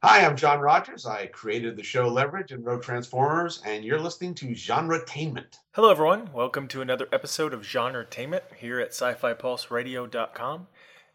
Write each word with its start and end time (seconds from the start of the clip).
Hi, 0.00 0.24
I'm 0.24 0.36
John 0.36 0.60
Rogers. 0.60 1.06
I 1.06 1.26
created 1.26 1.76
the 1.76 1.82
show 1.82 2.08
Leverage 2.08 2.52
and 2.52 2.64
wrote 2.64 2.82
Transformers, 2.82 3.62
and 3.64 3.84
you're 3.84 4.00
listening 4.00 4.34
to 4.36 4.46
Genretainment. 4.46 5.58
Hello, 5.72 5.90
everyone. 5.90 6.30
Welcome 6.32 6.66
to 6.68 6.80
another 6.80 7.08
episode 7.12 7.52
of 7.52 7.62
Genretainment 7.62 8.42
here 8.56 8.80
at 8.80 8.92
SciFiPulseRadio.com. 8.92 10.66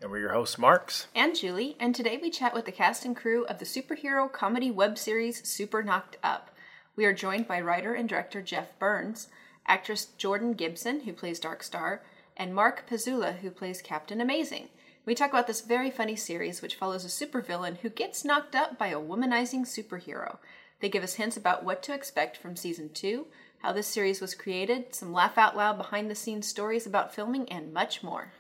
And 0.02 0.12
we're 0.12 0.20
your 0.20 0.34
hosts, 0.34 0.58
Marx. 0.58 1.08
and 1.16 1.36
Julie, 1.36 1.76
and 1.80 1.96
today 1.96 2.20
we 2.22 2.30
chat 2.30 2.54
with 2.54 2.66
the 2.66 2.72
cast 2.72 3.06
and 3.06 3.16
crew 3.16 3.46
of 3.46 3.60
the 3.60 3.66
superhero 3.66 4.32
comedy 4.32 4.70
web 4.70 4.98
series 4.98 5.48
Super 5.48 5.82
Knocked 5.82 6.18
Up. 6.22 6.50
We 6.96 7.06
are 7.06 7.14
joined 7.14 7.48
by 7.48 7.62
writer 7.62 7.94
and 7.94 8.08
director 8.08 8.42
Jeff 8.42 8.78
Burns, 8.80 9.28
actress 9.66 10.06
Jordan 10.18 10.54
Gibson, 10.54 11.02
who 11.02 11.14
plays 11.14 11.40
Dark 11.40 11.64
Star, 11.64 12.02
and 12.36 12.54
Mark 12.54 12.88
Pizzula, 12.90 13.38
who 13.38 13.50
plays 13.50 13.82
Captain 13.82 14.20
Amazing. 14.20 14.70
We 15.06 15.16
talk 15.16 15.32
about 15.32 15.48
this 15.48 15.62
very 15.62 15.92
funny 15.92 16.16
series 16.16 16.62
which 16.62 16.76
follows 16.76 17.04
a 17.04 17.08
supervillain 17.08 17.78
who 17.78 17.90
gets 17.90 18.24
knocked 18.24 18.56
up 18.56 18.78
by 18.78 18.88
a 18.88 19.00
womanizing 19.00 19.62
superhero. 19.62 20.38
They 20.80 20.90
give 20.90 21.04
us 21.04 21.16
hints 21.16 21.38
about 21.38 21.64
what 21.64 21.84
to 21.84 21.94
expect 21.94 22.38
from 22.38 22.56
season 22.56 22.90
two, 22.94 23.28
how 23.60 23.72
this 23.72 23.88
series 23.88 24.20
was 24.20 24.36
created, 24.36 24.94
some 24.94 25.14
laugh 25.14 25.38
out 25.38 25.56
loud 25.56 25.78
behind 25.78 26.10
the 26.10 26.16
scenes 26.16 26.48
stories 26.48 26.86
about 26.86 27.14
filming, 27.14 27.48
and 27.50 27.74
much 27.74 28.04
more. 28.04 28.34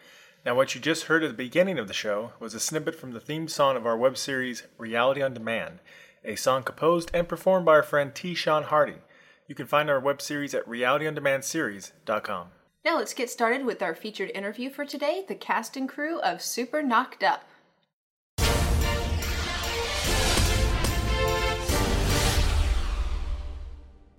Now, 0.46 0.56
what 0.56 0.76
you 0.76 0.82
just 0.82 1.06
heard 1.06 1.24
at 1.24 1.30
the 1.30 1.34
beginning 1.34 1.80
of 1.80 1.88
the 1.88 1.94
show 1.94 2.34
was 2.40 2.54
a 2.54 2.60
snippet 2.60 2.96
from 2.96 3.14
the 3.14 3.22
theme 3.22 3.48
song 3.48 3.78
of 3.78 3.86
our 3.86 3.96
web 3.98 4.18
series 4.18 4.64
Reality 4.78 5.22
on 5.22 5.34
Demand, 5.34 5.80
a 6.26 6.36
song 6.36 6.64
composed 6.64 7.10
and 7.14 7.30
performed 7.30 7.66
by 7.66 7.74
our 7.74 7.84
friend 7.84 8.14
T. 8.14 8.34
Sean 8.36 8.64
Hardy. 8.64 8.98
You 9.48 9.56
can 9.56 9.68
find 9.68 9.90
our 9.90 10.00
web 10.00 10.22
series 10.22 10.54
at 10.54 10.66
realityondemandseries.com. 10.68 12.48
Now 12.86 12.98
let's 12.98 13.14
get 13.14 13.30
started 13.30 13.66
with 13.66 13.82
our 13.82 13.94
featured 13.94 14.32
interview 14.34 14.70
for 14.70 14.86
today 14.86 15.26
the 15.28 15.36
cast 15.36 15.76
and 15.76 15.88
crew 15.88 16.20
of 16.22 16.42
Super 16.42 16.82
Knocked 16.82 17.24
Up. 17.24 17.44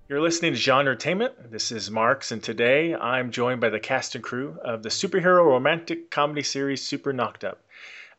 You're 0.06 0.20
listening 0.20 0.52
to 0.52 0.58
Genre 0.58 0.94
Genretainment. 0.94 1.50
This 1.50 1.72
is 1.72 1.90
Marx, 1.90 2.30
and 2.30 2.42
today 2.42 2.94
I'm 2.94 3.30
joined 3.30 3.62
by 3.62 3.70
the 3.70 3.80
cast 3.80 4.14
and 4.14 4.22
crew 4.22 4.58
of 4.62 4.82
the 4.82 4.90
superhero 4.90 5.46
romantic 5.46 6.10
comedy 6.10 6.42
series 6.42 6.86
Super 6.86 7.14
Knocked 7.14 7.44
Up. 7.44 7.63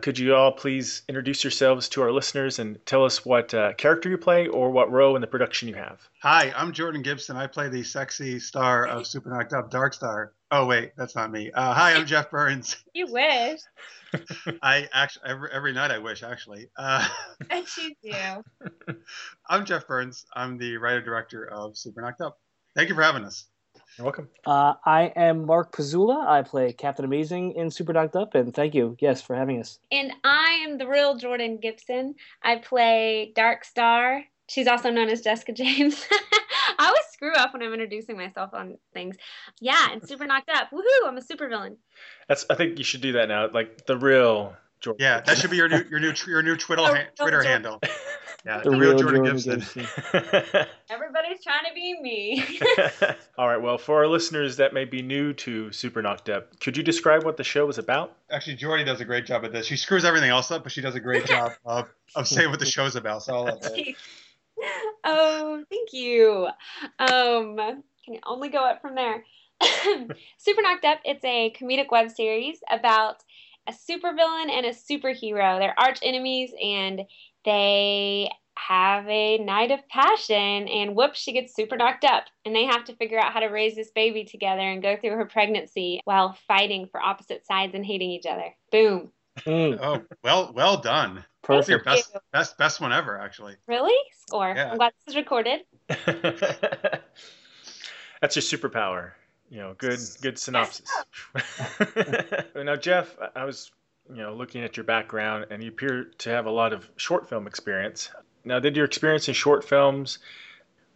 Could 0.01 0.19
you 0.19 0.35
all 0.35 0.51
please 0.51 1.03
introduce 1.07 1.43
yourselves 1.43 1.87
to 1.89 2.01
our 2.01 2.11
listeners 2.11 2.59
and 2.59 2.83
tell 2.85 3.05
us 3.05 3.25
what 3.25 3.53
uh, 3.53 3.73
character 3.73 4.09
you 4.09 4.17
play 4.17 4.47
or 4.47 4.69
what 4.69 4.91
role 4.91 5.15
in 5.15 5.21
the 5.21 5.27
production 5.27 5.67
you 5.67 5.75
have? 5.75 6.07
Hi, 6.21 6.53
I'm 6.55 6.73
Jordan 6.73 7.01
Gibson. 7.01 7.37
I 7.37 7.47
play 7.47 7.69
the 7.69 7.83
sexy 7.83 8.39
star 8.39 8.85
of 8.85 9.07
Super 9.07 9.29
Knocked 9.29 9.53
Up, 9.53 9.71
Dark 9.71 9.93
Star. 9.93 10.33
Oh 10.51 10.65
wait, 10.65 10.91
that's 10.97 11.15
not 11.15 11.31
me. 11.31 11.51
Uh, 11.51 11.73
hi, 11.73 11.93
I'm 11.93 12.05
Jeff 12.05 12.29
Burns. 12.29 12.75
You 12.93 13.07
wish. 13.07 13.59
I 14.61 14.87
actually 14.93 15.29
every, 15.29 15.49
every 15.51 15.73
night 15.73 15.91
I 15.91 15.97
wish 15.97 16.23
actually. 16.23 16.69
Uh, 16.77 17.05
I 17.51 17.61
choose 17.63 17.91
you. 18.01 18.95
I'm 19.49 19.65
Jeff 19.65 19.85
Burns. 19.85 20.25
I'm 20.33 20.57
the 20.57 20.77
writer 20.77 21.01
director 21.01 21.45
of 21.45 21.77
Super 21.77 22.01
Knocked 22.01 22.21
Up. 22.21 22.39
Thank 22.73 22.87
you 22.87 22.95
for 22.95 23.01
having 23.01 23.25
us. 23.25 23.47
You're 23.97 24.05
welcome. 24.05 24.29
Uh, 24.45 24.73
I 24.85 25.13
am 25.15 25.45
Mark 25.45 25.71
Pizzula. 25.75 26.27
I 26.27 26.41
play 26.41 26.73
Captain 26.73 27.05
Amazing 27.05 27.53
in 27.53 27.71
Super 27.71 27.93
Knocked 27.93 28.15
Up, 28.15 28.35
and 28.35 28.53
thank 28.53 28.73
you, 28.75 28.97
yes, 28.99 29.21
for 29.21 29.35
having 29.35 29.59
us. 29.59 29.79
And 29.91 30.11
I 30.23 30.63
am 30.67 30.77
the 30.77 30.87
real 30.87 31.15
Jordan 31.15 31.59
Gibson. 31.61 32.15
I 32.43 32.57
play 32.57 33.31
Dark 33.35 33.63
Star. 33.63 34.23
She's 34.47 34.67
also 34.67 34.91
known 34.91 35.09
as 35.09 35.21
Jessica 35.21 35.53
James. 35.53 36.05
I 36.77 36.87
always 36.87 37.05
screw 37.13 37.33
up 37.35 37.53
when 37.53 37.63
I'm 37.63 37.71
introducing 37.71 38.17
myself 38.17 38.53
on 38.53 38.77
things. 38.93 39.15
Yeah, 39.61 39.87
and 39.91 40.01
super 40.07 40.25
knocked 40.25 40.49
up. 40.49 40.71
Woohoo! 40.71 41.07
I'm 41.07 41.17
a 41.17 41.21
supervillain. 41.21 41.77
That's. 42.27 42.45
I 42.49 42.55
think 42.55 42.77
you 42.77 42.83
should 42.83 43.01
do 43.01 43.13
that 43.13 43.27
now. 43.29 43.49
Like 43.51 43.85
the 43.85 43.97
real 43.97 44.55
Jordan. 44.81 44.97
Yeah, 45.03 45.21
that 45.21 45.37
should 45.37 45.49
be 45.51 45.57
your 45.57 45.69
new 45.69 45.83
your 45.89 45.99
new 45.99 46.13
your 46.27 46.43
new 46.43 46.57
Twitter 46.57 46.81
Oh, 46.83 46.93
ha- 46.93 47.03
Twitter 47.17 47.41
Jordan. 47.43 47.51
handle. 47.51 47.79
Yeah, 48.45 48.61
The 48.61 48.69
the 48.69 48.77
real 48.77 48.89
real 48.91 48.97
Jordan, 48.99 49.25
Jordan 49.25 49.59
Gibson. 49.59 49.83
Gibson. 49.83 50.65
Everybody's 50.89 51.43
trying 51.43 51.65
to 51.67 51.73
be 51.73 51.99
me. 51.99 52.59
All 53.39 53.47
right. 53.47 53.59
Well, 53.59 53.77
for 53.79 53.95
our 53.97 54.07
listeners 54.07 54.57
that 54.57 54.71
may 54.73 54.85
be 54.85 55.01
new 55.01 55.33
to 55.33 55.71
Super 55.71 56.01
Knocked 56.01 56.29
Up, 56.29 56.59
could 56.59 56.77
you 56.77 56.83
describe 56.83 57.23
what 57.23 57.37
the 57.37 57.43
show 57.43 57.67
is 57.69 57.79
about? 57.79 58.15
Actually, 58.29 58.57
Jordy 58.57 58.83
does 58.83 59.01
a 59.01 59.05
great 59.05 59.25
job 59.25 59.45
at 59.45 59.51
this. 59.51 59.65
She 59.65 59.75
screws 59.77 60.05
everything 60.05 60.29
else 60.29 60.51
up, 60.51 60.61
but 60.61 60.71
she 60.71 60.81
does 60.81 60.93
a 60.93 60.99
great 60.99 61.25
job 61.25 61.53
of 61.65 61.89
of 62.15 62.27
saying 62.27 62.51
what 62.51 62.59
the 62.59 62.65
show's 62.67 62.95
about. 62.95 63.23
So 63.23 63.33
I'll 63.35 63.43
let 63.45 63.65
her. 63.65 63.71
oh, 65.03 65.63
thank 65.69 65.93
you. 65.93 66.47
Um, 66.99 67.55
can 67.57 68.13
you 68.13 68.19
only 68.25 68.49
go 68.49 68.59
up 68.59 68.81
from 68.81 68.93
there. 68.93 69.23
Super 70.37 70.61
Knocked 70.61 70.85
Up, 70.85 70.99
it's 71.05 71.23
a 71.23 71.51
comedic 71.59 71.89
web 71.89 72.11
series 72.11 72.59
about 72.69 73.23
a 73.67 73.71
supervillain 73.71 74.49
and 74.51 74.65
a 74.65 74.71
superhero. 74.71 75.59
They're 75.59 75.79
arch 75.79 75.99
enemies 76.03 76.51
and 76.61 77.01
they 77.45 78.29
have 78.57 79.07
a 79.07 79.37
night 79.37 79.69
of 79.71 79.79
passion 79.89 80.67
and 80.67 80.95
whoops, 80.95 81.19
she 81.19 81.33
gets 81.33 81.53
super 81.55 81.77
knocked 81.77 82.03
up. 82.03 82.23
And 82.45 82.55
they 82.55 82.65
have 82.65 82.85
to 82.85 82.95
figure 82.95 83.19
out 83.19 83.31
how 83.33 83.39
to 83.41 83.47
raise 83.47 83.75
this 83.75 83.91
baby 83.93 84.23
together 84.23 84.61
and 84.61 84.81
go 84.81 84.95
through 84.97 85.11
her 85.11 85.25
pregnancy 85.25 86.01
while 86.05 86.37
fighting 86.47 86.87
for 86.91 87.01
opposite 87.01 87.45
sides 87.45 87.75
and 87.75 87.85
hating 87.85 88.09
each 88.11 88.25
other. 88.25 88.55
Boom. 88.71 89.11
Mm, 89.39 89.77
Oh, 89.81 90.01
well, 90.23 90.51
well 90.55 90.77
done. 90.77 91.23
That's 91.47 91.67
your 91.69 91.79
perfect. 91.79 92.13
best 92.13 92.23
best 92.31 92.57
best 92.57 92.81
one 92.81 92.91
ever, 92.93 93.19
actually. 93.19 93.55
Really? 93.67 93.93
Score. 94.27 94.53
Yeah. 94.55 94.71
I'm 94.71 94.77
glad 94.77 94.93
this 95.05 95.13
is 95.13 95.17
recorded. 95.17 95.59
That's 98.21 98.35
your 98.35 98.41
superpower. 98.43 99.11
You 99.49 99.59
know, 99.59 99.75
good 99.77 99.99
good 100.21 100.39
synopsis. 100.39 100.89
now, 102.55 102.75
Jeff, 102.75 103.15
I- 103.21 103.41
I 103.41 103.45
was 103.45 103.71
you 104.09 104.17
know 104.17 104.33
looking 104.35 104.63
at 104.63 104.77
your 104.77 104.83
background, 104.83 105.47
and 105.49 105.63
you 105.63 105.69
appear 105.69 106.05
to 106.19 106.29
have 106.29 106.45
a 106.45 106.51
lot 106.51 106.73
of 106.73 106.89
short 106.97 107.27
film 107.29 107.47
experience. 107.47 108.09
Now, 108.43 108.59
did 108.59 108.75
your 108.75 108.85
experience 108.85 109.27
in 109.27 109.33
short 109.33 109.63
films? 109.63 110.19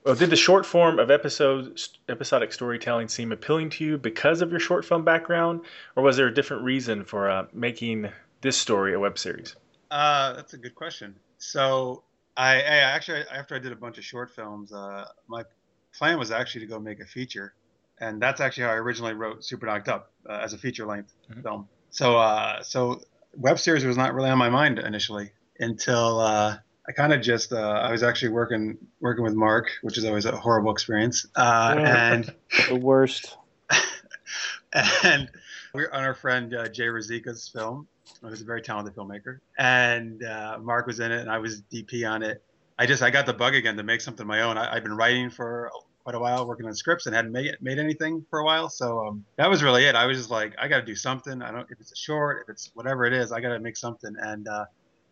Well, 0.03 0.15
did 0.15 0.29
the 0.29 0.35
short 0.37 0.65
form 0.65 0.97
of 0.99 1.11
episode 1.11 1.79
episodic 2.07 2.53
storytelling 2.53 3.09
seem 3.09 3.31
appealing 3.31 3.71
to 3.71 3.83
you 3.83 3.97
because 3.97 4.41
of 4.41 4.51
your 4.51 4.59
short 4.59 4.85
film 4.85 5.03
background, 5.03 5.61
or 5.95 6.03
was 6.03 6.15
there 6.17 6.27
a 6.27 6.33
different 6.33 6.63
reason 6.63 7.03
for 7.03 7.29
uh, 7.29 7.47
making 7.53 8.09
this 8.41 8.57
story 8.57 8.93
a 8.93 8.99
web 8.99 9.17
series? 9.19 9.55
Uh, 9.91 10.33
that's 10.33 10.53
a 10.53 10.57
good 10.57 10.75
question. 10.75 11.15
So 11.37 12.03
I, 12.37 12.55
I 12.55 12.77
actually 12.95 13.23
after 13.31 13.55
I 13.55 13.59
did 13.59 13.71
a 13.71 13.75
bunch 13.75 13.97
of 13.97 14.05
short 14.05 14.31
films, 14.31 14.71
uh, 14.71 15.05
my 15.27 15.43
plan 15.93 16.17
was 16.17 16.31
actually 16.31 16.61
to 16.61 16.67
go 16.67 16.79
make 16.79 17.01
a 17.01 17.05
feature, 17.05 17.53
and 17.99 18.21
that's 18.21 18.39
actually 18.39 18.63
how 18.63 18.69
I 18.71 18.75
originally 18.75 19.13
wrote 19.13 19.43
Super 19.43 19.65
Knocked 19.65 19.89
Up 19.89 20.11
uh, 20.29 20.33
as 20.33 20.53
a 20.53 20.57
feature 20.57 20.85
length 20.85 21.13
Mhm. 21.29 21.43
film. 21.43 21.69
So 21.91 22.17
uh, 22.17 22.61
so 22.63 23.01
web 23.35 23.59
series 23.59 23.85
was 23.85 23.97
not 23.97 24.13
really 24.13 24.29
on 24.29 24.37
my 24.37 24.49
mind 24.49 24.79
initially 24.79 25.31
until 25.59 26.19
uh, 26.19 26.57
I 26.87 26.91
kind 26.91 27.13
of 27.13 27.21
just 27.21 27.51
uh, 27.53 27.57
I 27.57 27.91
was 27.91 28.03
actually 28.03 28.29
working 28.29 28.77
working 28.99 29.23
with 29.23 29.33
Mark, 29.35 29.69
which 29.81 29.97
is 29.97 30.05
always 30.05 30.25
a 30.25 30.35
horrible 30.35 30.71
experience, 30.71 31.25
uh, 31.35 31.75
Yeah. 31.77 32.13
and 32.13 32.33
The 32.69 32.75
worst. 32.75 33.37
and 34.73 35.29
we're 35.73 35.91
on 35.91 36.03
our 36.03 36.13
friend 36.13 36.53
uh, 36.53 36.67
Jay 36.69 36.85
Razika's 36.87 37.47
film. 37.47 37.87
Who's 38.21 38.41
a 38.41 38.45
very 38.45 38.61
talented 38.61 38.95
filmmaker, 38.95 39.39
and 39.57 40.23
uh, 40.23 40.57
Mark 40.61 40.87
was 40.87 40.99
in 40.99 41.11
it, 41.11 41.21
and 41.21 41.29
I 41.31 41.37
was 41.37 41.61
DP 41.71 42.09
on 42.09 42.21
it. 42.21 42.43
I 42.77 42.85
just 42.85 43.01
I 43.01 43.11
got 43.11 43.25
the 43.25 43.33
bug 43.33 43.55
again 43.55 43.77
to 43.77 43.83
make 43.83 44.01
something 44.01 44.23
of 44.23 44.27
my 44.27 44.41
own. 44.41 44.57
I, 44.57 44.73
I've 44.75 44.83
been 44.83 44.97
writing 44.97 45.29
for 45.29 45.71
quite 46.09 46.17
a 46.17 46.19
while, 46.19 46.47
working 46.47 46.65
on 46.65 46.73
scripts, 46.73 47.05
and 47.05 47.15
hadn't 47.15 47.31
made 47.31 47.55
made 47.61 47.77
anything 47.77 48.25
for 48.31 48.39
a 48.39 48.43
while. 48.43 48.67
So 48.67 49.05
um, 49.05 49.25
that 49.35 49.47
was 49.47 49.61
really 49.61 49.85
it. 49.85 49.93
I 49.93 50.07
was 50.07 50.17
just 50.17 50.31
like, 50.31 50.55
I 50.59 50.67
got 50.67 50.79
to 50.79 50.85
do 50.85 50.95
something. 50.95 51.43
I 51.43 51.51
don't 51.51 51.69
if 51.69 51.79
it's 51.79 51.91
a 51.91 51.95
short, 51.95 52.41
if 52.41 52.49
it's 52.49 52.71
whatever 52.73 53.05
it 53.05 53.13
is, 53.13 53.31
I 53.31 53.39
got 53.39 53.49
to 53.49 53.59
make 53.59 53.77
something. 53.77 54.15
And 54.19 54.47
uh, 54.47 54.65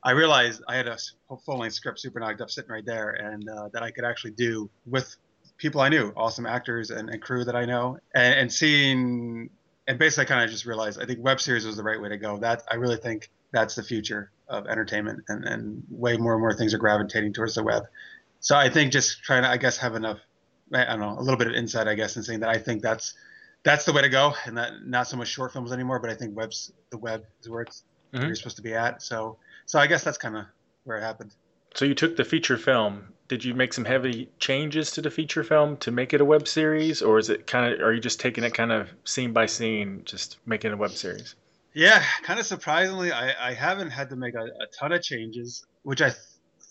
I 0.04 0.12
realized 0.12 0.64
I 0.68 0.76
had 0.76 0.88
a 0.88 0.98
full 1.46 1.60
length 1.60 1.76
script, 1.76 2.00
super 2.00 2.20
knocked 2.20 2.42
up, 2.42 2.50
sitting 2.50 2.72
right 2.72 2.86
there, 2.86 3.12
and 3.12 3.48
uh, 3.48 3.70
that 3.74 3.84
I 3.84 3.92
could 3.92 4.06
actually 4.06 4.32
do 4.32 4.72
with 4.88 5.16
people 5.58 5.82
I 5.82 5.90
knew, 5.90 6.14
awesome 6.18 6.48
actors 6.48 6.90
and, 6.90 7.12
and 7.12 7.22
crew 7.22 7.46
that 7.46 7.56
I 7.56 7.66
know, 7.66 8.00
and, 8.16 8.34
and 8.40 8.52
seeing, 8.52 9.52
and 9.88 10.00
basically, 10.00 10.24
I 10.24 10.28
kind 10.30 10.44
of 10.44 10.50
just 10.50 10.66
realized 10.66 11.00
I 11.00 11.06
think 11.06 11.20
web 11.22 11.40
series 11.40 11.66
was 11.68 11.78
the 11.78 11.84
right 11.84 12.02
way 12.02 12.10
to 12.10 12.18
go. 12.18 12.38
That 12.38 12.64
I 12.72 12.76
really 12.76 12.98
think 12.98 13.30
that's 13.52 13.76
the 13.76 13.84
future 13.84 14.32
of 14.48 14.66
entertainment, 14.66 15.26
and, 15.28 15.46
and 15.46 15.84
way 15.92 16.18
more 16.18 16.34
and 16.34 16.42
more 16.42 16.56
things 16.56 16.74
are 16.74 16.80
gravitating 16.80 17.34
towards 17.34 17.54
the 17.54 17.64
web. 17.64 17.84
So 18.40 18.56
I 18.56 18.70
think 18.70 18.94
just 18.94 19.24
trying 19.24 19.44
to, 19.44 19.50
I 19.50 19.58
guess, 19.58 19.78
have 19.78 19.96
enough, 19.96 20.20
I 20.74 20.86
don't 20.86 21.00
know, 21.00 21.18
a 21.18 21.22
little 21.22 21.38
bit 21.38 21.48
of 21.48 21.54
insight, 21.54 21.88
I 21.88 21.96
guess, 21.96 22.18
in 22.18 22.24
saying 22.24 22.42
that 22.42 22.50
I 22.50 22.58
think 22.58 22.82
that's 22.82 23.14
that's 23.64 23.86
the 23.86 23.94
way 23.94 24.02
to 24.02 24.10
go, 24.10 24.34
and 24.46 24.58
that 24.58 24.86
not 24.86 25.08
so 25.08 25.18
much 25.18 25.28
short 25.30 25.52
films 25.54 25.72
anymore, 25.72 26.00
but 26.00 26.10
I 26.10 26.14
think 26.16 26.36
webs 26.36 26.72
the 26.92 26.98
web 26.98 27.24
is 27.42 27.50
where 27.50 27.62
it's 27.62 27.84
where 28.12 28.22
Mhm. 28.22 28.28
you're 28.28 28.36
supposed 28.36 28.56
to 28.58 28.62
be 28.62 28.74
at. 28.74 29.02
So 29.02 29.38
so 29.66 29.80
I 29.80 29.88
guess 29.88 30.04
that's 30.04 30.18
kind 30.18 30.38
of 30.38 30.46
where 30.84 30.98
it 30.98 31.02
happened. 31.02 31.34
So 31.76 31.86
you 31.86 31.94
took 31.96 32.16
the 32.16 32.24
feature 32.24 32.58
film. 32.58 33.14
Did 33.28 33.44
you 33.44 33.54
make 33.54 33.74
some 33.74 33.84
heavy 33.86 34.30
changes 34.40 34.90
to 34.92 35.02
the 35.02 35.12
feature 35.12 35.44
film 35.44 35.76
to 35.78 35.92
make 35.92 36.14
it 36.14 36.22
a 36.22 36.26
web 36.26 36.48
series, 36.48 37.02
or 37.02 37.20
is 37.20 37.30
it 37.30 37.46
kind 37.46 37.74
of? 37.74 37.82
Are 37.82 37.94
you 37.94 38.00
just 38.00 38.20
taking 38.20 38.44
it 38.46 38.54
kind 38.54 38.72
of 38.72 38.90
scene 39.04 39.34
by 39.34 39.46
scene, 39.48 40.04
just 40.06 40.38
making 40.46 40.72
a 40.72 40.78
web 40.78 40.92
series? 40.92 41.36
Yeah, 41.74 42.02
kind 42.24 42.40
of 42.40 42.46
surprisingly, 42.46 43.12
I, 43.12 43.50
I 43.50 43.54
haven't 43.54 43.92
had 43.92 44.10
to 44.10 44.16
make 44.16 44.34
a, 44.34 44.44
a 44.44 44.68
ton 44.80 44.94
of 44.94 45.02
changes, 45.04 45.64
which 45.84 46.02
I 46.02 46.10
th- 46.10 46.22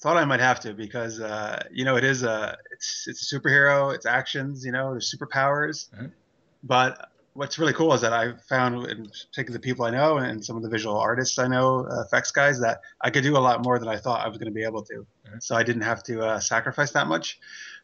thought 0.00 0.16
I 0.16 0.24
might 0.24 0.40
have 0.40 0.60
to 0.60 0.74
because 0.74 1.20
uh, 1.20 1.62
you 1.70 1.84
know 1.84 1.96
it 1.96 2.04
is 2.04 2.22
a 2.22 2.56
it's 2.72 3.06
it's 3.06 3.32
a 3.32 3.38
superhero. 3.40 3.94
It's 3.94 4.06
actions. 4.06 4.64
You 4.64 4.72
know, 4.72 4.90
there's 4.92 5.14
superpowers. 5.14 5.88
Mhm. 5.94 6.12
But 6.62 7.10
what's 7.34 7.58
really 7.58 7.72
cool 7.74 7.92
is 7.92 8.00
that 8.00 8.12
I 8.12 8.32
found, 8.48 8.86
in 8.86 9.04
particular 9.06 9.52
the 9.52 9.60
people 9.62 9.84
I 9.84 9.90
know 9.90 10.16
and 10.16 10.42
some 10.44 10.56
of 10.56 10.62
the 10.62 10.70
visual 10.70 10.96
artists 10.96 11.38
I 11.38 11.46
know, 11.46 11.86
uh, 11.86 12.00
effects 12.02 12.30
guys, 12.30 12.58
that 12.60 12.80
I 13.02 13.10
could 13.10 13.22
do 13.22 13.36
a 13.36 13.38
lot 13.38 13.62
more 13.62 13.78
than 13.78 13.88
I 13.88 13.98
thought 13.98 14.24
I 14.24 14.28
was 14.28 14.38
going 14.38 14.50
to 14.50 14.54
be 14.54 14.64
able 14.64 14.82
to. 14.84 15.06
Mhm. 15.28 15.42
So 15.42 15.54
I 15.54 15.62
didn't 15.62 15.82
have 15.82 16.02
to 16.04 16.20
uh, 16.24 16.40
sacrifice 16.40 16.92
that 16.92 17.06
much. 17.06 17.38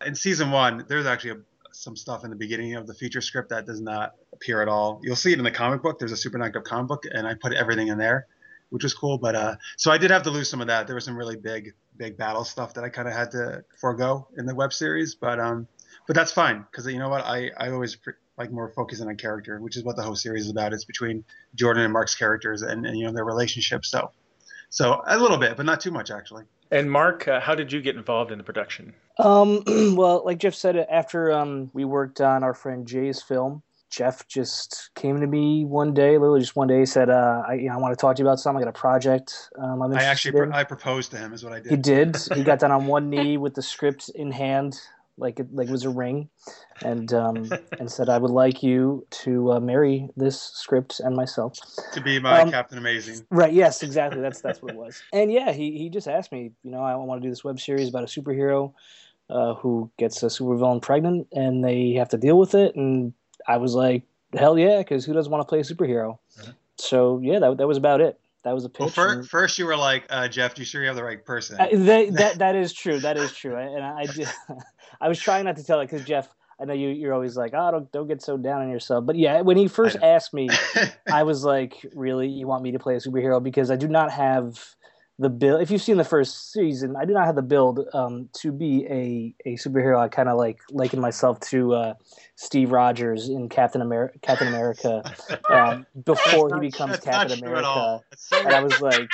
In 0.06 0.14
season 0.14 0.50
one, 0.50 0.84
there's 0.88 1.06
actually 1.06 1.32
a, 1.32 1.36
some 1.72 1.96
stuff 1.96 2.24
in 2.24 2.30
the 2.30 2.36
beginning 2.36 2.74
of 2.74 2.86
the 2.86 2.94
feature 2.94 3.20
script 3.20 3.50
that 3.50 3.66
does 3.66 3.80
not 3.80 4.14
appear 4.32 4.62
at 4.62 4.68
all. 4.68 5.00
You'll 5.02 5.16
see 5.16 5.32
it 5.32 5.38
in 5.38 5.44
the 5.44 5.50
comic 5.50 5.82
book. 5.82 5.98
There's 5.98 6.12
a 6.12 6.16
Super 6.16 6.38
Knocked 6.38 6.64
comic 6.64 6.88
book, 6.88 7.04
and 7.10 7.26
I 7.26 7.34
put 7.34 7.52
everything 7.52 7.88
in 7.88 7.98
there, 7.98 8.26
which 8.72 8.84
was 8.84 8.94
cool. 8.94 9.18
But 9.18 9.36
uh, 9.36 9.56
so 9.76 9.92
I 9.92 9.98
did 9.98 10.10
have 10.10 10.22
to 10.22 10.30
lose 10.30 10.48
some 10.48 10.60
of 10.60 10.66
that. 10.68 10.86
There 10.86 10.94
was 10.94 11.04
some 11.04 11.16
really 11.16 11.36
big, 11.36 11.74
big 11.96 12.16
battle 12.16 12.44
stuff 12.44 12.72
that 12.74 12.84
I 12.84 12.88
kind 12.88 13.06
of 13.06 13.14
had 13.14 13.30
to 13.32 13.64
forego 13.78 14.26
in 14.38 14.46
the 14.46 14.54
web 14.54 14.72
series. 14.72 15.14
But 15.14 15.38
um, 15.38 15.68
but 16.06 16.16
that's 16.16 16.32
fine 16.32 16.64
because 16.70 16.86
you 16.86 16.98
know 16.98 17.10
what? 17.10 17.24
I 17.24 17.50
I 17.58 17.70
always 17.70 17.96
pre- 17.96 18.14
like 18.38 18.50
more 18.50 18.72
focusing 18.74 19.08
on 19.08 19.16
character, 19.16 19.60
which 19.60 19.76
is 19.76 19.84
what 19.84 19.96
the 19.96 20.02
whole 20.02 20.16
series 20.16 20.46
is 20.46 20.50
about. 20.50 20.72
It's 20.72 20.86
between 20.86 21.22
Jordan 21.54 21.84
and 21.84 21.92
Mark's 21.92 22.14
characters 22.14 22.62
and, 22.62 22.86
and 22.86 22.98
you 22.98 23.04
know 23.04 23.12
their 23.12 23.26
relationship. 23.26 23.84
So 23.84 24.10
so 24.70 25.02
a 25.06 25.18
little 25.18 25.38
bit, 25.38 25.56
but 25.58 25.66
not 25.66 25.80
too 25.80 25.90
much 25.90 26.10
actually. 26.10 26.44
And 26.70 26.90
Mark, 26.90 27.28
uh, 27.28 27.38
how 27.38 27.54
did 27.54 27.70
you 27.70 27.82
get 27.82 27.96
involved 27.96 28.32
in 28.32 28.38
the 28.38 28.44
production? 28.44 28.94
Um, 29.18 29.62
well, 29.94 30.22
like 30.24 30.38
Jeff 30.38 30.54
said, 30.54 30.76
after 30.76 31.30
um, 31.30 31.70
we 31.74 31.84
worked 31.84 32.22
on 32.22 32.42
our 32.42 32.54
friend 32.54 32.86
Jay's 32.86 33.20
film, 33.20 33.62
Jeff 33.92 34.26
just 34.26 34.90
came 34.94 35.20
to 35.20 35.26
me 35.26 35.66
one 35.66 35.92
day, 35.92 36.12
literally 36.12 36.40
just 36.40 36.56
one 36.56 36.66
day, 36.66 36.86
said, 36.86 37.10
uh, 37.10 37.42
I, 37.46 37.54
you 37.54 37.68
know, 37.68 37.74
I 37.74 37.76
want 37.76 37.92
to 37.92 38.00
talk 38.00 38.16
to 38.16 38.22
you 38.22 38.26
about 38.26 38.40
something. 38.40 38.62
I 38.62 38.64
got 38.64 38.70
a 38.70 38.80
project. 38.80 39.50
Um, 39.58 39.82
I'm 39.82 39.94
I 39.94 40.04
actually 40.04 40.30
in." 40.30 40.50
pro- 40.50 40.58
I 40.58 40.64
proposed 40.64 41.10
to 41.10 41.18
him 41.18 41.34
is 41.34 41.44
what 41.44 41.52
I 41.52 41.60
did. 41.60 41.70
He 41.70 41.76
did. 41.76 42.16
He 42.34 42.42
got 42.42 42.58
down 42.58 42.72
on 42.72 42.86
one 42.86 43.10
knee 43.10 43.36
with 43.36 43.54
the 43.54 43.60
script 43.60 44.08
in 44.14 44.32
hand, 44.32 44.80
like 45.18 45.40
it, 45.40 45.54
like 45.54 45.68
it 45.68 45.70
was 45.70 45.84
a 45.84 45.90
ring, 45.90 46.30
and 46.82 47.12
um, 47.12 47.50
and 47.78 47.90
said, 47.90 48.08
"I 48.08 48.16
would 48.16 48.30
like 48.30 48.62
you 48.62 49.06
to 49.10 49.52
uh, 49.52 49.60
marry 49.60 50.08
this 50.16 50.40
script 50.40 50.98
and 51.00 51.14
myself." 51.14 51.58
to 51.92 52.00
be 52.00 52.18
my 52.18 52.40
Um, 52.40 52.50
Captain 52.50 52.78
Amazing. 52.78 53.26
Right. 53.30 53.52
Yes. 53.52 53.82
Exactly. 53.82 54.22
That's 54.22 54.40
that's 54.40 54.62
what 54.62 54.72
it 54.72 54.76
was. 54.76 55.02
And 55.12 55.30
yeah, 55.30 55.52
he 55.52 55.76
he 55.76 55.90
just 55.90 56.08
asked 56.08 56.32
me. 56.32 56.52
You 56.62 56.70
know, 56.70 56.82
I 56.82 56.94
want 56.94 57.20
to 57.20 57.26
do 57.26 57.30
this 57.30 57.44
web 57.44 57.60
series 57.60 57.90
about 57.90 58.04
a 58.04 58.06
superhero 58.06 58.72
uh, 59.28 59.52
who 59.54 59.90
gets 59.98 60.22
a 60.22 60.26
supervillain 60.26 60.80
pregnant, 60.80 61.28
and 61.32 61.62
they 61.62 61.92
have 61.92 62.08
to 62.08 62.16
deal 62.16 62.38
with 62.38 62.54
it. 62.54 62.74
And 62.74 63.12
I 63.48 63.56
was 63.58 63.74
like, 63.74 64.02
hell 64.34 64.58
yeah, 64.58 64.78
because 64.78 65.04
who 65.04 65.12
doesn't 65.12 65.30
want 65.30 65.42
to 65.42 65.46
play 65.48 65.60
a 65.60 65.62
superhero? 65.62 66.18
Mhm. 66.38 66.54
So 66.78 67.20
yeah, 67.22 67.38
that 67.38 67.56
that 67.58 67.66
was 67.68 67.76
about 67.76 68.00
it. 68.00 68.18
That 68.44 68.54
was 68.54 68.64
a 68.64 68.70
Well, 68.78 68.88
pitch. 68.88 68.94
fir- 68.96 69.12
and- 69.20 69.28
first 69.28 69.58
you 69.58 69.66
were 69.66 69.76
like, 69.76 70.04
uh, 70.10 70.26
Jeff, 70.26 70.58
you 70.58 70.64
sure 70.64 70.80
you 70.80 70.88
have 70.88 70.96
the 70.96 71.04
right 71.04 71.24
person? 71.24 71.60
Uh, 71.60 71.68
that, 71.72 72.12
that 72.16 72.38
that 72.38 72.56
is 72.56 72.72
true. 72.72 72.98
That 73.00 73.16
is 73.16 73.32
true. 73.32 73.54
I- 73.54 73.62
And 73.62 73.84
I, 73.84 74.00
I 74.00 74.06
did. 74.06 74.28
I 75.00 75.08
was 75.08 75.20
trying 75.20 75.44
not 75.44 75.56
to 75.56 75.64
tell 75.64 75.80
it 75.80 75.86
because 75.90 76.04
Jeff. 76.04 76.28
I 76.60 76.64
know 76.64 76.74
you. 76.74 76.90
You're 76.90 77.12
always 77.14 77.36
like, 77.36 77.54
oh, 77.56 77.70
don't 77.72 77.90
don't 77.92 78.06
get 78.06 78.22
so 78.22 78.36
down 78.36 78.62
on 78.62 78.70
yourself. 78.70 79.04
But 79.04 79.16
yeah, 79.16 79.40
when 79.40 79.56
he 79.56 79.66
first 79.66 79.96
asked 80.00 80.32
me, 80.32 80.48
I 81.10 81.24
was 81.24 81.42
like, 81.44 81.84
really, 81.94 82.28
you 82.28 82.46
want 82.46 82.62
me 82.62 82.70
to 82.72 82.78
play 82.78 82.94
a 82.94 82.98
superhero 82.98 83.42
because 83.42 83.70
I 83.70 83.76
do 83.76 83.88
not 83.88 84.12
have 84.12 84.64
the 85.18 85.28
build. 85.28 85.60
If 85.62 85.70
you've 85.70 85.82
seen 85.82 85.96
the 85.96 86.04
first 86.04 86.52
season, 86.52 86.96
I 86.96 87.04
do 87.04 87.12
not 87.12 87.26
have 87.26 87.34
the 87.36 87.42
build 87.42 87.86
um, 87.92 88.28
to 88.38 88.50
be 88.52 88.86
a 88.86 89.34
a 89.48 89.56
superhero. 89.56 89.98
I 89.98 90.08
kind 90.08 90.28
of 90.28 90.38
like 90.38 90.60
liken 90.70 91.00
myself 91.00 91.38
to 91.50 91.74
uh, 91.74 91.94
Steve 92.36 92.72
Rogers 92.72 93.28
in 93.28 93.48
Captain 93.48 93.82
America. 93.82 94.18
Captain 94.22 94.48
America 94.48 95.02
um, 95.50 95.86
before 96.04 96.54
he 96.54 96.60
becomes 96.70 96.98
Captain 97.00 97.38
America. 97.38 98.00
And 98.32 98.48
I 98.48 98.62
was 98.62 98.80
like, 98.80 99.10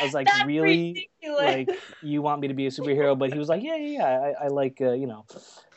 I 0.00 0.04
was 0.04 0.14
like, 0.14 0.26
That's 0.26 0.46
really? 0.46 1.08
ridiculous. 1.22 1.44
like 1.68 1.68
you 2.02 2.22
want 2.22 2.40
me 2.40 2.48
to 2.48 2.54
be 2.54 2.66
a 2.66 2.70
superhero 2.70 3.18
but 3.18 3.32
he 3.32 3.38
was 3.38 3.48
like 3.48 3.62
yeah 3.62 3.76
yeah 3.76 3.98
yeah 3.98 4.32
i, 4.40 4.44
I 4.44 4.48
like 4.48 4.78
uh, 4.80 4.92
you 4.92 5.06
know 5.06 5.24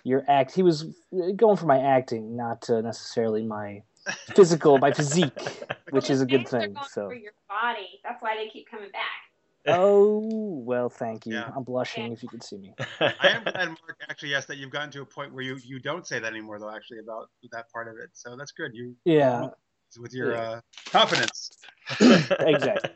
your 0.04 0.26
act 0.28 0.54
he 0.54 0.62
was 0.62 0.86
going 1.38 1.56
for 1.56 1.66
my 1.68 1.80
acting 1.80 2.36
not 2.36 2.70
uh, 2.70 2.82
necessarily 2.82 3.44
my 3.44 3.82
physical 4.36 4.78
my 4.78 4.92
physique 4.92 5.32
which 5.92 6.10
is 6.10 6.22
a 6.22 6.26
good 6.26 6.48
thing 6.48 6.76
so 6.92 7.08
for 7.08 7.14
your 7.16 7.32
body. 7.48 8.00
That's 8.04 8.22
why 8.22 8.36
they 8.36 8.50
keep 8.50 8.70
coming 8.70 8.92
back. 8.92 9.27
Oh 9.68 10.62
well 10.66 10.90
thank 10.90 11.26
you 11.26 11.34
Yeah. 11.34 11.52
i'm 11.56 11.64
blushing 11.64 12.12
if 12.12 12.24
you 12.24 12.30
could 12.30 12.44
see 12.44 12.58
me 12.58 12.74
I 13.00 13.30
am 13.30 13.44
glad, 13.44 13.68
Mark, 13.70 13.98
actually, 14.10 14.30
yes, 14.30 14.46
that 14.46 14.58
you've 14.58 14.70
gotten 14.70 14.92
to 14.92 15.02
a 15.02 15.06
point 15.06 15.34
where 15.34 15.44
you, 15.44 15.58
you 15.64 15.80
don't 15.80 16.06
say 16.06 16.20
that 16.20 16.32
anymore, 16.32 16.60
though, 16.60 16.70
actually, 16.74 17.00
about 17.00 17.30
that 17.52 17.72
part 17.72 17.88
of 17.88 17.96
it. 17.98 18.10
So 18.14 18.36
that's 18.36 18.52
good. 18.52 18.72
You 18.76 18.96
yeah 19.06 19.48
with 20.00 20.14
your 20.14 20.34
Yeah. 20.34 20.42
uh, 20.42 20.62
confidence. 20.92 21.50
Exactly. 22.42 22.92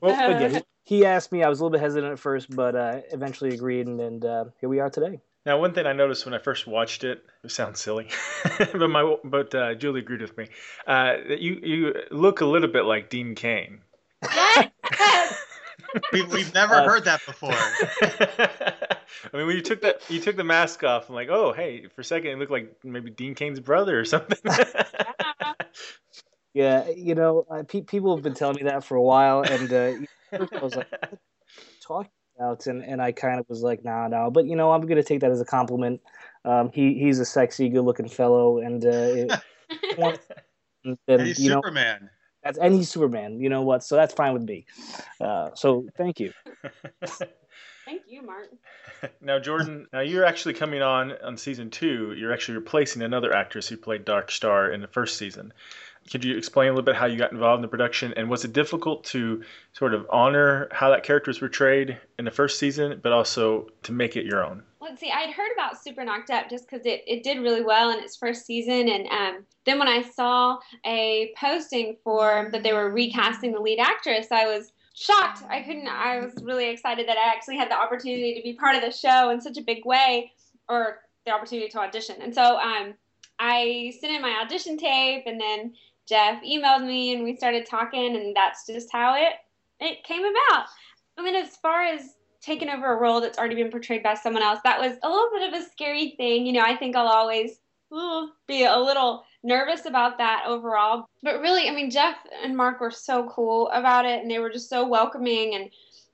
Well, 0.00 0.16
but 0.26 0.40
yeah 0.40 0.48
he, 0.48 0.62
he 0.84 1.04
asked 1.06 1.30
me 1.30 1.42
i 1.44 1.48
was 1.48 1.60
a 1.60 1.64
little 1.64 1.72
bit 1.72 1.80
hesitant 1.82 2.12
at 2.12 2.18
first 2.18 2.54
but 2.54 2.74
uh, 2.74 3.00
eventually 3.12 3.50
agreed 3.50 3.86
and, 3.86 4.00
and 4.00 4.24
uh, 4.24 4.44
here 4.60 4.68
we 4.68 4.80
are 4.80 4.90
today 4.90 5.20
Now, 5.46 5.58
one 5.58 5.72
thing 5.72 5.86
I 5.86 5.92
noticed 5.92 6.24
when 6.26 6.34
I 6.34 6.38
first 6.38 6.66
watched 6.66 7.02
it, 7.04 7.24
it 7.44 7.50
sounds 7.50 7.80
silly, 7.80 8.08
but 8.72 8.88
my 8.88 9.16
but 9.24 9.54
uh, 9.54 9.74
Julie 9.74 10.00
agreed 10.00 10.20
with 10.20 10.36
me. 10.36 10.48
Uh, 10.86 11.14
you 11.28 11.60
you 11.62 11.94
look 12.10 12.40
a 12.40 12.46
little 12.46 12.68
bit 12.68 12.84
like 12.84 13.08
Dean 13.10 13.34
Cain. 13.34 13.80
Yes. 14.34 14.70
We, 16.12 16.22
we've 16.22 16.54
never 16.54 16.74
Uh, 16.74 16.84
heard 16.84 17.04
that 17.04 17.20
before. 17.26 17.50
I 17.52 19.36
mean, 19.36 19.46
when 19.46 19.56
you 19.56 19.62
took 19.62 19.82
that, 19.82 20.02
you 20.08 20.20
took 20.20 20.36
the 20.36 20.44
mask 20.44 20.84
off. 20.84 21.08
I'm 21.08 21.14
like, 21.14 21.28
oh, 21.28 21.52
hey, 21.52 21.86
for 21.88 22.00
a 22.00 22.04
second, 22.04 22.30
it 22.30 22.38
looked 22.38 22.52
like 22.52 22.76
maybe 22.84 23.10
Dean 23.10 23.34
Cain's 23.34 23.58
brother 23.60 23.98
or 23.98 24.04
something. 24.04 24.38
yeah 26.52 26.88
you 26.88 27.14
know 27.14 27.46
uh, 27.48 27.62
pe- 27.62 27.82
people 27.82 28.16
have 28.16 28.24
been 28.24 28.34
telling 28.34 28.56
me 28.56 28.64
that 28.64 28.82
for 28.82 28.96
a 28.96 29.02
while 29.02 29.42
and 29.42 29.72
uh, 29.72 29.92
I 30.32 30.62
was 30.62 30.74
like, 30.74 30.90
what 30.90 31.20
talking 31.80 32.10
about? 32.36 32.66
And, 32.66 32.84
and 32.84 33.02
I 33.02 33.12
kind 33.12 33.40
of 33.40 33.46
was 33.48 33.62
like, 33.62 33.84
nah, 33.84 34.08
no. 34.08 34.30
But, 34.30 34.46
you 34.46 34.56
know, 34.56 34.72
I'm 34.72 34.82
going 34.82 34.96
to 34.96 35.02
take 35.02 35.20
that 35.20 35.30
as 35.30 35.40
a 35.40 35.44
compliment. 35.44 36.00
Um, 36.44 36.70
he, 36.72 36.94
he's 36.94 37.18
a 37.18 37.24
sexy, 37.24 37.68
good 37.68 37.82
looking 37.84 38.08
fellow. 38.08 38.58
And, 38.58 38.84
uh, 38.84 38.88
it, 38.88 39.32
and, 39.98 40.98
And 41.08 41.26
he's 41.26 41.38
you 41.38 41.50
know, 41.50 41.56
Superman. 41.58 42.10
That's, 42.42 42.58
and 42.58 42.74
he's 42.74 42.88
Superman. 42.88 43.40
You 43.40 43.48
know 43.48 43.62
what? 43.62 43.84
So 43.84 43.96
that's 43.96 44.14
fine 44.14 44.32
with 44.32 44.42
me. 44.42 44.66
Uh, 45.20 45.50
so 45.54 45.86
thank 45.96 46.20
you. 46.20 46.32
Thank 47.90 48.02
you, 48.06 48.22
Mark. 48.22 48.48
now, 49.20 49.40
Jordan, 49.40 49.88
now 49.92 49.98
you're 49.98 50.24
actually 50.24 50.54
coming 50.54 50.80
on 50.80 51.12
on 51.24 51.36
season 51.36 51.70
two. 51.70 52.14
You're 52.16 52.32
actually 52.32 52.58
replacing 52.58 53.02
another 53.02 53.34
actress 53.34 53.66
who 53.66 53.76
played 53.76 54.04
Dark 54.04 54.30
Star 54.30 54.70
in 54.70 54.80
the 54.80 54.86
first 54.86 55.16
season. 55.16 55.52
Could 56.08 56.24
you 56.24 56.36
explain 56.36 56.68
a 56.68 56.70
little 56.70 56.84
bit 56.84 56.94
how 56.94 57.06
you 57.06 57.18
got 57.18 57.32
involved 57.32 57.58
in 57.58 57.62
the 57.62 57.68
production, 57.68 58.14
and 58.16 58.30
was 58.30 58.44
it 58.44 58.52
difficult 58.52 59.02
to 59.06 59.42
sort 59.72 59.92
of 59.92 60.06
honor 60.08 60.68
how 60.70 60.90
that 60.90 61.02
character 61.02 61.30
was 61.30 61.40
portrayed 61.40 61.98
in 62.16 62.24
the 62.24 62.30
first 62.30 62.60
season, 62.60 63.00
but 63.02 63.10
also 63.10 63.66
to 63.82 63.90
make 63.90 64.16
it 64.16 64.24
your 64.24 64.44
own? 64.44 64.62
Let's 64.80 64.98
see. 64.98 65.10
I'd 65.10 65.34
heard 65.34 65.52
about 65.52 65.82
Super 65.82 66.04
Knocked 66.04 66.30
Up 66.30 66.48
just 66.48 66.68
because 66.68 66.86
it, 66.86 67.02
it 67.06 67.22
did 67.22 67.40
really 67.40 67.62
well 67.62 67.90
in 67.90 68.02
its 68.02 68.16
first 68.16 68.46
season, 68.46 68.88
and 68.88 69.06
um, 69.08 69.44
then 69.66 69.78
when 69.78 69.88
I 69.88 70.02
saw 70.02 70.58
a 70.86 71.34
posting 71.36 71.96
for 72.02 72.48
that 72.52 72.62
they 72.62 72.72
were 72.72 72.90
recasting 72.90 73.52
the 73.52 73.60
lead 73.60 73.78
actress, 73.78 74.28
I 74.32 74.46
was 74.46 74.72
shocked. 74.94 75.42
I 75.48 75.60
couldn't. 75.60 75.86
I 75.86 76.20
was 76.20 76.32
really 76.42 76.70
excited 76.70 77.06
that 77.08 77.18
I 77.18 77.30
actually 77.30 77.58
had 77.58 77.70
the 77.70 77.74
opportunity 77.74 78.34
to 78.34 78.42
be 78.42 78.54
part 78.54 78.74
of 78.74 78.80
the 78.80 78.90
show 78.90 79.28
in 79.30 79.40
such 79.40 79.58
a 79.58 79.62
big 79.62 79.84
way, 79.84 80.32
or 80.66 81.00
the 81.26 81.32
opportunity 81.32 81.68
to 81.68 81.78
audition. 81.80 82.16
And 82.22 82.34
so 82.34 82.56
um, 82.56 82.94
I 83.38 83.92
sent 84.00 84.14
in 84.14 84.22
my 84.22 84.40
audition 84.42 84.78
tape, 84.78 85.24
and 85.26 85.38
then 85.38 85.74
Jeff 86.08 86.42
emailed 86.42 86.86
me, 86.86 87.12
and 87.12 87.22
we 87.22 87.36
started 87.36 87.66
talking, 87.66 88.16
and 88.16 88.34
that's 88.34 88.66
just 88.66 88.90
how 88.90 89.14
it 89.14 89.34
it 89.78 90.04
came 90.04 90.22
about. 90.22 90.66
I 91.18 91.22
mean, 91.22 91.36
as 91.36 91.56
far 91.56 91.82
as 91.82 92.14
taking 92.40 92.68
over 92.68 92.92
a 92.92 92.96
role 92.96 93.20
that's 93.20 93.38
already 93.38 93.54
been 93.54 93.70
portrayed 93.70 94.02
by 94.02 94.14
someone 94.14 94.42
else, 94.42 94.60
that 94.64 94.80
was 94.80 94.96
a 95.02 95.08
little 95.08 95.30
bit 95.32 95.52
of 95.52 95.60
a 95.60 95.70
scary 95.70 96.14
thing. 96.16 96.46
You 96.46 96.52
know, 96.54 96.62
I 96.62 96.76
think 96.76 96.96
I'll 96.96 97.06
always 97.06 97.60
ooh, 97.92 98.30
be 98.46 98.64
a 98.64 98.78
little 98.78 99.24
nervous 99.42 99.86
about 99.86 100.18
that 100.18 100.44
overall. 100.46 101.06
But 101.22 101.40
really, 101.40 101.68
I 101.68 101.74
mean, 101.74 101.90
Jeff 101.90 102.16
and 102.42 102.56
Mark 102.56 102.80
were 102.80 102.90
so 102.90 103.28
cool 103.28 103.68
about 103.70 104.04
it, 104.04 104.22
and 104.22 104.30
they 104.30 104.38
were 104.38 104.50
just 104.50 104.68
so 104.68 104.86
welcoming, 104.86 105.54
and 105.54 105.70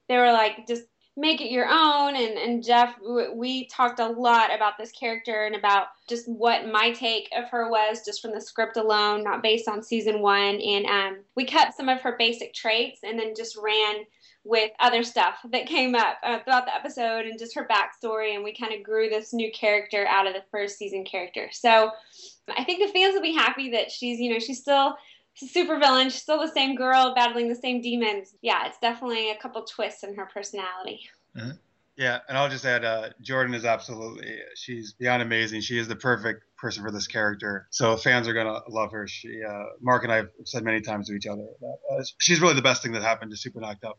they 0.08 0.16
were 0.16 0.32
like, 0.32 0.66
just 0.66 0.84
make 1.16 1.40
it 1.40 1.50
your 1.50 1.66
own. 1.66 2.14
And, 2.14 2.38
and 2.38 2.62
Jeff, 2.62 2.94
we 3.34 3.66
talked 3.68 4.00
a 4.00 4.08
lot 4.08 4.54
about 4.54 4.74
this 4.78 4.92
character 4.92 5.44
and 5.46 5.56
about 5.56 5.86
just 6.08 6.28
what 6.28 6.68
my 6.68 6.92
take 6.92 7.30
of 7.34 7.48
her 7.48 7.70
was 7.70 8.04
just 8.04 8.20
from 8.20 8.32
the 8.32 8.40
script 8.40 8.76
alone, 8.76 9.24
not 9.24 9.42
based 9.42 9.66
on 9.66 9.82
season 9.82 10.20
one. 10.20 10.60
And 10.60 10.86
um, 10.86 11.18
we 11.34 11.44
kept 11.44 11.74
some 11.74 11.88
of 11.88 12.02
her 12.02 12.16
basic 12.18 12.52
traits 12.52 13.00
and 13.02 13.18
then 13.18 13.34
just 13.34 13.56
ran 13.56 14.04
with 14.46 14.70
other 14.78 15.02
stuff 15.02 15.38
that 15.50 15.66
came 15.66 15.94
up 15.94 16.18
uh, 16.22 16.38
throughout 16.44 16.66
the 16.66 16.74
episode 16.74 17.26
and 17.26 17.38
just 17.38 17.54
her 17.54 17.66
backstory. 17.66 18.34
And 18.34 18.44
we 18.44 18.54
kind 18.54 18.72
of 18.72 18.82
grew 18.82 19.08
this 19.08 19.32
new 19.32 19.50
character 19.50 20.06
out 20.06 20.26
of 20.26 20.34
the 20.34 20.44
first 20.50 20.78
season 20.78 21.04
character. 21.04 21.48
So 21.50 21.90
I 22.56 22.62
think 22.62 22.80
the 22.80 22.92
fans 22.92 23.14
will 23.14 23.22
be 23.22 23.34
happy 23.34 23.70
that 23.72 23.90
she's, 23.90 24.20
you 24.20 24.32
know, 24.32 24.38
she's 24.38 24.60
still 24.60 24.96
super 25.34 25.78
villain. 25.78 26.10
She's 26.10 26.22
still 26.22 26.40
the 26.40 26.52
same 26.52 26.76
girl 26.76 27.12
battling 27.14 27.48
the 27.48 27.56
same 27.56 27.80
demons. 27.82 28.34
Yeah, 28.40 28.66
it's 28.66 28.78
definitely 28.78 29.30
a 29.30 29.36
couple 29.36 29.64
twists 29.64 30.04
in 30.04 30.14
her 30.14 30.26
personality. 30.32 31.00
Yeah, 31.96 32.18
and 32.28 32.36
I'll 32.36 32.48
just 32.48 32.64
add, 32.66 32.84
uh, 32.84 33.08
Jordan 33.22 33.54
is 33.54 33.64
absolutely, 33.64 34.38
she's 34.54 34.92
beyond 34.92 35.22
amazing. 35.22 35.62
She 35.62 35.78
is 35.78 35.88
the 35.88 35.96
perfect 35.96 36.44
person 36.58 36.82
for 36.82 36.90
this 36.90 37.06
character. 37.06 37.66
So 37.70 37.96
fans 37.96 38.28
are 38.28 38.34
gonna 38.34 38.60
love 38.68 38.92
her. 38.92 39.08
She, 39.08 39.42
uh, 39.42 39.64
Mark 39.80 40.04
and 40.04 40.12
I 40.12 40.16
have 40.16 40.28
said 40.44 40.62
many 40.62 40.82
times 40.82 41.08
to 41.08 41.14
each 41.14 41.26
other 41.26 41.46
that 41.60 41.76
uh, 41.90 42.04
she's 42.18 42.40
really 42.40 42.54
the 42.54 42.62
best 42.62 42.82
thing 42.82 42.92
that 42.92 43.02
happened 43.02 43.30
to 43.30 43.36
Super 43.36 43.60
Knocked 43.60 43.84
Up. 43.84 43.98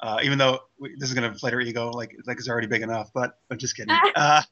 Uh, 0.00 0.18
even 0.22 0.38
though 0.38 0.60
we, 0.78 0.94
this 0.98 1.08
is 1.08 1.14
going 1.14 1.24
to 1.24 1.28
inflate 1.28 1.52
her 1.52 1.60
ego, 1.60 1.90
like 1.90 2.14
like 2.26 2.38
it's 2.38 2.48
already 2.48 2.66
big 2.66 2.82
enough. 2.82 3.10
But 3.12 3.38
I'm 3.50 3.58
just 3.58 3.76
kidding. 3.76 3.96
Uh, 4.14 4.42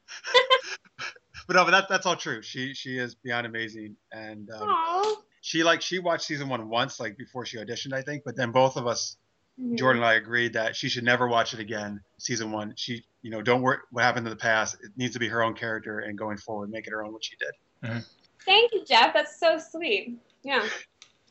but 1.46 1.56
no, 1.56 1.64
but 1.64 1.70
that, 1.70 1.86
that's 1.88 2.06
all 2.06 2.16
true. 2.16 2.42
She 2.42 2.74
she 2.74 2.98
is 2.98 3.14
beyond 3.14 3.46
amazing, 3.46 3.96
and 4.12 4.48
um, 4.50 5.16
she 5.40 5.62
like 5.62 5.82
she 5.82 5.98
watched 5.98 6.24
season 6.24 6.48
one 6.48 6.68
once, 6.68 6.98
like 6.98 7.16
before 7.16 7.46
she 7.46 7.58
auditioned, 7.58 7.92
I 7.92 8.02
think. 8.02 8.22
But 8.24 8.36
then 8.36 8.50
both 8.50 8.76
of 8.76 8.86
us, 8.86 9.16
Mhm. 9.60 9.78
Jordan 9.78 10.02
and 10.02 10.10
I, 10.10 10.14
agreed 10.14 10.52
that 10.52 10.76
she 10.76 10.88
should 10.88 11.04
never 11.04 11.28
watch 11.28 11.54
it 11.54 11.60
again. 11.60 12.00
Season 12.18 12.50
one, 12.50 12.74
she 12.76 13.04
you 13.22 13.30
know 13.30 13.40
don't 13.40 13.62
worry 13.62 13.78
what 13.90 14.02
happened 14.02 14.26
in 14.26 14.30
the 14.30 14.36
past. 14.36 14.76
It 14.82 14.90
needs 14.96 15.14
to 15.14 15.18
be 15.18 15.28
her 15.28 15.42
own 15.42 15.54
character, 15.54 16.00
and 16.00 16.18
going 16.18 16.36
forward, 16.36 16.70
make 16.70 16.86
it 16.86 16.90
her 16.90 17.04
own 17.04 17.12
what 17.12 17.24
she 17.24 17.36
did. 17.36 18.04
Thank 18.44 18.72
you, 18.72 18.84
Jeff. 18.84 19.12
That's 19.14 19.38
so 19.40 19.58
sweet. 19.58 20.18
Yeah. 20.42 20.66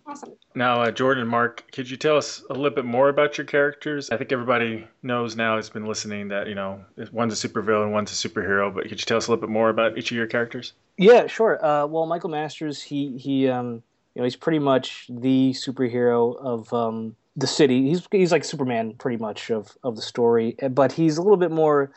Awesome. 0.07 0.33
Now, 0.53 0.81
uh, 0.83 0.91
Jordan 0.91 1.27
Mark, 1.27 1.63
could 1.71 1.89
you 1.89 1.97
tell 1.97 2.15
us 2.15 2.43
a 2.50 2.53
little 2.53 2.69
bit 2.69 2.85
more 2.85 3.09
about 3.09 3.38
your 3.38 3.45
characters? 3.45 4.12
I 4.12 4.17
think 4.17 4.31
everybody 4.31 4.88
knows 5.01 5.35
now 5.35 5.55
has 5.55 5.69
been 5.69 5.85
listening 5.88 6.27
that, 6.27 6.47
you 6.47 6.53
know, 6.53 6.85
one's 7.12 7.43
a 7.43 7.47
supervillain, 7.47 7.91
one's 7.91 8.12
a 8.12 8.29
superhero, 8.29 8.74
but 8.74 8.83
could 8.83 9.00
you 9.00 9.05
tell 9.05 9.17
us 9.17 9.27
a 9.27 9.31
little 9.31 9.41
bit 9.41 9.51
more 9.51 9.69
about 9.69 9.97
each 9.97 10.12
of 10.12 10.17
your 10.17 10.27
characters? 10.27 10.74
Yeah, 10.97 11.27
sure. 11.27 11.63
Uh, 11.65 11.88
well, 11.88 12.05
Michael 12.05 12.29
Masters, 12.29 12.81
he 12.81 13.17
he, 13.17 13.50
um, 13.50 13.81
you 14.13 14.21
know, 14.21 14.24
he's 14.24 14.35
pretty 14.35 14.59
much 14.59 15.07
the 15.09 15.51
superhero 15.53 16.38
of 16.38 16.71
um, 16.71 17.15
the 17.35 17.47
city. 17.47 17.89
He's 17.89 18.07
he's 18.12 18.31
like 18.31 18.43
Superman, 18.43 18.93
pretty 18.93 19.17
much 19.17 19.50
of 19.51 19.75
of 19.83 19.95
the 19.95 20.01
story, 20.01 20.55
eh, 20.59 20.69
but 20.69 20.91
he's 20.91 21.17
a 21.17 21.21
little 21.21 21.38
bit 21.38 21.51
more. 21.51 21.91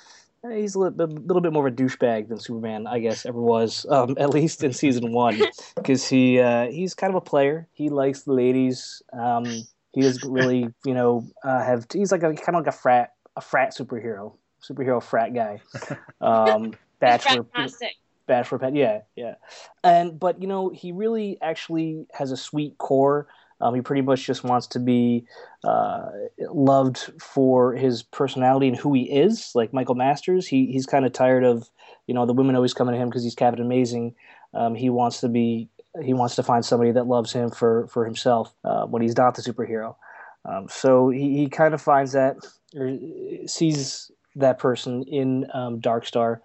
Eh, 0.45 0.57
He's 0.57 0.75
a 0.75 0.79
little 0.79 1.07
bit, 1.07 1.27
little 1.27 1.41
bit 1.41 1.53
more 1.53 1.67
of 1.67 1.73
a 1.73 1.77
douchebag 1.77 2.29
than 2.29 2.39
Superman, 2.39 2.87
I 2.87 2.99
guess, 2.99 3.27
ever 3.27 3.41
was. 3.41 3.87
Um, 3.89 4.17
at 4.19 4.31
least 4.31 4.63
in 4.63 4.73
season 4.73 5.13
one, 5.13 5.41
because 5.77 6.09
he 6.09 6.41
uh, 6.41 6.71
he's 6.71 6.95
kind 6.95 7.11
of 7.11 7.17
a 7.17 7.21
player. 7.21 7.69
He 7.73 7.89
likes 7.91 8.23
the 8.23 8.33
ladies. 8.33 9.03
Um, 9.13 9.45
he 9.93 10.03
doesn't 10.03 10.31
really, 10.31 10.69
you 10.85 10.95
know, 10.95 11.27
uh, 11.43 11.63
have. 11.63 11.87
He's 11.93 12.13
like 12.13 12.23
a 12.23 12.35
kind 12.35 12.57
of 12.57 12.67
like 12.67 12.67
a 12.67 12.73
frat, 12.73 13.15
a 13.37 13.41
frat 13.41 13.75
superhero, 13.77 14.35
superhero 14.63 15.03
frat 15.03 15.35
guy. 15.35 15.61
Um, 16.21 16.75
bachelor, 16.99 17.45
Fantastic. 17.55 17.93
Bachelor 18.27 18.59
Pet, 18.59 18.77
yeah, 18.77 19.01
yeah. 19.17 19.35
And 19.83 20.21
but 20.21 20.41
you 20.41 20.47
know, 20.47 20.69
he 20.69 20.93
really 20.93 21.39
actually 21.41 22.07
has 22.13 22.31
a 22.31 22.37
sweet 22.37 22.79
core. 22.79 23.27
Um, 23.61 23.75
he 23.75 23.81
pretty 23.81 24.03
much 24.03 24.25
just 24.25 24.45
wants 24.45 24.67
to 24.69 24.79
be 24.79 25.27
uh, 25.65 26.09
loved 26.39 27.11
for 27.21 27.75
his 27.75 28.03
personality 28.03 28.69
and 28.69 28.77
who 28.77 28.95
he 28.95 29.03
is, 29.03 29.53
like 29.55 29.73
Michael 29.73 29.95
Masters. 29.95 30.47
He 30.47 30.67
he's 30.67 30.87
kind 30.87 31.05
of 31.05 31.13
tired 31.13 31.45
of 31.45 31.69
you 32.07 32.15
know 32.15 32.27
the 32.27 32.33
women 32.33 32.57
always 32.57 32.75
coming 32.75 32.95
to 32.95 33.01
him 33.01 33.09
because 33.09 33.25
he's 33.25 33.35
Captain 33.35 33.65
Amazing. 33.65 34.15
Um, 34.55 34.75
he 34.75 34.91
wants 34.91 35.21
to 35.21 35.29
be 35.29 35.69
he 36.03 36.15
wants 36.15 36.37
to 36.37 36.43
find 36.43 36.65
somebody 36.65 36.93
that 36.93 37.07
loves 37.07 37.33
him 37.33 37.51
for 37.51 37.89
for 37.89 38.05
himself 38.05 38.55
uh, 38.65 38.87
when 38.87 39.03
he's 39.03 39.17
not 39.17 39.35
the 39.35 39.43
superhero. 39.43 39.97
Um, 40.45 40.69
so 40.69 41.11
he, 41.11 41.37
he 41.37 41.49
kind 41.49 41.75
of 41.75 41.83
finds 41.83 42.13
that 42.13 42.37
or 42.77 42.97
sees 43.47 44.11
that 44.37 44.59
person 44.59 45.03
in 45.05 45.47
um, 45.53 45.81
Darkstar 45.81 46.41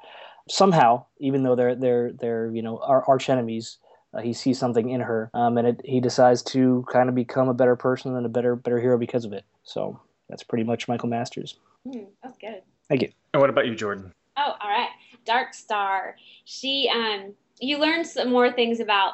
somehow, 0.49 1.05
even 1.19 1.43
though 1.43 1.55
they're 1.55 1.75
they're 1.75 2.11
they're 2.13 2.51
you 2.53 2.61
know 2.61 2.79
our 2.79 3.03
arch 3.07 3.29
enemies, 3.29 3.77
uh, 4.13 4.21
he 4.21 4.33
sees 4.33 4.59
something 4.59 4.89
in 4.89 5.01
her, 5.01 5.29
um, 5.33 5.57
and 5.57 5.67
it, 5.67 5.81
he 5.83 5.99
decides 5.99 6.41
to 6.43 6.85
kind 6.91 7.09
of 7.09 7.15
become 7.15 7.49
a 7.49 7.53
better 7.53 7.75
person 7.75 8.15
and 8.15 8.25
a 8.25 8.29
better 8.29 8.55
better 8.55 8.79
hero 8.79 8.97
because 8.97 9.25
of 9.25 9.33
it. 9.33 9.43
So 9.63 9.99
that's 10.29 10.43
pretty 10.43 10.63
much 10.63 10.87
Michael 10.87 11.09
Masters. 11.09 11.57
Mm, 11.87 12.07
that's 12.21 12.37
good. 12.37 12.61
Thank 12.89 13.01
you. 13.01 13.09
And 13.33 13.41
what 13.41 13.49
about 13.49 13.65
you, 13.67 13.75
Jordan? 13.75 14.13
Oh, 14.37 14.53
all 14.59 14.69
right. 14.69 14.89
Dark 15.25 15.53
Star. 15.53 16.15
She 16.45 16.89
um 16.93 17.33
you 17.59 17.77
learn 17.77 18.03
some 18.03 18.29
more 18.29 18.51
things 18.51 18.79
about 18.79 19.13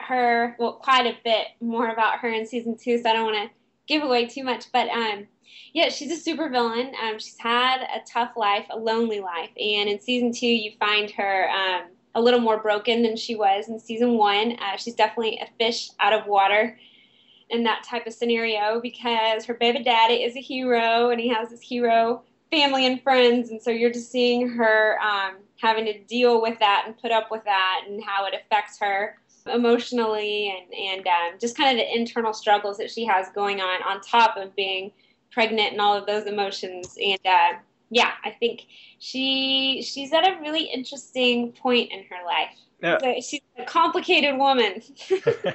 her, 0.00 0.56
well, 0.58 0.74
quite 0.74 1.06
a 1.06 1.16
bit 1.24 1.48
more 1.60 1.88
about 1.88 2.18
her 2.20 2.30
in 2.30 2.46
season 2.46 2.76
two, 2.76 2.98
so 2.98 3.10
I 3.10 3.12
don't 3.12 3.26
want 3.26 3.50
to 3.50 3.56
give 3.86 4.02
away 4.02 4.26
too 4.26 4.44
much, 4.44 4.66
but 4.72 4.88
um 4.88 5.26
yeah, 5.72 5.88
she's 5.88 6.10
a 6.10 6.30
supervillain. 6.30 6.94
Um 7.02 7.18
she's 7.18 7.38
had 7.38 7.82
a 7.82 8.00
tough 8.10 8.32
life, 8.36 8.66
a 8.70 8.78
lonely 8.78 9.20
life, 9.20 9.50
and 9.58 9.88
in 9.88 10.00
season 10.00 10.32
2 10.32 10.46
you 10.46 10.72
find 10.78 11.10
her 11.12 11.48
um 11.50 11.90
a 12.14 12.20
little 12.20 12.40
more 12.40 12.60
broken 12.60 13.02
than 13.02 13.16
she 13.16 13.34
was 13.34 13.68
in 13.68 13.78
season 13.78 14.16
1. 14.16 14.52
Uh, 14.52 14.76
she's 14.76 14.94
definitely 14.94 15.38
a 15.38 15.48
fish 15.58 15.90
out 16.00 16.12
of 16.12 16.26
water 16.26 16.78
in 17.50 17.64
that 17.64 17.82
type 17.82 18.06
of 18.06 18.12
scenario 18.12 18.80
because 18.80 19.44
her 19.44 19.54
baby 19.54 19.82
daddy 19.82 20.22
is 20.22 20.36
a 20.36 20.40
hero 20.40 21.10
and 21.10 21.20
he 21.20 21.28
has 21.28 21.50
this 21.50 21.60
hero 21.60 22.22
family 22.50 22.86
and 22.86 23.02
friends, 23.02 23.50
and 23.50 23.62
so 23.62 23.70
you're 23.70 23.92
just 23.92 24.10
seeing 24.10 24.48
her 24.48 24.98
um, 25.00 25.36
having 25.56 25.84
to 25.84 25.98
deal 26.04 26.42
with 26.42 26.58
that 26.58 26.84
and 26.86 26.98
put 26.98 27.10
up 27.10 27.30
with 27.30 27.44
that, 27.44 27.84
and 27.86 28.02
how 28.02 28.26
it 28.26 28.34
affects 28.34 28.78
her 28.78 29.16
emotionally, 29.52 30.50
and 30.50 30.74
and 30.74 31.06
um, 31.06 31.38
just 31.40 31.56
kind 31.56 31.70
of 31.70 31.84
the 31.84 31.96
internal 31.96 32.32
struggles 32.32 32.76
that 32.78 32.90
she 32.90 33.04
has 33.04 33.28
going 33.34 33.60
on, 33.60 33.82
on 33.82 34.00
top 34.00 34.36
of 34.36 34.54
being 34.56 34.90
pregnant 35.30 35.72
and 35.72 35.80
all 35.80 35.96
of 35.96 36.06
those 36.06 36.26
emotions. 36.26 36.98
And 37.00 37.20
uh, 37.24 37.52
yeah, 37.90 38.12
I 38.24 38.30
think 38.30 38.66
she 38.98 39.82
she's 39.84 40.12
at 40.12 40.26
a 40.26 40.40
really 40.40 40.64
interesting 40.64 41.52
point 41.52 41.92
in 41.92 42.04
her 42.04 42.24
life. 42.24 42.56
Yeah. 42.82 42.98
So 43.00 43.20
she's 43.20 43.42
a 43.58 43.64
complicated 43.64 44.38
woman. 44.38 44.82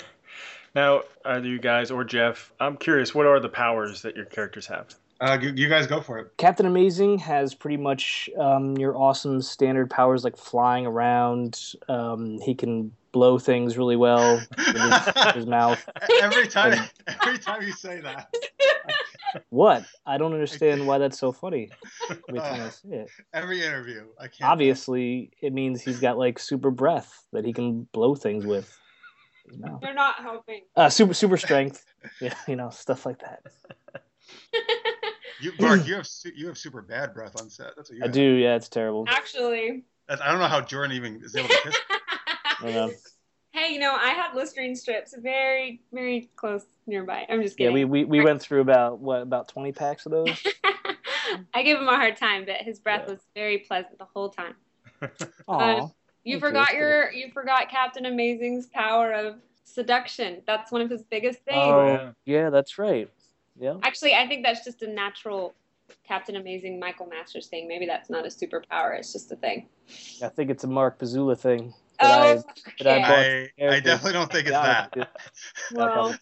Now, 0.75 1.03
either 1.23 1.47
you 1.47 1.57
guys 1.57 1.89
or 1.89 2.03
Jeff, 2.03 2.51
I'm 2.59 2.75
curious, 2.75 3.15
what 3.15 3.25
are 3.25 3.39
the 3.39 3.49
powers 3.49 4.01
that 4.01 4.17
your 4.17 4.25
characters 4.25 4.67
have? 4.67 4.93
Uh, 5.21 5.37
you, 5.41 5.53
you 5.55 5.69
guys 5.69 5.87
go 5.87 6.01
for 6.01 6.19
it. 6.19 6.31
Captain 6.37 6.65
Amazing 6.65 7.19
has 7.19 7.55
pretty 7.55 7.77
much 7.77 8.29
um, 8.37 8.77
your 8.77 8.97
awesome 8.97 9.41
standard 9.41 9.89
powers 9.89 10.23
like 10.23 10.37
flying 10.37 10.85
around. 10.85 11.59
Um, 11.87 12.39
he 12.41 12.53
can 12.53 12.91
blow 13.11 13.39
things 13.39 13.77
really 13.77 13.95
well 13.95 14.41
with 14.57 14.75
his, 14.75 15.33
his 15.33 15.45
mouth. 15.45 15.87
every 16.21 16.47
time, 16.47 16.89
every 17.07 17.37
time 17.37 17.61
you 17.61 17.71
say 17.71 18.01
that, 18.01 18.33
What? 19.49 19.85
I 20.05 20.17
don't 20.17 20.33
understand 20.33 20.85
why 20.85 20.97
that's 20.97 21.19
so 21.19 21.31
funny 21.31 21.69
every 22.09 22.39
time 22.39 22.61
I 22.61 22.69
say 22.69 22.89
it. 22.89 23.09
every 23.33 23.63
interview, 23.63 24.05
I 24.19 24.27
can't. 24.27 24.49
Obviously, 24.49 25.31
it 25.41 25.53
means 25.53 25.81
he's 25.81 25.99
got 25.99 26.17
like 26.17 26.39
super 26.39 26.71
breath 26.71 27.25
that 27.33 27.45
he 27.45 27.53
can 27.53 27.87
blow 27.91 28.15
things 28.15 28.45
with. 28.45 28.77
You 29.51 29.59
know. 29.59 29.79
You're 29.81 29.93
not 29.93 30.15
helping. 30.15 30.61
Uh, 30.75 30.89
super 30.89 31.13
super 31.13 31.37
strength. 31.37 31.85
Yeah, 32.21 32.35
you 32.47 32.55
know 32.55 32.69
stuff 32.69 33.03
like 33.07 33.17
that. 33.19 33.41
You, 35.39 35.51
Mark, 35.59 35.81
you 35.87 35.95
have 35.95 36.07
su- 36.07 36.31
you 36.35 36.47
have 36.47 36.57
super 36.57 36.81
bad 36.81 37.13
breath 37.13 37.35
on 37.39 37.49
set. 37.49 37.71
That's 37.75 37.89
what 37.89 37.97
you 37.97 38.03
I 38.03 38.07
have. 38.07 38.13
do. 38.13 38.21
Yeah, 38.21 38.55
it's 38.55 38.69
terrible. 38.69 39.05
Actually. 39.07 39.83
That's, 40.07 40.21
I 40.21 40.29
don't 40.31 40.39
know 40.39 40.47
how 40.47 40.61
Jordan 40.61 40.95
even 40.95 41.21
is 41.23 41.35
able 41.35 41.49
to 41.49 41.57
kiss. 41.63 41.75
I 42.61 42.71
know. 42.71 42.91
hey, 43.51 43.73
you 43.73 43.79
know, 43.79 43.95
I 43.99 44.09
have 44.09 44.35
Listerine 44.35 44.75
strips 44.75 45.15
very, 45.17 45.81
very 45.91 46.29
close 46.35 46.63
nearby. 46.87 47.25
I'm 47.29 47.41
just 47.41 47.59
Yeah, 47.59 47.69
kidding. 47.69 47.89
we, 47.89 48.03
we, 48.03 48.19
we 48.19 48.23
went 48.23 48.41
through 48.41 48.61
about 48.61 48.99
what 48.99 49.21
about 49.21 49.47
twenty 49.47 49.71
packs 49.71 50.05
of 50.05 50.11
those. 50.11 50.41
I 51.53 51.63
give 51.63 51.79
him 51.79 51.87
a 51.87 51.95
hard 51.95 52.17
time, 52.17 52.45
but 52.45 52.57
his 52.57 52.79
breath 52.79 53.03
Yeah. 53.05 53.13
was 53.13 53.21
very 53.35 53.57
pleasant 53.59 53.97
the 53.97 54.05
whole 54.13 54.29
time. 54.29 54.55
Aw. 55.47 55.57
You 55.59 55.79
Thank 55.81 55.93
you, 56.25 56.39
forgot 56.39 56.67
that's 56.67 56.73
your 56.75 57.11
you 57.11 57.31
forgot 57.31 57.69
Captain 57.69 58.05
Amazing's 58.05 58.67
power 58.67 59.11
of 59.11 59.35
seduction. 59.63 60.41
That's 60.47 60.71
one 60.71 60.81
of 60.81 60.89
his 60.89 61.03
biggest 61.03 61.39
things. 61.41 61.57
Oh 61.57 61.81
yeah. 61.83 62.11
yeah, 62.25 62.49
that's 62.49 62.77
right. 62.77 63.09
Yeah. 63.59 63.75
Actually, 63.83 64.15
I 64.15 64.27
think 64.27 64.43
that's 64.43 64.63
just 64.65 64.81
a 64.81 64.87
natural 64.87 65.53
Captain 66.07 66.35
Amazing 66.35 66.79
Michael 66.79 67.05
Masters 67.07 67.47
thing. 67.47 67.67
Maybe 67.67 67.85
that's 67.85 68.09
not 68.09 68.25
a 68.25 68.29
superpower. 68.29 68.97
It's 68.97 69.13
just 69.13 69.31
a 69.31 69.35
thing. 69.35 69.67
I 70.21 70.27
think 70.29 70.49
it's 70.49 70.63
a 70.63 70.67
Mark 70.67 70.99
Pazula 70.99 71.37
thing. 71.37 71.73
That 71.99 72.11
I- 72.21 72.31
Oh, 72.33 72.43
that 72.79 72.87
I 72.87 72.91
okay. 72.91 73.01
bought- 73.01 73.09
I, 73.11 73.21
I 73.21 73.49
character. 73.57 73.81
definitely 73.89 74.13
don't 74.13 74.31
think 74.31 74.47
it's 74.47 74.51
that. 74.57 74.93
well, 75.73 76.15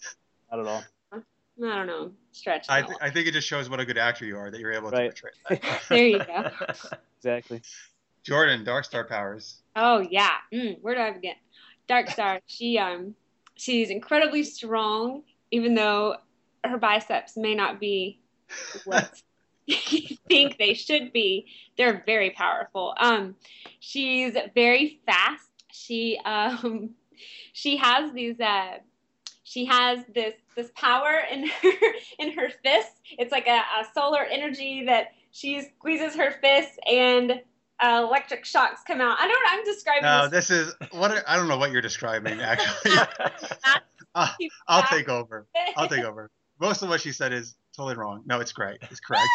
I 0.52 0.56
don't 0.56 0.66
know. 0.66 0.82
I 1.13 1.75
don't 1.75 1.88
know. 1.88 2.12
Stretch. 2.32 2.66
I, 2.70 2.82
th- 2.82 2.98
I 3.02 3.10
think 3.10 3.28
it 3.28 3.32
just 3.32 3.48
shows 3.48 3.70
what 3.70 3.80
a 3.80 3.86
good 3.86 3.98
actor 3.98 4.25
you 4.25 4.38
are 4.38 4.50
that 4.52 4.60
you're 4.60 4.74
able 4.74 4.92
to 4.92 4.98
Right. 4.98 5.10
portray 5.10 5.60
that. 5.62 5.82
There 5.90 6.06
you 6.08 6.20
go. 6.20 6.50
Exactly. 7.20 7.62
Jordan, 8.24 8.63
Dark 8.66 8.84
Star 8.86 9.06
powers. 9.06 9.62
Oh 9.78 10.00
yeah. 10.12 10.32
Mm, 10.54 10.82
where 10.82 10.94
do 10.96 11.02
I 11.02 11.12
begin? 11.12 11.36
Dark 11.88 12.10
Star. 12.10 12.42
She 12.48 12.78
um 12.78 13.16
she's 13.56 13.90
incredibly 13.90 14.44
strong, 14.44 15.24
even 15.52 15.74
though 15.74 16.18
her 16.63 16.77
biceps 16.77 17.36
may 17.38 17.55
not 17.55 17.79
be 17.79 18.20
what 18.86 19.22
you 19.65 20.17
think 20.27 20.58
they 20.58 20.74
should 20.74 21.12
be. 21.13 21.48
They're 21.77 22.03
very 22.05 22.32
powerful. 22.32 22.93
Um, 23.00 23.36
she's 23.79 24.36
very 24.55 25.00
fast. 25.05 25.50
She 25.72 26.20
um 26.25 26.91
she 27.53 27.77
has 27.77 28.12
these 28.13 28.39
uh 28.39 28.77
she 29.43 29.65
has 29.65 30.00
this 30.13 30.34
this 30.55 30.72
power 30.75 31.22
in 31.32 31.48
her 31.48 31.72
in 32.20 32.32
her 32.34 32.50
fists. 32.63 33.00
It's 33.17 33.32
like 33.32 33.48
a, 33.48 33.58
a 33.79 33.86
solar 33.93 34.24
energy 34.24 34.86
that 34.86 35.08
she 35.32 35.62
squeezes 35.62 36.15
her 36.15 36.32
fists 36.41 36.77
and 36.89 37.41
uh, 37.79 38.05
electric 38.08 38.46
shocks 38.46 38.82
come 38.86 39.01
out. 39.01 39.17
I 39.20 39.27
don't. 39.27 39.43
I'm 39.50 39.65
describing 39.65 40.03
No, 40.03 40.29
this. 40.29 40.48
this 40.48 40.67
is 40.67 40.75
what 40.91 41.12
are- 41.12 41.24
I 41.27 41.36
don't 41.36 41.48
know 41.48 41.58
what 41.58 41.72
you're 41.72 41.82
describing. 41.82 42.39
Actually, 42.39 42.91
I'll, 44.15 44.29
I'll 44.67 44.84
take 44.84 45.10
over. 45.10 45.48
I'll 45.75 45.88
take 45.89 46.03
over. 46.05 46.29
Most 46.63 46.82
of 46.82 46.88
what 46.88 47.01
she 47.01 47.12
said 47.12 47.34
is 47.34 47.55
totally 47.75 47.96
wrong. 47.98 48.24
No, 48.25 48.39
it's 48.39 48.53
great. 48.53 48.77
It's 48.84 49.01
correct. 49.01 49.27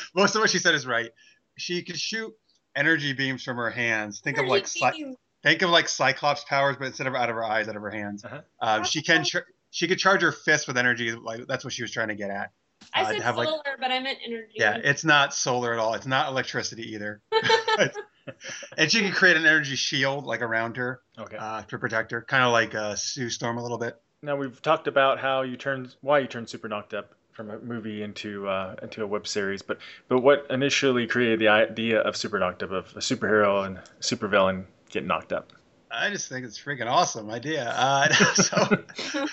Most 0.14 0.36
of 0.36 0.40
what 0.40 0.50
she 0.50 0.58
said 0.58 0.72
is 0.72 0.86
right. 0.86 1.10
She 1.56 1.82
could 1.82 1.98
shoot 1.98 2.32
energy 2.76 3.12
beams 3.12 3.42
from 3.42 3.56
her 3.56 3.70
hands. 3.70 4.20
Think 4.20 4.38
of 4.38 4.46
like 4.46 4.68
Cy- 4.68 5.14
think 5.42 5.62
of 5.62 5.70
like 5.70 5.88
Cyclops 5.88 6.44
powers, 6.44 6.76
but 6.78 6.86
instead 6.86 7.08
of 7.08 7.16
out 7.16 7.28
of 7.28 7.34
her 7.34 7.42
eyes, 7.44 7.68
out 7.68 7.74
of 7.74 7.82
her 7.82 7.90
hands. 7.90 8.24
Uh-huh. 8.24 8.42
Um, 8.60 8.84
she 8.84 9.02
can 9.02 9.24
char- 9.24 9.46
she 9.70 9.88
could 9.88 9.98
charge 9.98 10.22
her 10.22 10.30
fist 10.30 10.68
with 10.68 10.78
energy. 10.78 11.10
Like 11.10 11.48
that's 11.48 11.64
what 11.64 11.72
she 11.72 11.82
was 11.82 11.90
trying 11.90 12.08
to 12.08 12.14
get 12.14 12.30
at. 12.30 12.52
I 12.94 13.02
uh, 13.02 13.06
said 13.06 13.16
to 13.16 13.22
have, 13.24 13.36
like- 13.36 13.48
solar, 13.48 13.76
but 13.80 13.90
I 13.90 13.98
meant 13.98 14.18
energy. 14.24 14.52
Yeah, 14.54 14.78
it's 14.82 15.04
not 15.04 15.34
solar 15.34 15.72
at 15.72 15.80
all. 15.80 15.94
It's 15.94 16.06
not 16.06 16.28
electricity 16.28 16.94
either. 16.94 17.20
and 18.78 18.92
she 18.92 19.00
can 19.00 19.10
create 19.10 19.36
an 19.36 19.44
energy 19.44 19.74
shield 19.74 20.24
like 20.24 20.42
around 20.42 20.76
her 20.76 21.00
Okay. 21.18 21.36
uh, 21.36 21.62
to 21.62 21.78
protect 21.78 22.12
her, 22.12 22.22
kind 22.22 22.44
of 22.44 22.52
like 22.52 22.76
uh, 22.76 22.94
Sue 22.94 23.28
Storm 23.28 23.58
a 23.58 23.62
little 23.62 23.78
bit. 23.78 24.00
Now 24.22 24.34
we've 24.34 24.60
talked 24.60 24.88
about 24.88 25.20
how 25.20 25.42
you 25.42 25.56
turned 25.56 25.94
why 26.00 26.18
you 26.18 26.26
turned 26.26 26.48
Super 26.48 26.68
Knocked 26.68 26.92
Up 26.92 27.14
from 27.30 27.50
a 27.50 27.58
movie 27.60 28.02
into 28.02 28.48
uh, 28.48 28.74
into 28.82 29.04
a 29.04 29.06
web 29.06 29.28
series, 29.28 29.62
but 29.62 29.78
but 30.08 30.20
what 30.20 30.44
initially 30.50 31.06
created 31.06 31.38
the 31.38 31.46
idea 31.48 32.00
of 32.00 32.16
Super 32.16 32.40
Knocked 32.40 32.64
Up 32.64 32.72
of 32.72 32.86
a 32.96 32.98
superhero 32.98 33.64
and 33.64 33.78
supervillain 34.00 34.64
getting 34.90 35.06
knocked 35.06 35.32
up? 35.32 35.52
I 35.90 36.10
just 36.10 36.28
think 36.28 36.44
it's 36.44 36.58
a 36.58 36.62
freaking 36.62 36.90
awesome 36.90 37.30
idea. 37.30 37.72
Uh, 37.74 38.12
so, 38.34 38.84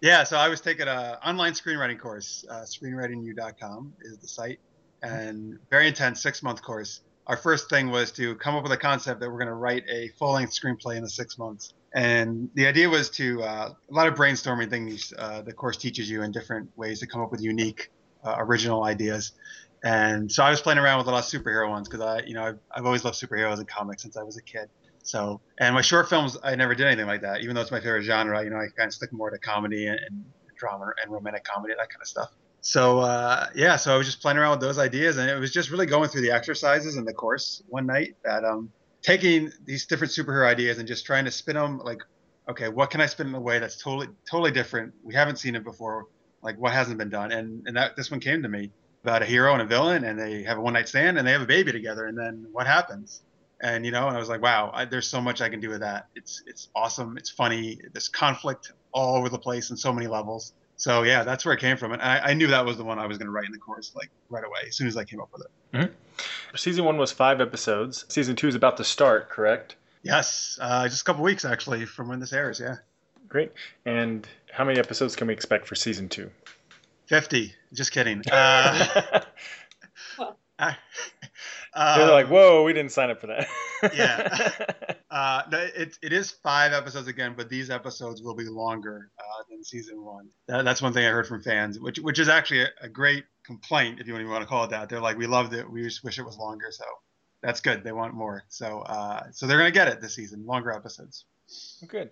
yeah, 0.00 0.24
so 0.24 0.36
I 0.36 0.48
was 0.48 0.60
taking 0.60 0.88
an 0.88 1.16
online 1.24 1.52
screenwriting 1.52 2.00
course. 2.00 2.44
Uh, 2.50 2.62
screenwritingu.com 2.62 3.92
is 4.02 4.18
the 4.18 4.26
site, 4.26 4.58
and 5.02 5.56
very 5.70 5.86
intense 5.86 6.20
six 6.20 6.42
month 6.42 6.62
course. 6.62 7.02
Our 7.28 7.36
first 7.36 7.70
thing 7.70 7.90
was 7.90 8.10
to 8.12 8.34
come 8.34 8.56
up 8.56 8.64
with 8.64 8.72
a 8.72 8.76
concept 8.76 9.20
that 9.20 9.30
we're 9.30 9.38
going 9.38 9.46
to 9.46 9.54
write 9.54 9.84
a 9.88 10.08
full 10.18 10.32
length 10.32 10.52
screenplay 10.52 10.96
in 10.96 11.04
the 11.04 11.10
six 11.10 11.38
months. 11.38 11.74
And 11.92 12.50
the 12.54 12.66
idea 12.66 12.88
was 12.88 13.10
to 13.10 13.42
uh, 13.42 13.70
a 13.90 13.94
lot 13.94 14.06
of 14.06 14.14
brainstorming 14.14 14.70
things 14.70 15.12
uh, 15.18 15.42
the 15.42 15.52
course 15.52 15.76
teaches 15.76 16.08
you 16.08 16.22
in 16.22 16.30
different 16.30 16.70
ways 16.76 17.00
to 17.00 17.06
come 17.06 17.20
up 17.20 17.32
with 17.32 17.40
unique, 17.40 17.90
uh, 18.24 18.36
original 18.38 18.84
ideas. 18.84 19.32
And 19.82 20.30
so 20.30 20.44
I 20.44 20.50
was 20.50 20.60
playing 20.60 20.78
around 20.78 20.98
with 20.98 21.08
a 21.08 21.10
lot 21.10 21.24
of 21.24 21.24
superhero 21.24 21.68
ones 21.68 21.88
because 21.88 22.04
I, 22.04 22.20
you 22.20 22.34
know, 22.34 22.44
I've, 22.44 22.58
I've 22.70 22.86
always 22.86 23.04
loved 23.04 23.18
superheroes 23.18 23.58
and 23.58 23.66
comics 23.66 24.02
since 24.02 24.16
I 24.16 24.22
was 24.22 24.36
a 24.36 24.42
kid. 24.42 24.68
So, 25.02 25.40
and 25.58 25.74
my 25.74 25.80
short 25.80 26.08
films, 26.08 26.36
I 26.44 26.54
never 26.54 26.74
did 26.74 26.86
anything 26.86 27.06
like 27.06 27.22
that, 27.22 27.40
even 27.40 27.54
though 27.54 27.62
it's 27.62 27.70
my 27.70 27.80
favorite 27.80 28.02
genre. 28.02 28.44
You 28.44 28.50
know, 28.50 28.56
I 28.56 28.66
kind 28.76 28.88
of 28.88 28.94
stick 28.94 29.12
more 29.12 29.30
to 29.30 29.38
comedy 29.38 29.86
and, 29.86 29.98
and 29.98 30.24
drama 30.56 30.92
and 31.02 31.10
romantic 31.10 31.44
comedy, 31.44 31.74
that 31.76 31.88
kind 31.88 32.02
of 32.02 32.06
stuff. 32.06 32.30
So, 32.60 32.98
uh, 32.98 33.46
yeah, 33.54 33.76
so 33.76 33.94
I 33.94 33.96
was 33.96 34.06
just 34.06 34.20
playing 34.20 34.36
around 34.36 34.50
with 34.50 34.60
those 34.60 34.78
ideas, 34.78 35.16
and 35.16 35.30
it 35.30 35.38
was 35.40 35.50
just 35.50 35.70
really 35.70 35.86
going 35.86 36.10
through 36.10 36.20
the 36.20 36.30
exercises 36.30 36.96
in 36.96 37.06
the 37.06 37.14
course 37.14 37.62
one 37.68 37.86
night 37.86 38.16
that 38.22 38.44
um, 38.44 38.70
taking 39.02 39.52
these 39.64 39.86
different 39.86 40.12
superhero 40.12 40.46
ideas 40.46 40.78
and 40.78 40.86
just 40.86 41.06
trying 41.06 41.24
to 41.24 41.30
spin 41.30 41.56
them 41.56 41.78
like, 41.78 42.02
okay, 42.48 42.68
what 42.68 42.90
can 42.90 43.00
I 43.00 43.06
spin 43.06 43.28
in 43.28 43.34
a 43.34 43.40
way 43.40 43.58
that's 43.58 43.80
totally, 43.80 44.08
totally 44.28 44.50
different? 44.50 44.94
We 45.02 45.14
haven't 45.14 45.36
seen 45.36 45.54
it 45.54 45.64
before. 45.64 46.06
Like, 46.42 46.58
what 46.58 46.72
hasn't 46.72 46.98
been 46.98 47.10
done? 47.10 47.32
And 47.32 47.66
and 47.66 47.76
that 47.76 47.96
this 47.96 48.10
one 48.10 48.20
came 48.20 48.42
to 48.42 48.48
me 48.48 48.70
about 49.04 49.22
a 49.22 49.26
hero 49.26 49.52
and 49.52 49.62
a 49.62 49.66
villain, 49.66 50.04
and 50.04 50.18
they 50.18 50.42
have 50.44 50.58
a 50.58 50.60
one 50.60 50.72
night 50.72 50.88
stand, 50.88 51.18
and 51.18 51.26
they 51.26 51.32
have 51.32 51.42
a 51.42 51.46
baby 51.46 51.70
together, 51.70 52.06
and 52.06 52.16
then 52.16 52.46
what 52.52 52.66
happens? 52.66 53.20
and 53.62 53.84
you 53.84 53.92
know 53.92 54.08
and 54.08 54.16
i 54.16 54.20
was 54.20 54.28
like 54.28 54.42
wow 54.42 54.70
I, 54.72 54.84
there's 54.84 55.06
so 55.06 55.20
much 55.20 55.40
i 55.40 55.48
can 55.48 55.60
do 55.60 55.68
with 55.70 55.80
that 55.80 56.06
it's 56.14 56.42
it's 56.46 56.68
awesome 56.74 57.16
it's 57.16 57.30
funny 57.30 57.78
there's 57.92 58.08
conflict 58.08 58.72
all 58.92 59.16
over 59.16 59.28
the 59.28 59.38
place 59.38 59.70
in 59.70 59.76
so 59.76 59.92
many 59.92 60.06
levels 60.06 60.52
so 60.76 61.02
yeah 61.02 61.24
that's 61.24 61.44
where 61.44 61.54
it 61.54 61.60
came 61.60 61.76
from 61.76 61.92
and 61.92 62.02
i, 62.02 62.18
I 62.18 62.34
knew 62.34 62.46
that 62.48 62.64
was 62.64 62.76
the 62.76 62.84
one 62.84 62.98
i 62.98 63.06
was 63.06 63.18
going 63.18 63.26
to 63.26 63.32
write 63.32 63.46
in 63.46 63.52
the 63.52 63.58
course 63.58 63.92
like 63.94 64.10
right 64.28 64.44
away 64.44 64.60
as 64.68 64.76
soon 64.76 64.86
as 64.86 64.96
i 64.96 65.04
came 65.04 65.20
up 65.20 65.30
with 65.32 65.42
it 65.42 65.76
mm-hmm. 65.76 65.92
Season 66.56 66.84
one 66.84 66.96
was 66.96 67.12
five 67.12 67.40
episodes. 67.40 68.04
Season 68.08 68.36
two 68.36 68.48
is 68.48 68.54
about 68.54 68.76
to 68.78 68.84
start, 68.84 69.28
correct? 69.30 69.76
yes 70.02 70.58
uh, 70.62 70.88
just 70.88 71.02
a 71.02 71.04
couple 71.04 71.22
weeks 71.22 71.44
actually 71.44 71.84
from 71.84 72.08
when 72.08 72.20
this 72.20 72.32
airs 72.32 72.60
yeah 72.60 72.76
Great. 73.28 73.52
And 73.86 74.26
how 74.52 74.64
many 74.64 74.80
episodes 74.80 75.14
can 75.14 75.28
we 75.28 75.32
expect 75.32 75.68
for 75.68 75.76
season 75.76 76.08
two? 76.08 76.32
50 77.06 77.54
just 77.72 77.92
kidding 77.92 78.22
uh, 78.32 79.22
They're 81.72 82.04
um, 82.04 82.10
like, 82.10 82.26
whoa, 82.26 82.64
we 82.64 82.72
didn't 82.72 82.90
sign 82.90 83.10
up 83.10 83.20
for 83.20 83.28
that. 83.28 83.46
Yeah. 83.94 84.94
Uh, 85.10 85.42
it, 85.52 85.98
it 86.02 86.12
is 86.12 86.30
five 86.30 86.72
episodes 86.72 87.08
again, 87.08 87.34
but 87.36 87.48
these 87.48 87.68
episodes 87.68 88.22
will 88.22 88.34
be 88.34 88.44
longer 88.44 89.10
uh, 89.18 89.42
than 89.50 89.64
season 89.64 90.04
one. 90.04 90.28
That, 90.46 90.64
that's 90.64 90.80
one 90.80 90.92
thing 90.92 91.04
I 91.04 91.10
heard 91.10 91.26
from 91.26 91.42
fans, 91.42 91.80
which 91.80 91.98
which 91.98 92.18
is 92.20 92.28
actually 92.28 92.62
a, 92.62 92.68
a 92.82 92.88
great 92.88 93.24
complaint, 93.44 94.00
if 94.00 94.06
you 94.06 94.14
want 94.14 94.42
to 94.42 94.46
call 94.46 94.64
it 94.64 94.70
that. 94.70 94.88
They're 94.88 95.00
like, 95.00 95.18
we 95.18 95.26
loved 95.26 95.52
it, 95.52 95.68
we 95.68 95.82
just 95.82 96.04
wish 96.04 96.18
it 96.18 96.24
was 96.24 96.38
longer. 96.38 96.66
So 96.70 96.84
that's 97.42 97.60
good. 97.60 97.82
They 97.82 97.92
want 97.92 98.14
more. 98.14 98.44
So 98.48 98.80
uh, 98.80 99.24
so 99.32 99.46
they're 99.46 99.58
gonna 99.58 99.72
get 99.72 99.88
it 99.88 100.00
this 100.00 100.14
season, 100.14 100.46
longer 100.46 100.70
episodes. 100.70 101.24
Good. 101.88 102.10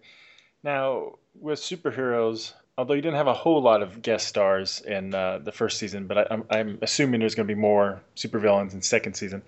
Now, 0.65 1.19
with 1.41 1.61
superheroes, 1.61 2.53
although 2.77 2.95
you 2.95 3.01
didn't 3.01 3.17
have 3.17 3.29
a 3.29 3.35
whole 3.35 3.63
lot 3.63 3.81
of 3.81 4.03
guest 4.03 4.27
stars 4.27 4.81
in 4.81 5.15
uh, 5.15 5.39
the 5.39 5.53
first 5.53 5.79
season, 5.79 6.09
but 6.09 6.19
I, 6.19 6.27
I'm, 6.31 6.45
I'm 6.51 6.79
assuming 6.83 7.21
there's 7.21 7.37
going 7.37 7.47
to 7.47 7.55
be 7.55 7.61
more 7.61 8.01
supervillains 8.17 8.73
in 8.73 8.83
second 8.83 9.15
season. 9.15 9.43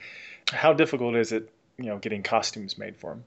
How 0.53 0.72
difficult 0.72 1.16
is 1.16 1.33
it, 1.33 1.51
you 1.79 1.87
know, 1.87 1.98
getting 1.98 2.22
costumes 2.22 2.79
made 2.79 2.96
for 2.96 3.11
them? 3.11 3.24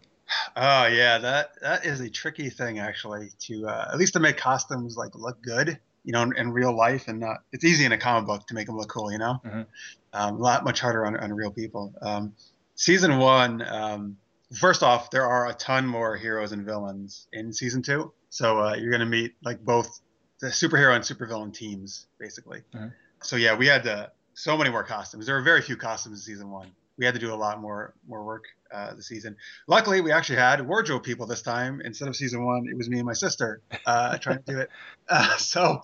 Oh 0.55 0.85
yeah, 0.85 1.17
that 1.19 1.51
that 1.61 1.85
is 1.85 1.99
a 1.99 2.09
tricky 2.09 2.49
thing 2.49 2.79
actually 2.79 3.29
to 3.41 3.67
uh, 3.67 3.89
at 3.91 3.97
least 3.97 4.13
to 4.13 4.19
make 4.19 4.37
costumes 4.37 4.95
like 4.97 5.15
look 5.15 5.41
good, 5.41 5.79
you 6.03 6.11
know, 6.13 6.21
in, 6.23 6.35
in 6.37 6.51
real 6.51 6.75
life 6.75 7.07
and 7.07 7.19
not. 7.19 7.37
It's 7.51 7.63
easy 7.63 7.85
in 7.85 7.91
a 7.91 7.97
comic 7.97 8.27
book 8.27 8.47
to 8.47 8.53
make 8.53 8.67
them 8.67 8.77
look 8.77 8.89
cool, 8.89 9.11
you 9.11 9.17
know. 9.17 9.41
Mhm. 9.45 9.65
Um, 10.13 10.35
a 10.35 10.37
lot 10.37 10.63
much 10.63 10.79
harder 10.79 11.05
on, 11.05 11.15
on 11.17 11.33
real 11.33 11.51
people. 11.51 11.93
Um, 12.01 12.33
season 12.75 13.17
one, 13.17 13.61
um, 13.67 14.17
first 14.59 14.83
off, 14.83 15.09
there 15.09 15.25
are 15.25 15.49
a 15.49 15.53
ton 15.53 15.87
more 15.87 16.15
heroes 16.15 16.51
and 16.51 16.65
villains 16.65 17.27
in 17.33 17.51
season 17.51 17.81
two, 17.81 18.13
so 18.29 18.59
uh, 18.59 18.73
you're 18.75 18.91
gonna 18.91 19.05
meet 19.05 19.33
like 19.43 19.63
both 19.63 20.01
the 20.39 20.47
superhero 20.47 20.93
and 20.95 21.03
supervillain 21.03 21.53
teams 21.53 22.07
basically. 22.19 22.61
Mhm. 22.73 22.93
So 23.23 23.35
yeah, 23.37 23.55
we 23.55 23.67
had 23.67 23.83
to 23.83 24.11
so 24.35 24.57
many 24.57 24.69
more 24.69 24.83
costumes. 24.83 25.25
There 25.25 25.35
were 25.35 25.41
very 25.41 25.61
few 25.61 25.77
costumes 25.77 26.19
in 26.19 26.33
season 26.33 26.49
one. 26.51 26.71
We 26.97 27.05
had 27.05 27.13
to 27.15 27.19
do 27.19 27.33
a 27.33 27.35
lot 27.35 27.59
more 27.59 27.93
more 28.07 28.23
work 28.23 28.45
uh, 28.73 28.93
this 28.93 29.07
season. 29.07 29.35
Luckily, 29.67 30.01
we 30.01 30.11
actually 30.11 30.37
had 30.37 30.65
wardrobe 30.65 31.03
people 31.03 31.25
this 31.25 31.41
time 31.41 31.81
instead 31.83 32.07
of 32.07 32.15
season 32.15 32.45
one. 32.45 32.67
It 32.69 32.77
was 32.77 32.89
me 32.89 32.97
and 32.97 33.05
my 33.05 33.13
sister 33.13 33.61
uh, 33.85 34.17
trying 34.21 34.43
to 34.43 34.51
do 34.51 34.59
it. 34.59 34.69
Uh, 35.09 35.37
so 35.37 35.81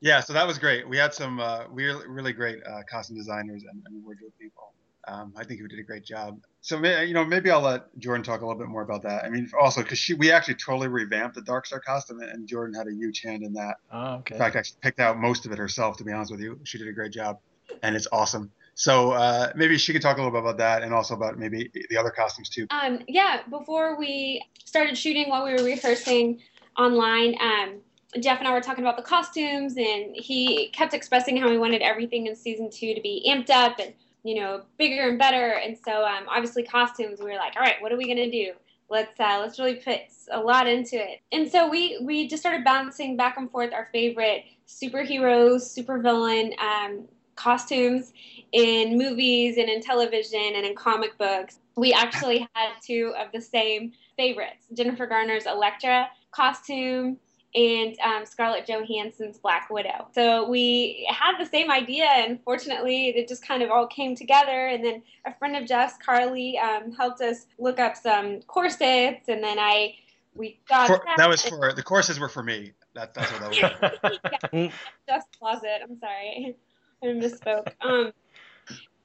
yeah, 0.00 0.20
so 0.20 0.32
that 0.32 0.46
was 0.46 0.58
great. 0.58 0.88
We 0.88 0.96
had 0.96 1.14
some 1.14 1.40
uh, 1.40 1.64
really 1.70 2.06
really 2.08 2.32
great 2.32 2.58
uh, 2.66 2.82
costume 2.90 3.16
designers 3.16 3.62
and, 3.70 3.82
and 3.86 4.04
wardrobe 4.04 4.32
people. 4.38 4.72
Um, 5.08 5.32
I 5.36 5.44
think 5.44 5.60
we 5.60 5.68
did 5.68 5.80
a 5.80 5.82
great 5.84 6.04
job. 6.04 6.40
So 6.60 6.82
you 6.84 7.14
know 7.14 7.24
maybe 7.24 7.50
I'll 7.50 7.60
let 7.60 7.96
Jordan 7.98 8.22
talk 8.22 8.40
a 8.40 8.46
little 8.46 8.60
bit 8.60 8.68
more 8.68 8.82
about 8.82 9.02
that. 9.02 9.24
I 9.24 9.30
mean, 9.30 9.48
also 9.60 9.82
because 9.82 9.98
she 9.98 10.14
we 10.14 10.30
actually 10.30 10.54
totally 10.54 10.88
revamped 10.88 11.34
the 11.34 11.42
Dark 11.42 11.66
Star 11.66 11.80
costume, 11.80 12.20
and 12.20 12.46
Jordan 12.46 12.74
had 12.74 12.86
a 12.86 12.92
huge 12.92 13.22
hand 13.22 13.42
in 13.42 13.52
that. 13.54 13.76
Oh, 13.92 14.14
okay. 14.16 14.34
In 14.34 14.38
fact, 14.40 14.56
actually 14.56 14.78
picked 14.80 15.00
out 15.00 15.18
most 15.18 15.46
of 15.46 15.52
it 15.52 15.58
herself. 15.58 15.96
To 15.98 16.04
be 16.04 16.12
honest 16.12 16.30
with 16.30 16.40
you, 16.40 16.60
she 16.64 16.78
did 16.78 16.88
a 16.88 16.92
great 16.92 17.12
job, 17.12 17.38
and 17.82 17.96
it's 17.96 18.08
awesome. 18.12 18.52
So 18.74 19.12
uh, 19.12 19.52
maybe 19.54 19.76
she 19.78 19.92
could 19.92 20.02
talk 20.02 20.16
a 20.16 20.20
little 20.20 20.32
bit 20.32 20.40
about 20.40 20.58
that, 20.58 20.82
and 20.82 20.94
also 20.94 21.14
about 21.14 21.38
maybe 21.38 21.70
the 21.90 21.96
other 21.96 22.10
costumes 22.10 22.48
too. 22.48 22.66
Um, 22.70 23.00
yeah, 23.06 23.42
before 23.50 23.98
we 23.98 24.42
started 24.64 24.96
shooting, 24.96 25.28
while 25.28 25.44
we 25.44 25.52
were 25.52 25.62
rehearsing 25.62 26.40
online, 26.78 27.34
um, 27.40 27.80
Jeff 28.20 28.38
and 28.38 28.48
I 28.48 28.52
were 28.52 28.60
talking 28.60 28.84
about 28.84 28.96
the 28.96 29.02
costumes, 29.02 29.76
and 29.76 30.16
he 30.16 30.68
kept 30.68 30.94
expressing 30.94 31.36
how 31.36 31.50
he 31.50 31.58
wanted 31.58 31.82
everything 31.82 32.26
in 32.26 32.36
season 32.36 32.70
two 32.70 32.94
to 32.94 33.00
be 33.00 33.24
amped 33.28 33.50
up 33.50 33.78
and 33.78 33.92
you 34.22 34.40
know 34.40 34.62
bigger 34.78 35.08
and 35.08 35.18
better. 35.18 35.52
And 35.52 35.76
so, 35.84 36.04
um, 36.04 36.24
obviously, 36.28 36.62
costumes. 36.62 37.20
We 37.20 37.26
were 37.26 37.36
like, 37.36 37.56
all 37.56 37.62
right, 37.62 37.80
what 37.80 37.92
are 37.92 37.96
we 37.96 38.06
gonna 38.06 38.30
do? 38.30 38.52
Let's 38.88 39.18
uh, 39.20 39.38
let's 39.40 39.58
really 39.58 39.76
put 39.76 40.00
a 40.30 40.40
lot 40.40 40.66
into 40.66 40.96
it. 40.96 41.20
And 41.30 41.50
so 41.50 41.68
we 41.68 41.98
we 42.02 42.26
just 42.26 42.42
started 42.42 42.64
bouncing 42.64 43.16
back 43.16 43.36
and 43.36 43.50
forth 43.50 43.72
our 43.72 43.88
favorite 43.92 44.44
superheroes, 44.66 45.78
supervillain 45.78 46.58
um, 46.58 47.06
costumes 47.34 48.12
in 48.52 48.98
movies 48.98 49.56
and 49.56 49.68
in 49.68 49.80
television 49.80 50.52
and 50.54 50.66
in 50.66 50.74
comic 50.74 51.16
books. 51.18 51.58
We 51.76 51.92
actually 51.92 52.46
had 52.54 52.72
two 52.84 53.14
of 53.18 53.32
the 53.32 53.40
same 53.40 53.92
favorites 54.16 54.66
Jennifer 54.74 55.06
Garner's 55.06 55.46
Elektra 55.46 56.08
costume 56.30 57.18
and 57.54 57.98
um, 58.00 58.24
Scarlett 58.24 58.66
Johansson's 58.66 59.38
Black 59.38 59.68
Widow. 59.68 60.08
So 60.14 60.48
we 60.48 61.06
had 61.10 61.36
the 61.38 61.44
same 61.44 61.70
idea, 61.70 62.06
and 62.06 62.38
fortunately, 62.44 63.08
it 63.08 63.28
just 63.28 63.46
kind 63.46 63.62
of 63.62 63.70
all 63.70 63.86
came 63.86 64.16
together. 64.16 64.68
And 64.68 64.82
then 64.82 65.02
a 65.26 65.34
friend 65.34 65.56
of 65.56 65.66
Jeff's, 65.66 65.98
Carly, 65.98 66.58
um, 66.58 66.92
helped 66.92 67.20
us 67.20 67.46
look 67.58 67.78
up 67.78 67.96
some 67.96 68.40
corsets, 68.42 69.28
and 69.28 69.42
then 69.44 69.58
I 69.58 69.96
we 70.34 70.58
got 70.66 70.86
For, 70.86 71.02
that 71.18 71.28
was 71.28 71.42
for 71.42 71.74
the 71.74 71.82
courses 71.82 72.18
were 72.18 72.28
for 72.28 72.42
me. 72.42 72.72
That, 72.94 73.12
that's 73.12 73.30
what 73.32 73.52
that 73.52 74.52
was. 74.52 74.72
Jeff's 75.08 75.26
closet. 75.38 75.80
I'm 75.82 75.98
sorry, 75.98 76.56
I 77.02 77.06
misspoke. 77.06 77.72
Um, 77.80 78.12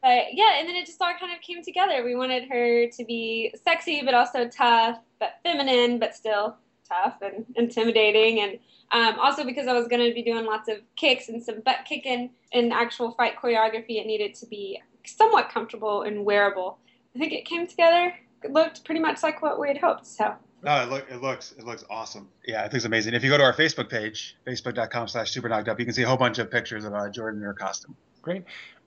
but 0.02 0.34
yeah, 0.34 0.60
and 0.60 0.68
then 0.68 0.76
it 0.76 0.86
just 0.86 1.02
all 1.02 1.14
kind 1.20 1.34
of 1.34 1.42
came 1.42 1.64
together. 1.64 2.04
We 2.04 2.16
wanted 2.16 2.48
her 2.50 2.88
to 2.88 3.06
be 3.06 3.54
sexy, 3.64 4.04
but 4.04 4.14
also 4.14 4.48
tough, 4.48 5.00
but 5.20 5.40
feminine, 5.44 6.00
but 6.00 6.16
still 6.16 6.56
tough 6.88 7.16
and 7.22 7.46
intimidating. 7.56 8.40
And 8.42 8.60
um, 8.92 9.20
also 9.20 9.44
because 9.44 9.68
I 9.68 9.74
was 9.74 9.88
going 9.88 10.08
to 10.08 10.14
be 10.14 10.22
doing 10.22 10.46
lots 10.46 10.70
of 10.70 10.78
kicks 10.96 11.30
and 11.30 11.44
some 11.44 11.62
butt 11.62 11.80
kicking 11.86 12.30
and 12.54 12.72
actual 12.72 13.12
fight 13.12 13.34
choreography, 13.42 14.00
it 14.00 14.06
needed 14.06 14.36
to 14.36 14.46
be 14.46 14.82
somewhat 15.06 15.50
comfortable 15.50 16.04
and 16.04 16.24
wearable. 16.24 16.78
I 17.16 17.20
think 17.20 17.34
it 17.34 17.46
came 17.46 17.68
together. 17.68 18.14
It 18.44 18.52
looked 18.52 18.86
pretty 18.86 19.02
much 19.02 19.24
like 19.24 19.42
what 19.42 19.60
we 19.60 19.68
had 19.68 19.80
hoped. 19.80 20.06
So. 20.06 20.36
No, 20.64 20.84
it, 20.84 20.90
look, 20.90 21.06
it 21.10 21.22
looks 21.22 21.54
it 21.54 21.66
looks 21.66 21.84
awesome. 21.90 22.30
Yeah, 22.46 22.60
I 22.60 22.64
think 22.64 22.76
it's 22.76 22.86
amazing. 22.86 23.14
If 23.14 23.24
you 23.24 23.30
go 23.30 23.38
to 23.38 23.44
our 23.44 23.54
Facebook 23.54 23.90
page, 23.90 24.36
facebook.com 24.46 25.08
slash 25.08 25.32
super 25.32 25.50
knocked 25.50 25.70
up, 25.70 25.80
you 25.80 25.86
can 25.86 25.94
see 25.94 26.04
a 26.04 26.08
whole 26.08 26.18
bunch 26.18 26.40
of 26.40 26.50
pictures 26.50 26.84
of 26.84 26.94
uh, 26.94 27.10
Jordan 27.10 27.42
in 27.42 27.46
her 27.46 27.54
costume. 27.54 27.96
Great. 28.22 28.44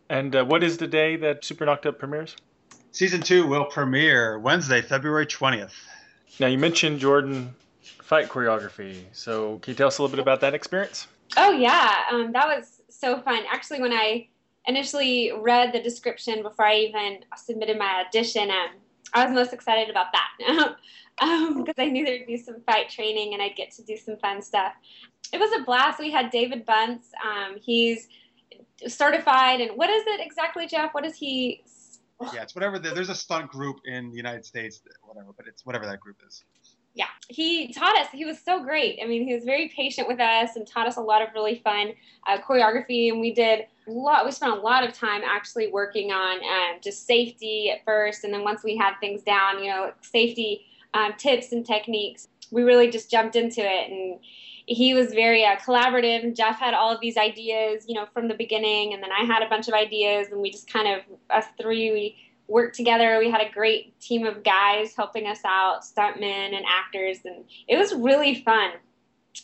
And 0.08 0.34
uh, 0.34 0.44
what 0.44 0.64
is 0.64 0.76
the 0.76 0.88
day 0.88 1.16
that 1.16 1.44
Super 1.44 1.64
Knocked 1.64 1.86
Up 1.86 1.98
premieres? 1.98 2.34
Season 2.90 3.20
two 3.20 3.46
will 3.46 3.66
premiere 3.66 4.38
Wednesday, 4.40 4.82
February 4.82 5.26
20th. 5.26 5.72
Now, 6.40 6.48
you 6.48 6.58
mentioned 6.58 6.98
Jordan 6.98 7.54
fight 8.02 8.28
choreography. 8.28 9.04
So, 9.12 9.60
can 9.60 9.70
you 9.72 9.76
tell 9.76 9.86
us 9.86 9.98
a 9.98 10.02
little 10.02 10.14
bit 10.14 10.20
about 10.20 10.40
that 10.40 10.54
experience? 10.54 11.06
Oh 11.36 11.52
yeah, 11.52 12.04
um, 12.10 12.32
that 12.32 12.46
was 12.46 12.82
so 12.88 13.20
fun. 13.20 13.44
Actually, 13.50 13.80
when 13.80 13.92
I 13.92 14.28
initially 14.66 15.32
read 15.38 15.72
the 15.72 15.80
description 15.80 16.42
before 16.42 16.66
I 16.66 16.76
even 16.76 17.20
submitted 17.36 17.78
my 17.78 18.04
audition, 18.04 18.50
um, 18.50 18.70
I 19.12 19.24
was 19.24 19.34
most 19.34 19.52
excited 19.52 19.90
about 19.90 20.06
that 20.12 20.28
because 20.38 20.74
um, 21.22 21.64
I 21.78 21.86
knew 21.86 22.04
there'd 22.04 22.26
be 22.26 22.36
some 22.36 22.60
fight 22.62 22.88
training 22.88 23.34
and 23.34 23.42
I'd 23.42 23.56
get 23.56 23.72
to 23.72 23.82
do 23.82 23.96
some 23.96 24.16
fun 24.18 24.42
stuff. 24.42 24.72
It 25.32 25.38
was 25.38 25.50
a 25.58 25.64
blast. 25.64 25.98
We 25.98 26.10
had 26.10 26.30
David 26.30 26.66
Bunce. 26.66 27.06
Um, 27.24 27.56
he's 27.60 28.08
certified, 28.86 29.60
and 29.60 29.76
what 29.76 29.90
is 29.90 30.02
it 30.06 30.20
exactly, 30.20 30.66
Jeff? 30.66 30.92
What 30.92 31.04
is 31.04 31.14
he? 31.16 31.62
Yeah, 32.34 32.42
it's 32.42 32.54
whatever. 32.54 32.78
The, 32.78 32.90
there's 32.90 33.08
a 33.08 33.14
stunt 33.14 33.50
group 33.50 33.76
in 33.84 34.10
the 34.10 34.16
United 34.16 34.44
States, 34.44 34.82
whatever, 35.02 35.28
but 35.36 35.46
it's 35.46 35.64
whatever 35.64 35.86
that 35.86 36.00
group 36.00 36.16
is. 36.26 36.44
Yeah, 36.94 37.06
he 37.28 37.72
taught 37.72 37.96
us. 37.96 38.08
He 38.12 38.24
was 38.24 38.38
so 38.40 38.62
great. 38.62 38.98
I 39.02 39.06
mean, 39.06 39.26
he 39.26 39.32
was 39.32 39.44
very 39.44 39.72
patient 39.74 40.08
with 40.08 40.18
us 40.20 40.56
and 40.56 40.66
taught 40.66 40.88
us 40.88 40.96
a 40.96 41.00
lot 41.00 41.22
of 41.22 41.28
really 41.34 41.60
fun 41.62 41.92
uh, 42.26 42.38
choreography. 42.40 43.10
And 43.10 43.20
we 43.20 43.32
did 43.32 43.60
a 43.60 43.79
lot. 43.90 44.24
We 44.24 44.32
spent 44.32 44.52
a 44.52 44.60
lot 44.60 44.86
of 44.86 44.94
time 44.94 45.22
actually 45.24 45.68
working 45.68 46.12
on 46.12 46.38
um, 46.38 46.80
just 46.82 47.06
safety 47.06 47.70
at 47.70 47.84
first, 47.84 48.24
and 48.24 48.32
then 48.32 48.44
once 48.44 48.62
we 48.62 48.76
had 48.76 48.94
things 49.00 49.22
down, 49.22 49.62
you 49.62 49.70
know, 49.70 49.92
safety 50.00 50.66
um, 50.94 51.12
tips 51.16 51.52
and 51.52 51.64
techniques, 51.64 52.28
we 52.50 52.62
really 52.62 52.90
just 52.90 53.10
jumped 53.10 53.36
into 53.36 53.60
it 53.60 53.90
and 53.90 54.18
he 54.70 54.94
was 54.94 55.12
very 55.12 55.44
uh, 55.44 55.56
collaborative. 55.56 56.36
Jeff 56.36 56.60
had 56.60 56.74
all 56.74 56.94
of 56.94 57.00
these 57.00 57.16
ideas, 57.16 57.84
you 57.88 57.94
know, 57.94 58.06
from 58.14 58.28
the 58.28 58.34
beginning, 58.34 58.94
and 58.94 59.02
then 59.02 59.10
I 59.10 59.24
had 59.24 59.42
a 59.42 59.48
bunch 59.48 59.66
of 59.66 59.74
ideas, 59.74 60.28
and 60.30 60.40
we 60.40 60.50
just 60.50 60.72
kind 60.72 60.86
of 60.86 61.02
us 61.28 61.44
three 61.60 61.90
we 61.90 62.16
worked 62.46 62.76
together. 62.76 63.18
We 63.18 63.30
had 63.30 63.40
a 63.40 63.50
great 63.50 63.98
team 64.00 64.24
of 64.26 64.44
guys 64.44 64.94
helping 64.94 65.26
us 65.26 65.40
out, 65.44 65.82
stuntmen 65.82 66.54
and 66.54 66.64
actors, 66.68 67.18
and 67.24 67.44
it 67.66 67.78
was 67.78 67.92
really 67.94 68.42
fun. 68.42 68.72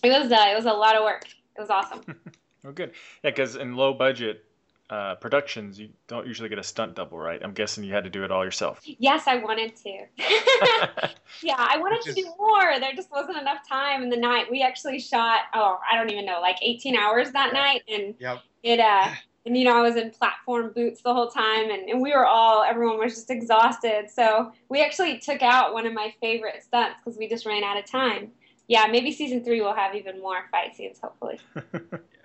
It 0.05 0.11
was 0.11 0.31
uh, 0.31 0.47
it 0.53 0.55
was 0.55 0.67
a 0.67 0.73
lot 0.73 0.95
of 0.95 1.03
work. 1.03 1.25
It 1.57 1.61
was 1.61 1.71
awesome. 1.71 2.03
oh, 2.67 2.73
good. 2.73 2.93
Yeah, 3.23 3.31
because 3.31 3.57
in 3.57 3.77
low 3.77 3.95
budget 3.95 4.45
uh, 4.89 5.17
productions, 5.17 5.79
you 5.79 5.89
don't 6.07 6.27
usually 6.27 6.49
get 6.49 6.59
a 6.59 6.63
stunt 6.63 6.95
double, 6.95 7.19
right? 7.19 7.41
I'm 7.43 7.53
guessing 7.53 7.83
you 7.85 7.93
had 7.93 8.05
to 8.05 8.11
do 8.11 8.25
it 8.25 8.31
all 8.31 8.45
yourself. 8.45 8.81
Yes, 8.85 9.25
I 9.27 9.37
wanted 9.37 9.75
to. 9.77 9.91
yeah, 11.43 11.57
I 11.59 11.79
wanted 11.79 12.03
to 12.03 12.13
do 12.13 12.25
more. 12.39 12.79
There 12.79 12.93
just 12.95 13.11
wasn't 13.11 13.39
enough 13.39 13.69
time 13.69 14.03
in 14.03 14.11
the 14.11 14.17
night. 14.17 14.47
We 14.51 14.63
actually 14.63 15.01
shot, 15.01 15.41
oh, 15.55 15.79
I 15.91 15.97
don't 15.97 16.11
even 16.11 16.25
know, 16.25 16.41
like 16.41 16.57
18 16.63 16.97
hours 16.97 17.33
that 17.33 17.53
yeah. 17.53 17.61
night, 17.61 17.83
and 17.89 18.15
yep. 18.19 18.39
it, 18.63 18.79
uh, 18.79 19.09
and 19.45 19.57
you 19.57 19.65
know, 19.65 19.77
I 19.77 19.83
was 19.83 19.97
in 19.97 20.11
platform 20.11 20.73
boots 20.75 21.03
the 21.03 21.15
whole 21.15 21.29
time, 21.29 21.71
and, 21.71 21.89
and 21.89 22.01
we 22.01 22.13
were 22.13 22.27
all, 22.27 22.63
everyone 22.63 22.99
was 22.99 23.15
just 23.15 23.31
exhausted. 23.31 24.11
So 24.13 24.53
we 24.69 24.83
actually 24.83 25.19
took 25.19 25.43
out 25.43 25.73
one 25.73 25.87
of 25.87 25.95
my 25.95 26.15
favorite 26.21 26.63
stunts 26.63 27.01
because 27.05 27.19
we 27.19 27.29
just 27.29 27.47
ran 27.47 27.65
out 27.65 27.77
of 27.77 27.87
time. 27.87 28.33
Yeah, 28.69 28.87
maybe 28.91 29.13
season 29.13 29.45
three 29.45 29.61
will 29.61 29.75
have 29.75 29.95
even 29.95 30.21
more 30.21 30.47
fight 30.51 30.75
scenes, 30.77 30.99
hopefully. 31.01 31.39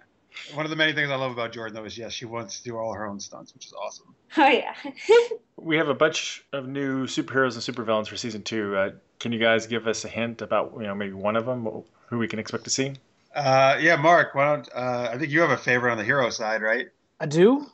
One 0.54 0.66
of 0.66 0.70
the 0.70 0.76
many 0.76 0.94
things 0.94 1.10
I 1.10 1.16
love 1.16 1.32
about 1.32 1.52
Jordan, 1.52 1.76
though, 1.76 1.86
is 1.86 1.98
yes, 1.98 2.14
she 2.14 2.26
wants 2.26 2.58
to 2.58 2.64
do 2.64 2.78
all 2.78 2.94
her 2.94 3.06
own 3.06 3.20
stunts, 3.20 3.54
which 3.54 3.66
is 3.66 3.74
awesome. 3.74 4.16
Oh 4.38 4.48
yeah. 4.48 4.74
we 5.58 5.78
have 5.78 5.90
a 5.90 5.94
bunch 5.94 6.44
of 6.54 6.68
new 6.68 7.06
superheroes 7.06 7.54
and 7.54 7.76
supervillains 7.76 8.08
for 8.08 8.16
season 8.16 8.42
two. 8.44 8.76
Uh, 8.76 8.92
can 9.20 9.32
you 9.32 9.40
guys 9.40 9.68
give 9.68 9.88
us 9.88 10.06
a 10.06 10.08
hint 10.08 10.42
about 10.42 10.74
you 10.78 10.84
know 10.84 10.96
maybe 10.96 11.14
one 11.14 11.36
of 11.36 11.46
them 11.46 11.68
who 12.08 12.18
we 12.18 12.28
can 12.28 12.40
expect 12.40 12.64
to 12.66 12.70
see? 12.70 12.94
Uh, 13.36 13.78
yeah, 13.80 13.96
Mark. 13.96 14.36
Why 14.36 14.56
don't 14.56 14.70
uh, 14.74 15.10
I 15.12 15.18
think 15.18 15.32
you 15.32 15.42
have 15.42 15.52
a 15.52 15.58
favorite 15.58 15.92
on 15.92 15.98
the 15.98 16.04
hero 16.04 16.30
side, 16.30 16.62
right? 16.62 16.88
I 17.20 17.26
do. 17.26 17.68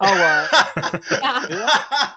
Oh, 0.00 0.06
uh, 0.06 0.98
yeah. 1.50 2.10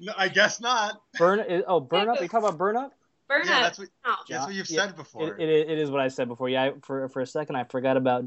no, 0.00 0.12
I 0.16 0.28
guess 0.28 0.60
not. 0.60 1.00
Burn. 1.18 1.62
Oh, 1.66 1.80
burn 1.80 2.08
up. 2.08 2.20
You 2.20 2.28
talk 2.28 2.42
about 2.42 2.58
burn 2.58 2.76
up. 2.76 2.92
Burn 3.28 3.42
yeah, 3.46 3.56
up. 3.56 3.62
That's 3.62 3.78
what, 3.78 3.88
that's 4.28 4.46
what 4.46 4.54
you've 4.54 4.70
yeah, 4.70 4.86
said 4.86 4.96
before. 4.96 5.34
It, 5.34 5.48
it, 5.48 5.70
it 5.70 5.78
is 5.78 5.90
what 5.90 6.00
I 6.00 6.08
said 6.08 6.28
before. 6.28 6.48
Yeah, 6.48 6.64
I, 6.64 6.72
for 6.82 7.08
for 7.08 7.20
a 7.20 7.26
second 7.26 7.56
I 7.56 7.64
forgot 7.64 7.96
about 7.96 8.24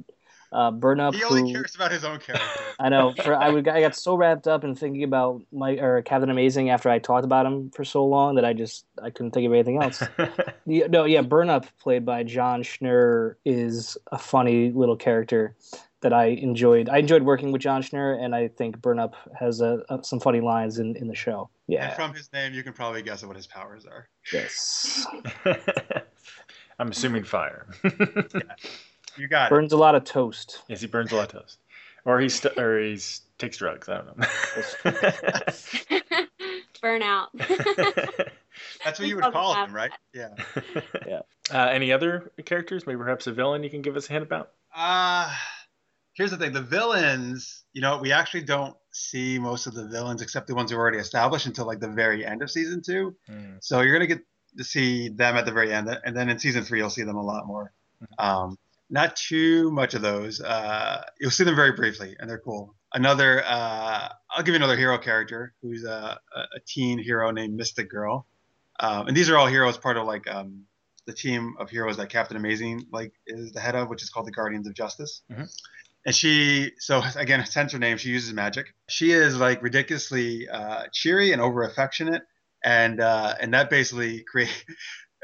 uh, 0.51 0.71
Burn 0.71 0.99
Up. 0.99 1.15
He 1.15 1.23
only 1.23 1.41
who, 1.41 1.53
cares 1.53 1.75
about 1.75 1.91
his 1.91 2.03
own 2.03 2.19
character. 2.19 2.47
I 2.79 2.89
know. 2.89 3.13
For 3.23 3.35
I, 3.35 3.49
would, 3.49 3.67
I 3.67 3.81
got 3.81 3.95
so 3.95 4.15
wrapped 4.15 4.47
up 4.47 4.63
in 4.63 4.75
thinking 4.75 5.03
about 5.03 5.41
my 5.51 5.71
or 5.71 6.01
Captain 6.01 6.29
Amazing 6.29 6.69
after 6.69 6.89
I 6.89 6.99
talked 6.99 7.25
about 7.25 7.45
him 7.45 7.71
for 7.71 7.83
so 7.83 8.05
long 8.05 8.35
that 8.35 8.45
I 8.45 8.53
just 8.53 8.85
I 9.01 9.09
couldn't 9.09 9.31
think 9.31 9.45
of 9.45 9.53
anything 9.53 9.81
else. 9.81 9.99
the, 10.65 10.85
no, 10.89 11.05
yeah, 11.05 11.21
Burn 11.21 11.49
Up, 11.49 11.65
played 11.79 12.05
by 12.05 12.23
John 12.23 12.63
Schnurr, 12.63 13.35
is 13.45 13.97
a 14.11 14.17
funny 14.17 14.71
little 14.71 14.95
character 14.95 15.55
that 16.05 16.13
I 16.13 16.25
enjoyed. 16.25 16.87
I 16.87 16.99
enjoyed 16.99 17.23
working 17.23 17.51
with 17.51 17.61
John 17.61 17.81
Schnurr, 17.81 18.23
and 18.23 18.35
I 18.35 18.47
think 18.47 18.79
Burn 18.79 18.99
Up 18.99 19.15
has 19.39 19.59
a, 19.59 19.81
a, 19.89 20.03
some 20.03 20.19
funny 20.19 20.39
lines 20.39 20.77
in, 20.77 20.95
in 20.97 21.07
the 21.07 21.15
show. 21.15 21.49
Yeah. 21.67 21.87
And 21.87 21.95
from 21.95 22.13
his 22.13 22.31
name, 22.31 22.53
you 22.53 22.61
can 22.61 22.73
probably 22.73 23.01
guess 23.01 23.23
what 23.23 23.35
his 23.35 23.47
powers 23.47 23.87
are. 23.87 24.07
Yes. 24.31 25.07
I'm 26.79 26.89
assuming 26.89 27.23
fire. 27.23 27.65
yeah. 27.83 28.41
You 29.17 29.27
got 29.27 29.49
burns 29.49 29.73
it. 29.73 29.75
a 29.75 29.79
lot 29.79 29.95
of 29.95 30.03
toast. 30.03 30.61
Yes, 30.67 30.81
he 30.81 30.87
burns 30.87 31.11
a 31.11 31.15
lot 31.15 31.33
of 31.33 31.41
toast, 31.41 31.59
or 32.03 32.19
he 32.19 32.29
st- 32.29 32.57
or 32.57 32.79
he's 32.79 33.21
takes 33.37 33.57
drugs. 33.57 33.89
I 33.89 33.97
don't 33.97 34.17
know. 34.17 34.25
Burnout. 36.81 37.27
That's 38.83 38.99
what 38.99 39.07
you 39.07 39.15
would 39.15 39.33
call 39.33 39.55
him, 39.55 39.73
right? 39.73 39.91
Yeah. 40.13 40.29
yeah. 41.07 41.21
Uh, 41.51 41.67
any 41.67 41.91
other 41.91 42.31
characters? 42.45 42.85
Maybe 42.87 42.97
perhaps 42.97 43.27
a 43.27 43.33
villain 43.33 43.63
you 43.63 43.69
can 43.69 43.81
give 43.81 43.95
us 43.95 44.09
a 44.09 44.13
hint 44.13 44.23
about? 44.23 44.51
Uh 44.73 45.33
here's 46.15 46.31
the 46.31 46.37
thing: 46.37 46.53
the 46.53 46.61
villains. 46.61 47.63
You 47.73 47.81
know, 47.81 47.99
we 47.99 48.11
actually 48.11 48.43
don't 48.43 48.75
see 48.91 49.37
most 49.37 49.67
of 49.67 49.73
the 49.73 49.87
villains 49.87 50.21
except 50.21 50.47
the 50.47 50.55
ones 50.55 50.71
who 50.71 50.77
are 50.77 50.81
already 50.81 50.97
established 50.97 51.45
until 51.45 51.65
like 51.65 51.79
the 51.79 51.89
very 51.89 52.25
end 52.25 52.41
of 52.41 52.49
season 52.49 52.81
two. 52.81 53.15
Mm. 53.29 53.57
So 53.61 53.81
you're 53.81 53.93
gonna 53.93 54.07
get 54.07 54.21
to 54.57 54.63
see 54.63 55.09
them 55.09 55.35
at 55.35 55.45
the 55.45 55.51
very 55.51 55.71
end, 55.71 55.89
and 56.03 56.15
then 56.15 56.29
in 56.29 56.39
season 56.39 56.63
three 56.63 56.79
you'll 56.79 56.89
see 56.89 57.03
them 57.03 57.17
a 57.17 57.23
lot 57.23 57.45
more. 57.45 57.71
Mm-hmm. 58.01 58.25
Um, 58.25 58.57
not 58.89 59.15
too 59.15 59.71
much 59.71 59.93
of 59.93 60.01
those. 60.01 60.41
Uh, 60.41 61.03
you'll 61.19 61.31
see 61.31 61.43
them 61.43 61.55
very 61.55 61.71
briefly, 61.71 62.15
and 62.19 62.29
they're 62.29 62.39
cool. 62.39 62.75
Another, 62.93 63.43
uh, 63.45 64.09
I'll 64.31 64.43
give 64.43 64.53
you 64.53 64.55
another 64.55 64.77
hero 64.77 64.97
character 64.97 65.53
who's 65.61 65.83
a, 65.83 66.19
a 66.35 66.59
teen 66.65 66.99
hero 66.99 67.31
named 67.31 67.55
Mystic 67.55 67.89
Girl, 67.89 68.25
um, 68.79 69.07
and 69.07 69.17
these 69.17 69.29
are 69.29 69.37
all 69.37 69.47
heroes 69.47 69.77
part 69.77 69.97
of 69.97 70.05
like 70.05 70.27
um, 70.27 70.63
the 71.05 71.13
team 71.13 71.55
of 71.59 71.69
heroes 71.69 71.97
that 71.97 72.09
Captain 72.09 72.37
Amazing 72.37 72.85
like 72.91 73.13
is 73.27 73.51
the 73.51 73.59
head 73.59 73.75
of, 73.75 73.89
which 73.89 74.03
is 74.03 74.09
called 74.09 74.27
the 74.27 74.31
Guardians 74.31 74.67
of 74.67 74.73
Justice. 74.73 75.21
Mm-hmm. 75.31 75.43
And 76.05 76.15
she, 76.15 76.71
so 76.79 77.01
again, 77.15 77.43
hence 77.53 77.71
her 77.71 77.79
name, 77.79 77.97
she 77.97 78.09
uses 78.09 78.33
magic. 78.33 78.67
She 78.87 79.11
is 79.11 79.37
like 79.37 79.61
ridiculously 79.61 80.47
uh, 80.47 80.85
cheery 80.91 81.31
and 81.31 81.41
over 81.41 81.63
affectionate, 81.63 82.23
and 82.63 82.99
uh, 82.99 83.35
and 83.39 83.53
that 83.53 83.69
basically 83.69 84.23
create 84.31 84.65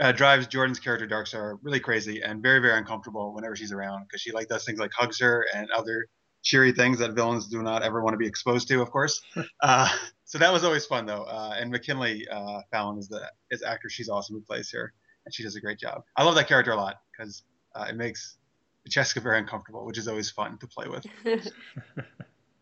uh, 0.01 0.11
drives 0.11 0.47
Jordan's 0.47 0.79
character 0.79 1.07
Darkstar 1.07 1.57
really 1.61 1.79
crazy 1.79 2.21
and 2.21 2.41
very 2.41 2.59
very 2.59 2.77
uncomfortable 2.77 3.33
whenever 3.33 3.55
she's 3.55 3.71
around 3.71 4.03
because 4.03 4.21
she 4.21 4.31
like 4.31 4.47
does 4.47 4.65
things 4.65 4.79
like 4.79 4.91
hugs 4.93 5.19
her 5.19 5.45
and 5.53 5.69
other 5.71 6.07
cheery 6.43 6.71
things 6.71 6.99
that 6.99 7.13
villains 7.13 7.47
do 7.47 7.61
not 7.61 7.83
ever 7.83 8.01
want 8.01 8.13
to 8.13 8.17
be 8.17 8.27
exposed 8.27 8.67
to, 8.67 8.81
of 8.81 8.89
course. 8.91 9.21
uh, 9.61 9.89
so 10.25 10.37
that 10.37 10.51
was 10.51 10.63
always 10.63 10.85
fun 10.85 11.05
though. 11.05 11.23
Uh, 11.23 11.55
and 11.57 11.71
McKinley 11.71 12.27
uh, 12.29 12.61
Fallon 12.71 12.97
is 12.97 13.07
the 13.07 13.21
is 13.51 13.61
actor. 13.63 13.89
She's 13.89 14.09
awesome 14.09 14.35
who 14.35 14.41
plays 14.41 14.71
her, 14.71 14.93
and 15.25 15.33
she 15.33 15.43
does 15.43 15.55
a 15.55 15.61
great 15.61 15.79
job. 15.79 16.03
I 16.15 16.23
love 16.23 16.35
that 16.35 16.47
character 16.47 16.71
a 16.71 16.75
lot 16.75 17.01
because 17.11 17.43
uh, 17.75 17.85
it 17.89 17.95
makes 17.95 18.37
Jessica 18.87 19.21
very 19.21 19.39
uncomfortable, 19.39 19.85
which 19.85 19.97
is 19.97 20.07
always 20.07 20.31
fun 20.31 20.57
to 20.59 20.67
play 20.67 20.87
with. 20.87 21.05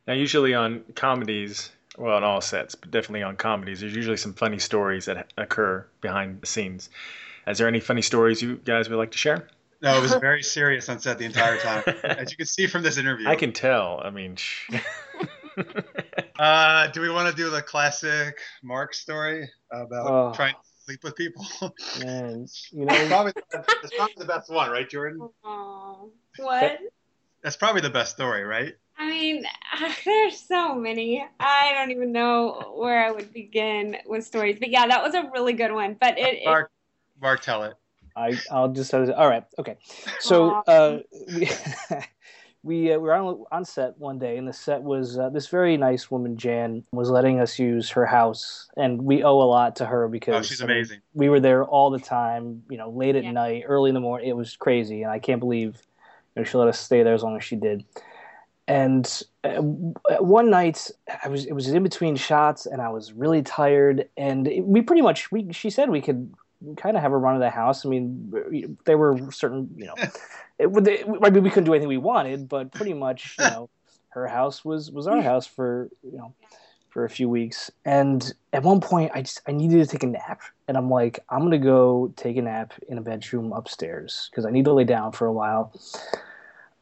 now, 0.07 0.13
usually 0.13 0.53
on 0.53 0.83
comedies, 0.95 1.71
well, 1.97 2.15
on 2.15 2.23
all 2.23 2.41
sets, 2.41 2.75
but 2.75 2.91
definitely 2.91 3.23
on 3.23 3.37
comedies, 3.37 3.79
there's 3.79 3.95
usually 3.95 4.17
some 4.17 4.33
funny 4.33 4.59
stories 4.59 5.05
that 5.05 5.31
occur 5.37 5.85
behind 6.01 6.41
the 6.41 6.47
scenes. 6.47 6.89
Is 7.49 7.57
there 7.57 7.67
any 7.67 7.79
funny 7.79 8.01
stories 8.01 8.41
you 8.41 8.57
guys 8.57 8.89
would 8.89 8.97
like 8.97 9.11
to 9.11 9.17
share? 9.17 9.47
No, 9.81 9.97
it 9.97 10.01
was 10.01 10.13
very 10.15 10.43
serious 10.43 10.89
on 10.89 10.99
set 10.99 11.17
the 11.17 11.25
entire 11.25 11.57
time, 11.57 11.83
as 12.03 12.31
you 12.31 12.37
can 12.37 12.45
see 12.45 12.67
from 12.67 12.83
this 12.83 12.97
interview. 12.97 13.27
I 13.27 13.35
can 13.35 13.53
tell. 13.53 14.01
I 14.03 14.09
mean, 14.09 14.35
uh, 16.39 16.87
do 16.87 17.01
we 17.01 17.09
want 17.09 17.29
to 17.29 17.35
do 17.35 17.49
the 17.49 17.61
classic 17.61 18.37
Mark 18.61 18.93
story 18.93 19.49
about 19.71 20.07
oh. 20.07 20.33
trying 20.35 20.53
to 20.53 20.59
sleep 20.85 21.03
with 21.03 21.15
people? 21.15 21.45
Man, 22.03 22.45
you 22.71 22.85
know, 22.85 23.07
probably, 23.07 23.33
that's 23.51 23.95
probably 23.95 24.15
the 24.17 24.25
best 24.25 24.49
one, 24.49 24.69
right, 24.69 24.89
Jordan? 24.89 25.29
Oh, 25.43 26.11
what? 26.37 26.79
That's 27.41 27.55
probably 27.55 27.81
the 27.81 27.89
best 27.89 28.13
story, 28.13 28.43
right? 28.43 28.75
I 28.97 29.09
mean, 29.09 29.45
there's 30.03 30.37
so 30.37 30.75
many. 30.75 31.25
I 31.39 31.71
don't 31.73 31.91
even 31.91 32.11
know 32.11 32.73
where 32.75 33.05
I 33.05 33.11
would 33.11 33.31
begin 33.31 33.95
with 34.05 34.25
stories. 34.25 34.57
But 34.59 34.71
yeah, 34.71 34.87
that 34.87 35.01
was 35.01 35.13
a 35.13 35.29
really 35.31 35.53
good 35.53 35.71
one. 35.71 35.95
But 35.97 36.19
it, 36.19 36.43
Mark, 36.43 36.69
Mark, 37.21 37.41
tell 37.41 37.63
it. 37.63 37.73
I 38.15 38.37
I'll 38.51 38.69
just 38.69 38.93
all 38.93 39.27
right. 39.27 39.43
Okay, 39.57 39.77
so 40.19 40.61
uh, 40.67 40.99
we 41.33 41.49
we, 42.63 42.93
uh, 42.93 42.97
we 42.97 43.07
were 43.07 43.13
on 43.13 43.43
on 43.51 43.65
set 43.65 43.97
one 43.97 44.19
day, 44.19 44.37
and 44.37 44.47
the 44.47 44.53
set 44.53 44.81
was 44.81 45.17
uh, 45.17 45.29
this 45.29 45.47
very 45.47 45.77
nice 45.77 46.11
woman, 46.11 46.37
Jan, 46.37 46.83
was 46.91 47.09
letting 47.09 47.39
us 47.39 47.57
use 47.59 47.89
her 47.91 48.05
house, 48.05 48.67
and 48.75 49.01
we 49.01 49.23
owe 49.23 49.41
a 49.41 49.45
lot 49.45 49.75
to 49.77 49.85
her 49.85 50.07
because 50.07 50.35
oh, 50.35 50.41
she's 50.41 50.61
amazing. 50.61 50.97
I 50.97 50.97
mean, 50.97 51.01
we 51.13 51.29
were 51.29 51.39
there 51.39 51.63
all 51.63 51.89
the 51.89 51.99
time, 51.99 52.63
you 52.69 52.77
know, 52.77 52.89
late 52.89 53.15
at 53.15 53.23
yeah. 53.23 53.31
night, 53.31 53.63
early 53.65 53.89
in 53.89 53.93
the 53.93 54.01
morning. 54.01 54.27
It 54.27 54.35
was 54.35 54.55
crazy, 54.55 55.03
and 55.03 55.11
I 55.11 55.19
can't 55.19 55.39
believe 55.39 55.75
you 56.35 56.41
know, 56.41 56.43
she 56.43 56.57
let 56.57 56.67
us 56.67 56.79
stay 56.79 57.03
there 57.03 57.13
as 57.13 57.23
long 57.23 57.37
as 57.37 57.43
she 57.43 57.55
did 57.55 57.85
and 58.69 59.23
uh, 59.43 59.61
one 59.61 60.51
night 60.51 60.91
I 61.23 61.27
was 61.27 61.45
it 61.45 61.53
was 61.53 61.67
in 61.67 61.81
between 61.81 62.15
shots 62.15 62.67
and 62.67 62.81
I 62.81 62.89
was 62.89 63.11
really 63.11 63.41
tired 63.41 64.07
and 64.15 64.47
we 64.61 64.83
pretty 64.83 65.01
much 65.01 65.31
we 65.31 65.51
she 65.51 65.71
said 65.71 65.89
we 65.89 66.01
could 66.01 66.31
kind 66.77 66.95
of 66.95 67.01
have 67.01 67.11
a 67.11 67.17
run 67.17 67.35
of 67.35 67.41
the 67.41 67.49
house. 67.49 67.85
I 67.85 67.89
mean, 67.89 68.75
there 68.85 68.97
were 68.97 69.31
certain 69.31 69.69
you 69.75 69.85
know, 69.85 69.95
it, 70.59 70.67
it, 70.87 71.07
I 71.23 71.29
mean 71.29 71.43
we 71.43 71.49
couldn't 71.49 71.65
do 71.65 71.73
anything 71.73 71.89
we 71.89 71.97
wanted, 71.97 72.49
but 72.49 72.71
pretty 72.71 72.93
much 72.93 73.37
you 73.39 73.45
know. 73.45 73.69
Her 74.09 74.21
her 74.21 74.27
house 74.27 74.65
was 74.65 74.91
was 74.91 75.07
our 75.07 75.21
house 75.21 75.45
for 75.45 75.89
you 76.03 76.17
know 76.17 76.33
for 76.89 77.05
a 77.05 77.09
few 77.09 77.29
weeks. 77.29 77.71
And 77.85 78.33
at 78.51 78.63
one 78.63 78.81
point, 78.81 79.11
I 79.13 79.21
just 79.21 79.41
I 79.47 79.51
needed 79.51 79.79
to 79.79 79.85
take 79.85 80.03
a 80.03 80.07
nap, 80.07 80.41
and 80.67 80.77
I'm 80.77 80.89
like, 80.89 81.19
I'm 81.29 81.39
gonna 81.39 81.57
go 81.57 82.13
take 82.15 82.37
a 82.37 82.41
nap 82.41 82.73
in 82.87 82.97
a 82.97 83.01
bedroom 83.01 83.53
upstairs 83.53 84.29
because 84.29 84.45
I 84.45 84.51
need 84.51 84.65
to 84.65 84.73
lay 84.73 84.83
down 84.83 85.11
for 85.11 85.27
a 85.27 85.33
while. 85.33 85.73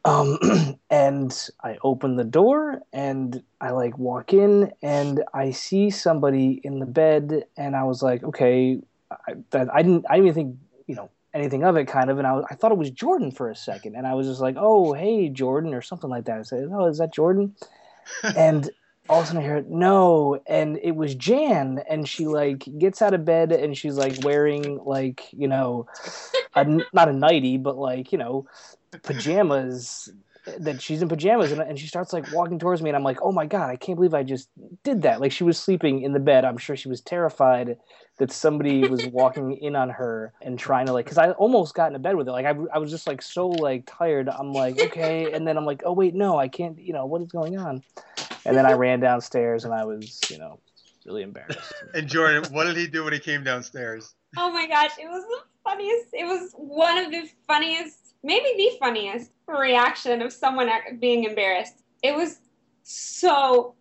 Um, 0.04 0.38
and 0.90 1.50
I 1.62 1.76
open 1.82 2.16
the 2.16 2.24
door 2.24 2.80
and 2.92 3.42
I 3.60 3.70
like 3.70 3.98
walk 3.98 4.32
in 4.32 4.72
and 4.80 5.22
I 5.34 5.50
see 5.50 5.90
somebody 5.90 6.60
in 6.64 6.78
the 6.78 6.86
bed, 6.86 7.44
and 7.56 7.76
I 7.76 7.84
was 7.84 8.02
like, 8.02 8.24
okay, 8.24 8.80
I, 9.10 9.34
that, 9.50 9.74
I 9.74 9.82
didn't 9.82 10.04
I 10.08 10.16
didn't 10.16 10.28
even 10.28 10.34
think 10.34 10.56
you 10.86 10.94
know 10.94 11.10
anything 11.34 11.64
of 11.64 11.76
it 11.76 11.86
kind 11.86 12.10
of 12.10 12.18
and 12.18 12.26
I, 12.26 12.32
was, 12.32 12.44
I 12.50 12.54
thought 12.54 12.72
it 12.72 12.78
was 12.78 12.90
jordan 12.90 13.30
for 13.30 13.50
a 13.50 13.54
second 13.54 13.94
and 13.96 14.06
i 14.06 14.14
was 14.14 14.26
just 14.26 14.40
like 14.40 14.56
oh 14.58 14.94
hey 14.94 15.28
jordan 15.28 15.74
or 15.74 15.82
something 15.82 16.08
like 16.08 16.24
that 16.24 16.38
i 16.38 16.42
said 16.42 16.70
oh 16.72 16.86
is 16.86 16.98
that 16.98 17.12
jordan 17.12 17.54
and 18.36 18.70
all 19.08 19.20
of 19.20 19.24
a 19.24 19.26
sudden 19.28 19.42
I 19.42 19.44
hear 19.44 19.64
no, 19.68 20.40
and 20.46 20.78
it 20.82 20.94
was 20.94 21.14
Jan, 21.14 21.82
and 21.88 22.08
she 22.08 22.26
like 22.26 22.66
gets 22.78 23.00
out 23.00 23.14
of 23.14 23.24
bed 23.24 23.52
and 23.52 23.76
she's 23.76 23.96
like 23.96 24.22
wearing 24.22 24.78
like 24.84 25.24
you 25.32 25.48
know, 25.48 25.86
a, 26.54 26.64
not 26.92 27.08
a 27.08 27.12
nightie, 27.12 27.56
but 27.56 27.76
like 27.76 28.12
you 28.12 28.18
know, 28.18 28.46
pajamas. 29.02 30.10
That 30.58 30.80
she's 30.80 31.02
in 31.02 31.08
pajamas 31.08 31.52
and, 31.52 31.60
and 31.60 31.78
she 31.78 31.86
starts 31.86 32.12
like 32.12 32.32
walking 32.32 32.58
towards 32.58 32.82
me 32.82 32.90
and 32.90 32.96
I'm 32.96 33.04
like, 33.04 33.18
oh 33.22 33.32
my 33.32 33.46
god, 33.46 33.70
I 33.70 33.76
can't 33.76 33.96
believe 33.96 34.14
I 34.14 34.22
just 34.22 34.48
did 34.84 35.02
that. 35.02 35.20
Like 35.20 35.32
she 35.32 35.44
was 35.44 35.58
sleeping 35.58 36.02
in 36.02 36.12
the 36.12 36.20
bed. 36.20 36.44
I'm 36.44 36.58
sure 36.58 36.76
she 36.76 36.88
was 36.88 37.00
terrified 37.00 37.76
that 38.18 38.32
somebody 38.32 38.86
was 38.86 39.06
walking 39.12 39.56
in 39.58 39.76
on 39.76 39.90
her 39.90 40.32
and 40.42 40.58
trying 40.58 40.86
to 40.86 40.92
like, 40.92 41.04
because 41.04 41.18
I 41.18 41.30
almost 41.32 41.74
got 41.74 41.88
into 41.88 41.98
bed 41.98 42.16
with 42.16 42.28
it. 42.28 42.32
Like 42.32 42.46
I, 42.46 42.54
I 42.72 42.78
was 42.78 42.90
just 42.90 43.06
like 43.06 43.22
so 43.22 43.48
like 43.48 43.84
tired. 43.86 44.28
I'm 44.28 44.52
like 44.52 44.78
okay, 44.80 45.32
and 45.32 45.46
then 45.46 45.56
I'm 45.56 45.64
like, 45.64 45.82
oh 45.84 45.92
wait, 45.92 46.14
no, 46.14 46.38
I 46.38 46.48
can't. 46.48 46.78
You 46.78 46.92
know 46.92 47.06
what 47.06 47.22
is 47.22 47.28
going 47.28 47.58
on? 47.58 47.82
And 48.44 48.56
then 48.56 48.66
I 48.66 48.72
ran 48.72 49.00
downstairs 49.00 49.64
and 49.64 49.74
I 49.74 49.84
was, 49.84 50.22
you 50.30 50.38
know, 50.38 50.60
really 51.04 51.22
embarrassed. 51.22 51.60
And 51.94 52.06
Jordan, 52.06 52.44
what 52.52 52.64
did 52.64 52.76
he 52.76 52.86
do 52.86 53.04
when 53.04 53.12
he 53.12 53.18
came 53.18 53.44
downstairs? 53.44 54.14
Oh 54.36 54.50
my 54.52 54.66
gosh, 54.66 54.92
it 54.98 55.06
was 55.06 55.24
the 55.24 55.40
funniest. 55.64 56.08
It 56.12 56.24
was 56.24 56.52
one 56.54 56.98
of 56.98 57.10
the 57.10 57.28
funniest, 57.46 58.07
maybe 58.22 58.54
the 58.56 58.76
funniest 58.78 59.30
reaction 59.46 60.22
of 60.22 60.32
someone 60.32 60.70
being 60.98 61.24
embarrassed. 61.24 61.82
It 62.02 62.14
was 62.14 62.38
so 62.82 63.74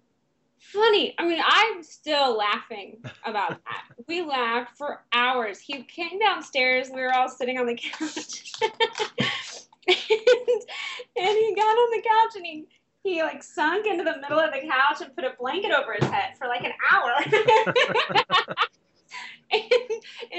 funny. 0.60 1.15
I 1.17 1.28
mean, 1.28 1.41
I'm 1.45 1.84
still 1.84 2.38
laughing 2.38 2.97
about 3.26 3.50
that. 3.65 3.84
We 4.08 4.21
laughed 4.21 4.78
for 4.78 5.04
hours. 5.13 5.60
He 5.60 5.84
came 5.84 6.19
downstairs. 6.19 6.89
We 6.93 7.02
were 7.02 7.13
all 7.13 7.30
sitting 7.30 7.58
on 7.58 7.65
the 7.65 7.76
couch. 7.76 8.54
and, 8.62 9.97
and 11.15 11.38
he 11.38 11.56
got 11.56 11.63
on 11.63 11.91
the 11.91 12.04
couch 12.04 12.36
and 12.36 12.45
he 12.45 12.67
he 13.04 13.21
like 13.21 13.41
sunk 13.41 13.86
into 13.86 14.04
the 14.04 14.17
middle 14.17 14.39
of 14.39 14.52
the 14.52 14.67
couch 14.67 15.02
and 15.02 15.15
put 15.15 15.23
a 15.23 15.34
blanket 15.39 15.71
over 15.71 15.93
his 15.93 16.10
head 16.10 16.38
for 16.38 16.47
like 16.47 16.63
an 16.63 16.73
hour. 16.91 17.13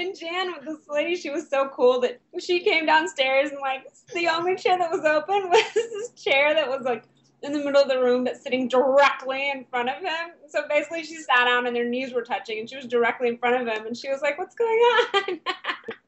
and, 0.09 0.21
and 0.21 0.63
Jan, 0.63 0.65
this 0.65 0.87
lady, 0.89 1.15
she 1.15 1.29
was 1.29 1.49
so 1.49 1.69
cool 1.69 1.99
that 2.01 2.19
she 2.39 2.59
came 2.61 2.85
downstairs 2.85 3.51
and 3.51 3.59
like 3.61 3.87
the 4.13 4.27
only 4.27 4.55
chair 4.55 4.77
that 4.77 4.91
was 4.91 5.05
open 5.05 5.49
was 5.49 5.73
this 5.73 6.09
chair 6.11 6.53
that 6.53 6.67
was 6.67 6.83
like 6.83 7.03
in 7.41 7.53
the 7.53 7.59
middle 7.59 7.81
of 7.81 7.87
the 7.87 7.97
room 7.97 8.25
but 8.25 8.35
sitting 8.35 8.67
directly 8.67 9.49
in 9.49 9.65
front 9.69 9.89
of 9.89 9.95
him. 9.95 10.31
So 10.49 10.63
basically 10.67 11.03
she 11.03 11.15
sat 11.17 11.45
down 11.45 11.67
and 11.67 11.75
their 11.75 11.87
knees 11.87 12.13
were 12.13 12.23
touching 12.23 12.59
and 12.59 12.69
she 12.69 12.75
was 12.75 12.85
directly 12.85 13.27
in 13.29 13.37
front 13.37 13.61
of 13.61 13.67
him 13.67 13.85
and 13.85 13.95
she 13.95 14.09
was 14.09 14.21
like, 14.21 14.37
What's 14.37 14.55
going 14.55 14.69
on? 14.69 15.23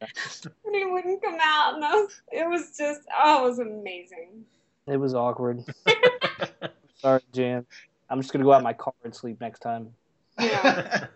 and 0.02 0.76
he 0.76 0.86
wouldn't 0.86 1.22
come 1.22 1.38
out 1.42 1.76
and 1.76 1.82
was, 1.82 2.22
it 2.32 2.50
was 2.50 2.78
just 2.78 3.02
oh 3.24 3.46
it 3.46 3.50
was 3.50 3.60
amazing. 3.60 4.44
It 4.88 4.98
was 4.98 5.14
awkward. 5.14 5.64
Sorry, 6.96 7.22
Jan. 7.34 7.66
I'm 8.10 8.20
just 8.20 8.34
gonna 8.34 8.44
go 8.44 8.52
out 8.52 8.58
in 8.58 8.64
my 8.64 8.74
car 8.74 8.94
and 9.04 9.16
sleep 9.16 9.40
next 9.40 9.60
time. 9.60 9.94
Yeah. 10.40 11.08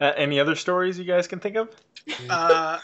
Uh, 0.00 0.12
any 0.16 0.40
other 0.40 0.54
stories 0.54 0.98
you 0.98 1.04
guys 1.04 1.26
can 1.26 1.40
think 1.40 1.56
of? 1.56 1.68
Uh, 2.28 2.78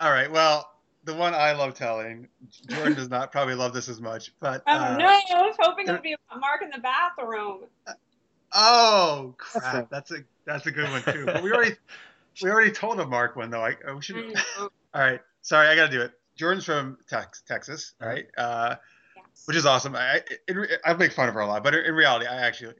all 0.00 0.10
right. 0.12 0.30
Well, 0.30 0.68
the 1.04 1.14
one 1.14 1.34
I 1.34 1.52
love 1.52 1.74
telling, 1.74 2.28
Jordan 2.68 2.94
does 2.94 3.10
not 3.10 3.32
probably 3.32 3.54
love 3.54 3.72
this 3.72 3.88
as 3.88 4.00
much, 4.00 4.32
but 4.40 4.62
Oh 4.66 4.72
uh, 4.72 4.96
no, 4.98 5.06
I 5.06 5.42
was 5.42 5.56
hoping 5.58 5.88
it 5.88 5.92
would 5.92 6.02
be 6.02 6.14
a 6.14 6.38
mark 6.38 6.62
in 6.62 6.70
the 6.70 6.78
bathroom. 6.78 7.60
oh 8.54 9.34
crap, 9.38 9.90
that's 9.90 10.12
a 10.12 10.18
that's 10.46 10.66
a 10.66 10.70
good 10.70 10.90
one 10.90 11.02
too. 11.12 11.26
But 11.32 11.42
we 11.42 11.52
already 11.52 11.74
we 12.42 12.50
already 12.50 12.70
told 12.70 13.00
a 13.00 13.06
Mark 13.06 13.34
one 13.36 13.50
though. 13.50 13.64
I, 13.64 13.74
I 13.88 13.92
we 13.92 14.02
should. 14.02 14.16
All 14.58 14.70
right, 14.94 15.20
sorry, 15.42 15.68
I 15.68 15.74
got 15.74 15.86
to 15.86 15.92
do 15.92 16.02
it. 16.02 16.12
Jordan's 16.36 16.64
from 16.64 16.98
Tex, 17.08 17.42
Texas, 17.46 17.94
right? 18.00 18.26
Uh, 18.38 18.76
Yes. 19.14 19.42
which 19.46 19.56
is 19.56 19.66
awesome. 19.66 19.94
I, 19.94 20.22
I, 20.48 20.66
I 20.84 20.94
make 20.94 21.12
fun 21.12 21.28
of 21.28 21.34
her 21.34 21.40
a 21.40 21.46
lot, 21.46 21.62
but 21.62 21.74
in 21.74 21.94
reality, 21.94 22.26
I 22.26 22.46
actually, 22.46 22.74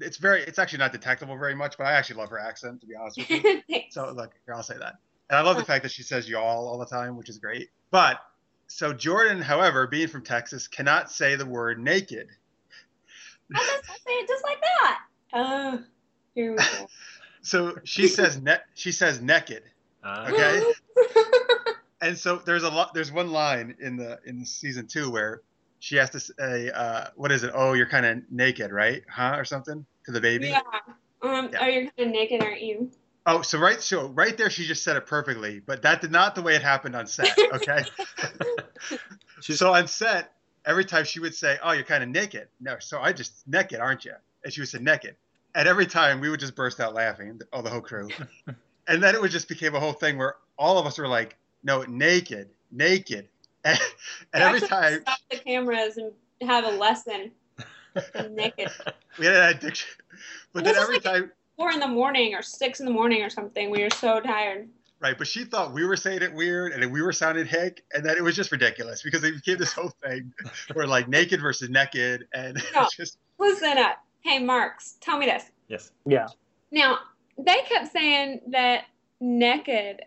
it's 0.00 0.16
very, 0.16 0.42
it's 0.42 0.58
actually 0.58 0.78
not 0.78 0.92
detectable 0.92 1.36
very 1.36 1.54
much, 1.54 1.76
but 1.78 1.86
I 1.86 1.92
actually 1.92 2.16
love 2.16 2.30
her 2.30 2.38
accent, 2.38 2.80
to 2.80 2.86
be 2.86 2.94
honest 2.94 3.18
with 3.18 3.30
you. 3.30 3.62
So 3.90 4.10
look, 4.10 4.32
here 4.44 4.54
I'll 4.54 4.62
say 4.62 4.76
that. 4.78 4.94
And 5.30 5.38
I 5.38 5.42
love 5.42 5.56
the 5.56 5.64
fact 5.64 5.82
that 5.84 5.92
she 5.92 6.02
says 6.02 6.28
y'all 6.28 6.68
all 6.68 6.78
the 6.78 6.86
time, 6.86 7.16
which 7.16 7.28
is 7.28 7.38
great. 7.38 7.70
But 7.90 8.20
so 8.66 8.92
Jordan, 8.92 9.40
however, 9.40 9.86
being 9.86 10.08
from 10.08 10.22
Texas, 10.22 10.66
cannot 10.68 11.10
say 11.10 11.36
the 11.36 11.46
word 11.46 11.78
naked. 11.78 12.28
I'll 13.54 13.62
just 13.64 13.86
say 14.06 14.12
it 14.12 14.28
just 14.28 14.44
like 14.44 14.60
that. 14.60 15.00
Oh, 15.32 15.82
here 16.34 16.52
we 16.52 16.56
go. 16.58 16.64
So 17.42 17.76
she 17.84 18.08
says 18.08 18.40
ne- 18.40 18.62
she 18.72 18.90
says 18.90 19.20
naked. 19.20 19.64
Uh, 20.02 20.30
Okay. 20.32 20.62
And 22.00 22.18
so 22.18 22.36
there's 22.36 22.64
a 22.64 22.68
lot. 22.68 22.92
There's 22.92 23.10
one 23.10 23.32
line 23.32 23.76
in 23.80 23.96
the 23.96 24.18
in 24.26 24.44
season 24.44 24.86
two 24.86 25.10
where 25.10 25.40
she 25.84 25.96
has 25.96 26.08
to 26.10 26.20
say, 26.20 26.70
uh, 26.70 27.08
"What 27.14 27.30
is 27.30 27.44
it? 27.44 27.50
Oh, 27.52 27.74
you're 27.74 27.88
kind 27.88 28.06
of 28.06 28.22
naked, 28.30 28.72
right? 28.72 29.02
Huh? 29.06 29.34
Or 29.36 29.44
something 29.44 29.84
to 30.06 30.12
the 30.12 30.20
baby." 30.20 30.48
yeah. 30.48 30.60
Um, 31.20 31.50
Yeah. 31.52 31.58
Oh, 31.60 31.66
you're 31.66 31.82
kind 31.82 32.08
of 32.08 32.08
naked, 32.08 32.42
aren't 32.42 32.62
you? 32.62 32.90
Oh, 33.26 33.42
so 33.42 33.58
right, 33.58 33.80
so 33.80 34.08
right 34.08 34.36
there, 34.36 34.48
she 34.48 34.64
just 34.66 34.82
said 34.82 34.96
it 34.96 35.06
perfectly, 35.06 35.60
but 35.60 35.82
that 35.82 36.00
did 36.00 36.10
not 36.10 36.34
the 36.34 36.42
way 36.42 36.54
it 36.54 36.62
happened 36.62 36.96
on 36.96 37.06
set. 37.06 37.36
Okay. 37.52 37.84
So 39.40 39.74
on 39.74 39.88
set, 39.88 40.32
every 40.64 40.86
time 40.86 41.04
she 41.04 41.20
would 41.20 41.34
say, 41.34 41.58
"Oh, 41.62 41.72
you're 41.72 41.84
kind 41.84 42.02
of 42.02 42.08
naked," 42.08 42.48
no, 42.60 42.76
so 42.78 43.00
I 43.00 43.12
just 43.12 43.46
naked, 43.46 43.78
aren't 43.78 44.06
you? 44.06 44.14
And 44.42 44.52
she 44.52 44.60
would 44.62 44.68
say 44.68 44.78
naked, 44.78 45.16
and 45.54 45.68
every 45.68 45.86
time 45.86 46.20
we 46.20 46.30
would 46.30 46.40
just 46.40 46.54
burst 46.54 46.80
out 46.80 46.94
laughing, 46.94 47.40
all 47.52 47.62
the 47.62 47.68
whole 47.68 47.82
crew, 47.82 48.08
and 48.88 49.02
then 49.02 49.14
it 49.14 49.20
would 49.20 49.32
just 49.32 49.48
became 49.48 49.74
a 49.74 49.80
whole 49.80 49.92
thing 49.92 50.16
where 50.16 50.36
all 50.56 50.78
of 50.78 50.86
us 50.86 50.96
were 50.96 51.08
like, 51.08 51.36
"No, 51.62 51.82
naked, 51.82 52.48
naked," 52.70 53.28
and, 53.64 53.78
and 54.32 54.42
every 54.42 54.60
time 54.60 55.00
stop 55.02 55.18
the 55.30 55.38
cameras 55.38 55.96
and 55.96 56.12
have 56.48 56.64
a 56.64 56.70
lesson. 56.70 57.30
naked. 58.30 58.68
we 59.18 59.26
had 59.26 59.36
an 59.36 59.56
addiction, 59.56 59.88
but 60.52 60.64
This 60.64 60.74
then 60.74 60.82
every 60.82 60.96
like- 60.96 61.04
time. 61.04 61.32
Four 61.56 61.70
in 61.70 61.78
the 61.78 61.86
morning 61.86 62.34
or 62.34 62.42
six 62.42 62.80
in 62.80 62.86
the 62.86 62.90
morning 62.92 63.22
or 63.22 63.30
something. 63.30 63.70
We 63.70 63.84
were 63.84 63.90
so 63.90 64.18
tired. 64.20 64.68
Right, 65.00 65.16
but 65.16 65.28
she 65.28 65.44
thought 65.44 65.72
we 65.72 65.86
were 65.86 65.96
saying 65.96 66.22
it 66.22 66.34
weird 66.34 66.72
and 66.72 66.82
then 66.82 66.90
we 66.90 67.00
were 67.00 67.12
sounding 67.12 67.46
hick, 67.46 67.84
and 67.92 68.04
that 68.04 68.16
it 68.16 68.22
was 68.22 68.34
just 68.34 68.50
ridiculous 68.50 69.02
because 69.02 69.22
it 69.22 69.34
became 69.36 69.58
this 69.58 69.72
whole 69.72 69.92
thing 70.04 70.32
where 70.72 70.86
like 70.88 71.06
naked 71.08 71.40
versus 71.40 71.70
naked, 71.70 72.26
and 72.34 72.56
No. 72.74 72.82
it's 72.82 72.96
just 72.96 73.18
Listen 73.38 73.78
up. 73.78 73.98
Hey, 74.22 74.40
Marx, 74.40 74.96
tell 75.00 75.16
me 75.18 75.26
this. 75.26 75.44
yes. 75.68 75.92
Yeah. 76.06 76.26
Now, 76.72 76.98
they 77.38 77.58
kept 77.68 77.92
saying 77.92 78.40
that 78.48 78.86
naked 79.20 80.00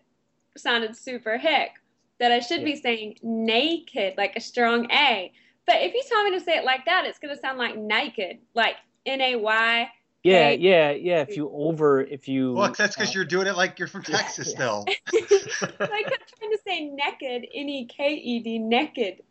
sounded 0.57 0.97
super 0.97 1.37
hick, 1.37 1.71
that 2.19 2.31
I 2.31 2.39
should 2.39 2.63
be 2.63 2.75
saying 2.75 3.17
naked, 3.21 4.15
like 4.17 4.35
a 4.35 4.39
strong 4.41 4.89
A. 4.91 5.31
But 5.65 5.77
if 5.81 5.93
you 5.93 6.01
tell 6.07 6.23
me 6.23 6.31
to 6.31 6.39
say 6.39 6.57
it 6.57 6.63
like 6.65 6.85
that, 6.85 7.05
it's 7.05 7.19
going 7.19 7.35
to 7.35 7.39
sound 7.41 7.57
like 7.57 7.77
naked, 7.77 8.39
like 8.53 8.75
N 9.05 9.21
A 9.21 9.35
Y. 9.35 9.89
Yeah, 10.23 10.49
yeah, 10.49 10.91
yeah. 10.91 11.21
If 11.21 11.37
you 11.37 11.49
over, 11.53 12.01
if 12.01 12.27
you. 12.27 12.53
well, 12.53 12.73
that's 12.77 12.95
because 12.95 13.09
uh, 13.09 13.13
you're 13.13 13.23
doing 13.25 13.47
it 13.47 13.55
like 13.55 13.79
you're 13.79 13.87
from 13.87 14.03
Yeah, 14.09 14.17
Texas 14.17 14.47
yeah. 14.49 14.55
still. 14.55 14.85
I 14.87 16.03
kept 16.03 16.33
trying 16.37 16.51
to 16.51 16.59
say 16.67 16.85
naked, 16.85 17.47
N 17.53 17.69
E 17.69 17.85
K 17.85 18.13
E 18.13 18.39
D, 18.39 18.59
naked. 18.59 19.21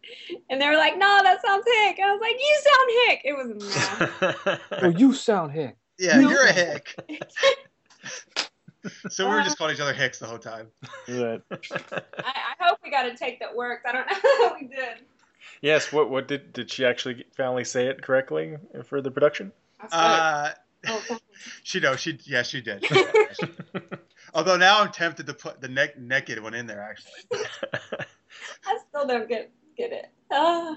And 0.49 0.61
they 0.61 0.67
were 0.69 0.77
like, 0.77 0.97
no, 0.97 1.21
that 1.23 1.43
sounds 1.45 1.65
hick. 1.67 1.99
I 2.03 2.13
was 2.13 2.21
like, 2.21 2.37
you 2.39 2.61
sound 2.65 2.91
hick. 3.09 3.21
It 3.25 3.33
was 3.37 3.51
a 3.51 4.49
mess. 4.49 4.59
Oh, 4.83 4.89
you 4.89 5.13
sound 5.13 5.53
hick. 5.53 5.77
Yeah, 5.99 6.21
No. 6.21 6.31
you're 6.31 6.45
a 6.47 6.53
hick. 6.53 6.95
So 9.11 9.29
we 9.29 9.35
were 9.35 9.43
just 9.43 9.59
calling 9.59 9.75
each 9.75 9.81
other 9.81 9.93
hicks 9.93 10.19
the 10.19 10.27
whole 10.27 10.39
time. 10.39 10.69
Right. 11.09 11.41
I, 11.51 12.03
I 12.19 12.55
hope 12.61 12.79
we 12.85 12.91
got 12.91 13.07
a 13.07 13.15
take 13.15 13.41
that 13.41 13.55
works. 13.55 13.85
I 13.87 13.93
don't 13.93 14.07
know 14.11 14.49
how 14.49 14.55
we 14.61 14.67
did. 14.67 15.05
yes. 15.61 15.93
What? 15.93 16.11
What 16.11 16.29
did? 16.29 16.53
Did 16.53 16.71
she 16.71 16.85
actually 16.85 17.25
finally 17.37 17.65
say 17.65 17.87
it 17.89 18.03
correctly 18.03 18.57
for 18.85 19.01
the 19.01 19.11
production? 19.11 19.53
I 19.81 19.89
swear. 19.89 20.01
Uh, 20.01 20.51
Oh, 20.89 21.03
she 21.63 21.81
no, 21.81 21.97
she 21.97 22.19
yeah, 22.25 22.43
she 22.43 22.61
did. 22.61 22.85
Although 24.35 24.57
now 24.57 24.83
I'm 24.83 24.93
tempted 24.93 25.27
to 25.27 25.35
put 25.35 25.61
the 25.61 25.69
neck 25.69 25.99
naked 25.99 26.43
one 26.43 26.55
in 26.55 26.67
there 26.67 26.83
actually. 26.83 27.45
I 28.65 28.79
still 28.89 29.07
don't 29.07 29.29
get 29.29 29.51
get 29.77 29.93
it. 29.93 30.11
Ah. 30.31 30.77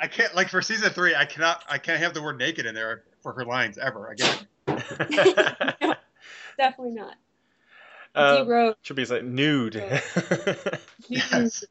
I 0.00 0.08
can't 0.08 0.34
like 0.34 0.48
for 0.48 0.62
season 0.62 0.90
three, 0.90 1.14
I 1.14 1.24
cannot 1.24 1.64
I 1.68 1.78
can't 1.78 1.98
have 2.00 2.14
the 2.14 2.22
word 2.22 2.38
naked 2.38 2.66
in 2.66 2.74
there 2.74 3.04
for 3.22 3.32
her 3.32 3.44
lines 3.44 3.78
ever 3.78 4.08
again. 4.08 4.46
Definitely 6.58 6.94
not. 6.94 7.14
Uh, 8.14 8.44
Zero. 8.44 8.74
should 8.82 8.96
be 8.96 9.04
like 9.04 9.24
nude. 9.24 9.76
Yes. 11.08 11.64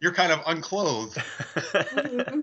You're 0.00 0.12
kind 0.12 0.32
of 0.32 0.40
unclothed. 0.46 1.16
Mhm. 1.16 2.42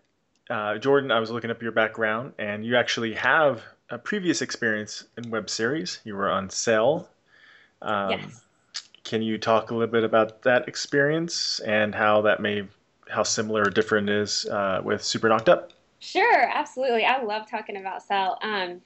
uh, 0.50 0.78
Jordan, 0.78 1.12
I 1.12 1.20
was 1.20 1.30
looking 1.30 1.52
up 1.52 1.62
your 1.62 1.72
background, 1.72 2.34
and 2.40 2.66
you 2.66 2.76
actually 2.76 3.14
have 3.14 3.62
a 3.90 3.98
previous 3.98 4.42
experience 4.42 5.06
in 5.18 5.30
web 5.30 5.50
series. 5.50 6.00
You 6.04 6.16
were 6.16 6.30
on 6.30 6.50
Cell. 6.50 7.10
Um, 7.82 8.12
Yes. 8.12 8.44
Can 9.04 9.22
you 9.22 9.38
talk 9.38 9.72
a 9.72 9.74
little 9.74 9.92
bit 9.92 10.04
about 10.04 10.42
that 10.42 10.68
experience 10.68 11.60
and 11.62 11.96
how 11.96 12.22
that 12.24 12.42
may, 12.42 12.68
how 13.10 13.24
similar 13.24 13.62
or 13.62 13.70
different 13.70 14.10
it 14.10 14.16
is 14.18 14.46
uh, 14.48 14.82
with 14.84 15.02
Super 15.02 15.30
Knocked 15.30 15.48
Up? 15.48 15.72
Sure, 16.00 16.50
absolutely. 16.54 17.06
I 17.06 17.22
love 17.24 17.50
talking 17.50 17.78
about 17.78 18.04
Cell. 18.04 18.38
Um, 18.42 18.82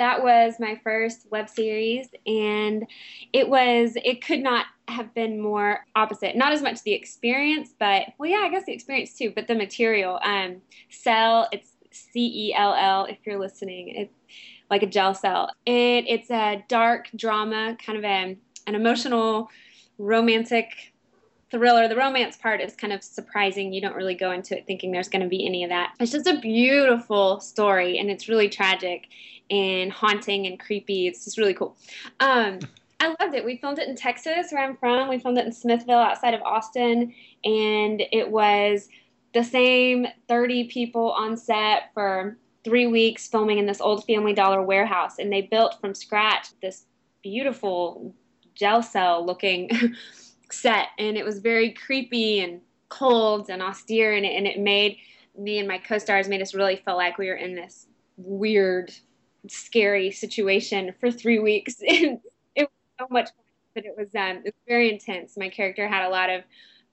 that 0.00 0.22
was 0.22 0.54
my 0.58 0.80
first 0.82 1.26
web 1.30 1.46
series, 1.46 2.08
and 2.26 2.86
it 3.34 3.46
was 3.48 3.92
it 4.02 4.24
could 4.24 4.40
not 4.40 4.64
have 4.88 5.12
been 5.12 5.38
more 5.38 5.84
opposite. 5.94 6.34
Not 6.36 6.54
as 6.54 6.62
much 6.62 6.82
the 6.82 6.94
experience, 6.94 7.74
but 7.78 8.06
well, 8.16 8.30
yeah, 8.30 8.38
I 8.38 8.48
guess 8.48 8.64
the 8.64 8.72
experience 8.72 9.12
too, 9.12 9.30
but 9.34 9.46
the 9.46 9.54
material. 9.54 10.18
Um, 10.22 10.62
Cell, 10.88 11.48
it's 11.52 11.76
C 11.90 12.48
E 12.48 12.54
L 12.54 12.74
L. 12.74 13.04
If 13.04 13.18
you're 13.26 13.38
listening, 13.38 13.88
it's 13.88 14.16
like 14.70 14.82
a 14.82 14.86
gel 14.86 15.14
cell. 15.14 15.50
It 15.66 16.06
it's 16.08 16.30
a 16.30 16.64
dark 16.66 17.10
drama, 17.14 17.76
kind 17.84 17.98
of 17.98 18.04
a, 18.04 18.38
an 18.66 18.74
emotional, 18.74 19.50
romantic 19.98 20.94
thriller. 21.50 21.88
The 21.88 21.96
romance 21.96 22.36
part 22.36 22.60
is 22.60 22.74
kind 22.74 22.92
of 22.92 23.02
surprising. 23.02 23.72
You 23.72 23.80
don't 23.80 23.96
really 23.96 24.14
go 24.14 24.30
into 24.30 24.56
it 24.56 24.66
thinking 24.66 24.92
there's 24.92 25.08
going 25.08 25.22
to 25.22 25.28
be 25.28 25.46
any 25.46 25.64
of 25.64 25.70
that. 25.70 25.94
It's 25.98 26.12
just 26.12 26.26
a 26.26 26.38
beautiful 26.38 27.40
story, 27.40 27.98
and 27.98 28.10
it's 28.10 28.28
really 28.28 28.48
tragic 28.48 29.08
and 29.50 29.90
haunting 29.90 30.46
and 30.46 30.58
creepy. 30.58 31.06
It's 31.06 31.24
just 31.24 31.38
really 31.38 31.54
cool. 31.54 31.76
Um, 32.20 32.60
I 33.00 33.14
loved 33.20 33.34
it. 33.34 33.44
We 33.44 33.56
filmed 33.56 33.78
it 33.78 33.88
in 33.88 33.96
Texas, 33.96 34.52
where 34.52 34.62
I'm 34.62 34.76
from. 34.76 35.08
We 35.08 35.18
filmed 35.18 35.38
it 35.38 35.46
in 35.46 35.52
Smithville, 35.52 35.98
outside 35.98 36.34
of 36.34 36.42
Austin, 36.42 37.14
and 37.44 38.02
it 38.12 38.30
was 38.30 38.88
the 39.32 39.42
same 39.42 40.06
30 40.28 40.64
people 40.64 41.12
on 41.12 41.36
set 41.36 41.90
for 41.94 42.36
three 42.62 42.86
weeks 42.86 43.26
filming 43.26 43.58
in 43.58 43.66
this 43.66 43.80
old 43.80 44.04
Family 44.04 44.34
Dollar 44.34 44.62
warehouse, 44.62 45.18
and 45.18 45.32
they 45.32 45.42
built 45.42 45.80
from 45.80 45.94
scratch 45.94 46.48
this 46.60 46.84
beautiful 47.22 48.14
gel 48.54 48.82
cell 48.82 49.24
looking 49.24 49.70
set 50.52 50.88
and 50.98 51.16
it 51.16 51.24
was 51.24 51.38
very 51.38 51.70
creepy 51.72 52.40
and 52.40 52.60
cold 52.88 53.48
and 53.50 53.62
austere 53.62 54.14
and 54.14 54.26
it, 54.26 54.36
and 54.36 54.46
it 54.46 54.58
made 54.58 54.96
me 55.38 55.58
and 55.58 55.68
my 55.68 55.78
co-stars 55.78 56.28
made 56.28 56.42
us 56.42 56.54
really 56.54 56.76
feel 56.76 56.96
like 56.96 57.18
we 57.18 57.28
were 57.28 57.36
in 57.36 57.54
this 57.54 57.86
weird 58.16 58.92
scary 59.48 60.10
situation 60.10 60.92
for 61.00 61.10
three 61.10 61.38
weeks. 61.38 61.76
And 61.88 62.20
it 62.54 62.62
was 62.62 62.70
so 62.98 63.06
much 63.10 63.26
fun 63.26 63.44
but 63.74 63.84
it 63.84 63.94
was 63.96 64.08
um 64.16 64.38
it 64.38 64.46
was 64.46 64.64
very 64.66 64.92
intense. 64.92 65.36
My 65.36 65.48
character 65.48 65.86
had 65.88 66.04
a 66.06 66.10
lot 66.10 66.28
of 66.30 66.42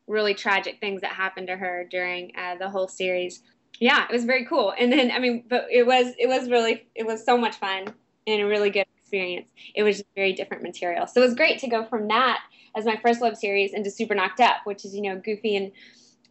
really 0.08 0.34
tragic 0.34 0.80
things 0.80 1.02
that 1.02 1.12
happened 1.12 1.48
to 1.48 1.58
her 1.58 1.86
during 1.89 2.32
uh, 2.38 2.56
the 2.56 2.70
whole 2.70 2.88
series. 2.88 3.41
Yeah 3.80 4.06
it 4.10 4.13
was 4.13 4.26
very 4.26 4.46
cool. 4.46 4.74
And 4.78 4.91
then 4.91 5.12
i 5.12 5.20
mean 5.20 5.43
but 5.50 5.67
it 5.72 5.86
was 5.86 6.13
it 6.17 6.28
was 6.28 6.50
really 6.50 6.88
it 6.96 7.06
was 7.06 7.26
so 7.26 7.38
much 7.38 7.56
fun 7.56 7.93
and 8.28 8.41
a 8.41 8.46
really 8.48 8.70
good 8.70 8.86
experience 9.08 9.48
it 9.76 9.84
was 9.84 9.98
just 9.98 10.10
very 10.15 10.34
different 10.34 10.62
material 10.62 11.08
so 11.08 11.22
it 11.22 11.26
was 11.26 11.36
great 11.36 11.60
to 11.60 11.67
go 11.67 11.86
from 11.86 12.08
that 12.08 12.41
as 12.78 12.86
my 12.86 12.96
first 12.98 13.20
web 13.20 13.36
series 13.36 13.74
into 13.74 13.89
Super 13.89 14.13
Knocked 14.13 14.39
Up, 14.39 14.58
which 14.65 14.86
is 14.86 14.96
you 14.96 15.02
know 15.02 15.17
goofy 15.17 15.56
and, 15.56 15.72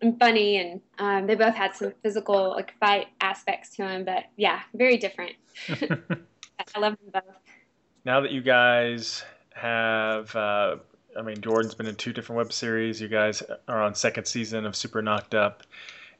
and 0.00 0.18
funny, 0.18 0.56
and 0.58 0.80
um, 0.98 1.26
they 1.26 1.34
both 1.34 1.54
had 1.54 1.74
some 1.74 1.92
physical 2.02 2.50
like 2.50 2.78
fight 2.78 3.08
aspects 3.20 3.70
to 3.76 3.82
them, 3.82 4.04
but 4.04 4.24
yeah, 4.36 4.60
very 4.74 4.96
different. 4.96 5.32
I 5.68 6.78
love 6.78 6.96
them 6.98 7.10
both. 7.12 7.34
Now 8.04 8.20
that 8.20 8.30
you 8.30 8.40
guys 8.40 9.24
have, 9.54 10.34
uh, 10.36 10.76
I 11.18 11.22
mean, 11.22 11.40
Jourdan's 11.40 11.74
been 11.74 11.86
in 11.86 11.96
two 11.96 12.12
different 12.12 12.38
web 12.38 12.52
series. 12.52 13.00
You 13.00 13.08
guys 13.08 13.42
are 13.66 13.82
on 13.82 13.94
second 13.94 14.26
season 14.26 14.64
of 14.64 14.76
Super 14.76 15.02
Knocked 15.02 15.34
Up. 15.34 15.64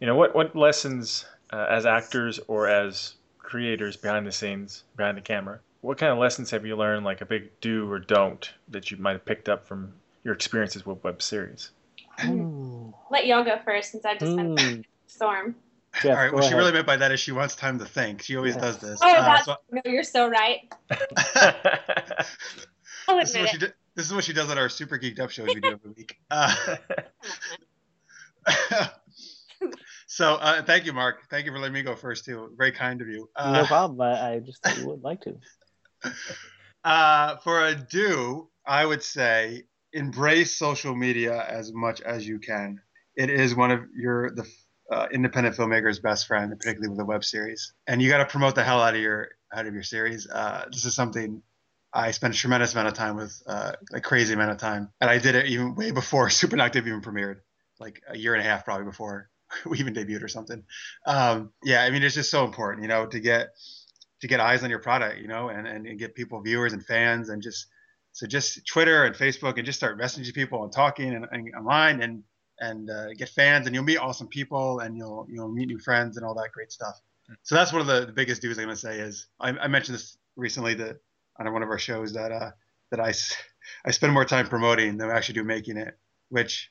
You 0.00 0.06
know, 0.06 0.16
what 0.16 0.34
what 0.34 0.56
lessons 0.56 1.24
uh, 1.52 1.66
as 1.70 1.86
actors 1.86 2.40
or 2.48 2.66
as 2.66 3.14
creators 3.38 3.96
behind 3.96 4.26
the 4.26 4.32
scenes, 4.32 4.82
behind 4.96 5.16
the 5.16 5.22
camera, 5.22 5.60
what 5.86 5.98
kind 5.98 6.10
of 6.12 6.18
lessons 6.18 6.50
have 6.50 6.66
you 6.66 6.74
learned, 6.74 7.04
like 7.04 7.20
a 7.20 7.24
big 7.24 7.60
do 7.60 7.88
or 7.90 8.00
don't, 8.00 8.50
that 8.68 8.90
you 8.90 8.96
might 8.96 9.12
have 9.12 9.24
picked 9.24 9.48
up 9.48 9.68
from 9.68 9.92
your 10.24 10.34
experiences 10.34 10.84
with 10.84 11.02
web 11.04 11.22
series? 11.22 11.70
Ooh. 12.24 12.92
Let 13.08 13.26
y'all 13.26 13.44
go 13.44 13.56
first 13.64 13.92
since 13.92 14.04
I 14.04 14.14
just 14.14 14.34
went 14.36 14.58
Mm. 14.58 14.84
storm. 15.06 15.54
Jeff, 16.02 16.04
All 16.10 16.12
right. 16.16 16.30
go 16.30 16.36
What 16.38 16.44
she 16.44 16.54
really 16.54 16.72
meant 16.72 16.88
by 16.88 16.96
that 16.96 17.12
is 17.12 17.20
she 17.20 17.30
wants 17.30 17.54
time 17.54 17.78
to 17.78 17.84
think. 17.84 18.22
She 18.22 18.36
always 18.36 18.56
Yeah. 18.56 18.62
does 18.62 18.78
this. 18.78 18.98
Oh, 19.00 19.08
Uh, 19.14 19.22
that's 19.22 19.44
so- 19.44 19.56
no, 19.70 19.80
you're 19.84 20.02
so 20.02 20.28
right. 20.28 20.60
I'll 23.08 23.18
this 23.20 23.28
is 23.30 23.34
admit 23.36 23.42
what 23.42 23.48
she 23.50 23.56
it. 23.56 23.60
do- 23.60 23.72
this 23.94 24.06
is 24.06 24.12
what 24.12 24.24
she 24.24 24.32
does 24.32 24.50
at 24.50 24.58
our 24.58 24.68
super 24.68 24.98
geeked 24.98 25.20
up 25.20 25.30
shows 25.30 25.54
we 25.54 25.60
do 25.60 25.70
every 25.70 25.92
week. 25.96 26.18
Uh, 26.30 26.76
so 30.06 30.34
uh, 30.34 30.62
thank 30.62 30.84
you, 30.84 30.92
Mark. 30.92 31.28
Thank 31.30 31.46
you 31.46 31.52
for 31.52 31.58
letting 31.58 31.74
me 31.74 31.82
go 31.82 31.94
first 31.96 32.24
too. 32.24 32.52
Very 32.56 32.72
kind 32.72 33.00
of 33.00 33.08
you. 33.08 33.28
Uh, 33.36 33.52
no 33.52 33.66
problem. 33.66 34.00
I, 34.00 34.34
I 34.34 34.38
just 34.40 34.62
thought 34.62 34.76
you 34.78 34.86
would 34.88 35.02
like 35.02 35.20
to. 35.22 35.36
Uh, 36.84 37.36
for 37.38 37.66
a 37.66 37.74
do, 37.74 38.48
I 38.64 38.86
would 38.86 39.02
say 39.02 39.64
embrace 39.92 40.56
social 40.56 40.94
media 40.94 41.44
as 41.48 41.72
much 41.72 42.00
as 42.00 42.24
you 42.24 42.38
can. 42.38 42.80
It 43.16 43.28
is 43.28 43.56
one 43.56 43.72
of 43.72 43.80
your 43.92 44.30
the 44.30 44.46
uh, 44.92 45.08
independent 45.12 45.56
filmmaker's 45.56 45.98
best 45.98 46.28
friend, 46.28 46.52
particularly 46.56 46.90
with 46.90 47.00
a 47.00 47.04
web 47.04 47.24
series. 47.24 47.72
And 47.88 48.00
you 48.00 48.08
got 48.08 48.18
to 48.18 48.26
promote 48.26 48.54
the 48.54 48.62
hell 48.62 48.80
out 48.80 48.94
of 48.94 49.00
your 49.00 49.30
out 49.52 49.66
of 49.66 49.74
your 49.74 49.82
series. 49.82 50.28
Uh, 50.30 50.66
this 50.70 50.84
is 50.84 50.94
something 50.94 51.42
I 51.92 52.10
spent 52.10 52.34
a 52.34 52.38
tremendous 52.38 52.74
amount 52.74 52.88
of 52.88 52.94
time 52.94 53.16
with, 53.16 53.42
uh, 53.46 53.72
a 53.92 54.00
crazy 54.00 54.34
amount 54.34 54.50
of 54.50 54.58
time, 54.58 54.90
and 55.00 55.08
I 55.08 55.18
did 55.18 55.34
it 55.34 55.46
even 55.46 55.74
way 55.74 55.90
before 55.90 56.30
Super 56.30 56.56
Knocked 56.56 56.76
Up 56.76 56.86
even 56.86 57.00
premiered, 57.00 57.38
like 57.80 58.02
a 58.06 58.16
year 58.16 58.34
and 58.34 58.42
a 58.44 58.48
half 58.48 58.64
probably 58.64 58.84
before 58.84 59.30
we 59.66 59.78
even 59.78 59.94
debuted 59.94 60.22
or 60.22 60.28
something. 60.28 60.62
Um, 61.06 61.52
yeah, 61.64 61.82
I 61.82 61.90
mean 61.90 62.02
it's 62.02 62.14
just 62.14 62.30
so 62.30 62.44
important, 62.44 62.82
you 62.82 62.88
know, 62.88 63.06
to 63.06 63.18
get 63.18 63.48
to 64.20 64.26
get 64.26 64.40
eyes 64.40 64.62
on 64.62 64.70
your 64.70 64.78
product, 64.78 65.20
you 65.20 65.28
know, 65.28 65.48
and, 65.48 65.66
and, 65.66 65.86
and 65.86 65.98
get 65.98 66.14
people, 66.14 66.40
viewers 66.40 66.72
and 66.72 66.84
fans, 66.84 67.28
and 67.28 67.42
just 67.42 67.66
so 68.12 68.26
just 68.26 68.66
Twitter 68.66 69.04
and 69.04 69.14
Facebook, 69.14 69.56
and 69.56 69.66
just 69.66 69.78
start 69.78 69.98
messaging 69.98 70.32
people 70.32 70.64
and 70.64 70.72
talking 70.72 71.14
and, 71.14 71.26
and 71.30 71.54
online, 71.54 72.02
and 72.02 72.22
and 72.58 72.88
uh, 72.88 73.12
get 73.12 73.28
fans, 73.28 73.66
and 73.66 73.74
you'll 73.74 73.84
meet 73.84 73.98
awesome 73.98 74.28
people, 74.28 74.80
and 74.80 74.96
you'll 74.96 75.26
you'll 75.28 75.52
meet 75.52 75.66
new 75.66 75.78
friends 75.78 76.16
and 76.16 76.24
all 76.24 76.34
that 76.34 76.50
great 76.52 76.72
stuff. 76.72 77.00
So 77.42 77.54
that's 77.56 77.72
one 77.72 77.80
of 77.80 77.88
the, 77.88 78.06
the 78.06 78.12
biggest 78.12 78.40
dues 78.40 78.58
I'm 78.58 78.68
to 78.68 78.76
say 78.76 79.00
is 79.00 79.26
I, 79.40 79.50
I 79.50 79.66
mentioned 79.66 79.96
this 79.96 80.16
recently 80.36 80.74
that 80.74 80.98
on 81.38 81.52
one 81.52 81.62
of 81.62 81.68
our 81.68 81.78
shows 81.78 82.12
that 82.14 82.32
uh, 82.32 82.52
that 82.90 83.00
I 83.00 83.12
I 83.84 83.90
spend 83.90 84.12
more 84.12 84.24
time 84.24 84.48
promoting 84.48 84.96
than 84.96 85.10
I 85.10 85.14
actually 85.14 85.34
do 85.34 85.44
making 85.44 85.76
it, 85.76 85.98
which 86.28 86.70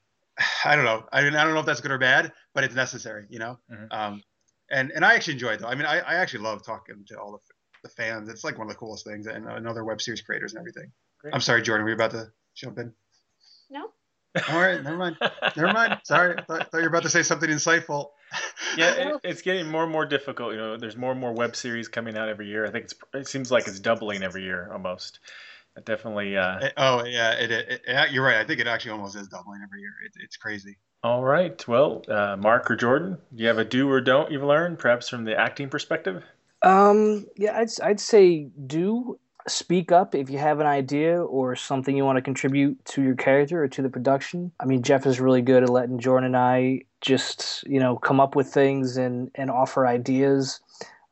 I 0.65 0.75
don't 0.75 0.85
know. 0.85 1.05
I 1.11 1.21
mean, 1.21 1.35
I 1.35 1.43
don't 1.43 1.53
know 1.53 1.59
if 1.59 1.65
that's 1.65 1.81
good 1.81 1.91
or 1.91 1.97
bad, 1.97 2.31
but 2.53 2.63
it's 2.63 2.75
necessary, 2.75 3.25
you 3.29 3.39
know. 3.39 3.59
Mhm. 3.71 3.87
Um, 3.91 4.23
and 4.69 4.91
and 4.91 5.05
I 5.05 5.13
actually 5.15 5.33
enjoy 5.33 5.49
it 5.53 5.59
though. 5.59 5.67
I 5.67 5.75
mean, 5.75 5.85
I, 5.85 5.99
I 5.99 6.15
actually 6.15 6.43
love 6.43 6.63
talking 6.63 7.03
to 7.07 7.19
all 7.19 7.31
the, 7.31 7.39
the 7.83 7.89
fans. 7.89 8.29
It's 8.29 8.43
like 8.43 8.57
one 8.57 8.67
of 8.67 8.73
the 8.73 8.77
coolest 8.79 9.05
things, 9.05 9.27
and, 9.27 9.47
and 9.47 9.67
other 9.67 9.83
web 9.83 10.01
series 10.01 10.21
creators 10.21 10.53
and 10.53 10.59
everything. 10.59 10.91
Great. 11.19 11.33
I'm 11.33 11.41
sorry, 11.41 11.61
Jourdan. 11.61 11.83
Were 11.83 11.89
you 11.89 11.95
about 11.95 12.11
to 12.11 12.31
jump 12.55 12.77
in? 12.79 12.93
No. 13.69 13.89
All 14.49 14.59
right, 14.59 14.83
never 14.83 14.97
mind. 14.97 15.17
Never 15.55 15.71
mind. 15.71 15.99
Sorry, 16.03 16.35
I 16.37 16.41
thought, 16.43 16.69
thought 16.69 16.77
you 16.77 16.83
were 16.83 16.89
about 16.89 17.03
to 17.03 17.09
say 17.09 17.23
something 17.23 17.49
insightful. 17.49 18.09
yeah, 18.77 18.91
it, 18.93 19.21
it's 19.23 19.41
getting 19.41 19.67
more 19.69 19.83
and 19.83 19.91
more 19.91 20.05
difficult. 20.05 20.51
You 20.51 20.57
know, 20.57 20.77
there's 20.77 20.97
more 20.97 21.11
and 21.11 21.19
more 21.21 21.31
web 21.31 21.55
series 21.55 21.87
coming 21.87 22.17
out 22.17 22.27
every 22.27 22.47
year. 22.47 22.65
I 22.65 22.71
think 22.71 22.85
it's 22.85 22.95
it 23.13 23.27
seems 23.29 23.49
like 23.49 23.67
it's 23.67 23.79
doubling 23.79 24.23
every 24.23 24.43
year 24.43 24.69
almost. 24.73 25.19
It 25.77 25.85
definitely. 25.85 26.35
Uh, 26.35 26.59
It- 26.65 26.73
oh 26.75 27.05
yeah, 27.05 27.31
it, 27.33 27.51
it, 27.51 27.81
it- 27.87 28.11
You're 28.11 28.25
right. 28.25 28.37
I 28.37 28.43
think 28.45 28.59
it 28.59 28.67
actually 28.67 28.91
almost 28.91 29.15
is 29.15 29.27
doubling 29.29 29.61
every 29.63 29.79
year. 29.79 29.93
It, 30.05 30.11
it's 30.21 30.35
crazy. 30.37 30.77
All 31.05 31.23
right. 31.23 31.67
Well, 31.67 32.01
uh, 32.07 32.35
Mark 32.35 32.71
or 32.71 32.75
Jourdan, 32.75 33.19
do 33.35 33.43
you 33.43 33.47
have 33.47 33.59
a 33.59 33.63
do 33.63 33.87
or 33.87 34.01
don't 34.01 34.31
you've 34.31 34.41
learned, 34.41 34.79
perhaps 34.79 35.07
from 35.07 35.23
the 35.23 35.39
acting 35.39 35.69
perspective? 35.69 36.23
Um, 36.63 37.27
yeah, 37.37 37.55
I'd 37.59 37.69
I'd 37.83 37.99
say 37.99 38.49
do 38.65 39.19
speak 39.47 39.91
up 39.91 40.15
if 40.15 40.31
you 40.31 40.39
have 40.39 40.59
an 40.59 40.65
idea 40.65 41.21
or 41.21 41.55
something 41.55 41.95
you 41.95 42.03
want 42.03 42.15
to 42.15 42.23
contribute 42.23 42.83
to 42.85 43.03
your 43.03 43.13
character 43.13 43.61
or 43.61 43.67
to 43.67 43.83
the 43.83 43.89
production. 43.89 44.51
I 44.59 44.65
mean, 44.65 44.81
Jeff 44.81 45.05
is 45.05 45.19
really 45.19 45.43
good 45.43 45.61
at 45.61 45.69
letting 45.69 45.99
Jourdan 45.99 46.25
and 46.25 46.35
I 46.35 46.81
just 47.01 47.63
you 47.67 47.79
know 47.79 47.97
come 47.97 48.19
up 48.19 48.35
with 48.35 48.47
things 48.47 48.97
and 48.97 49.29
and 49.35 49.51
offer 49.51 49.85
ideas. 49.85 50.59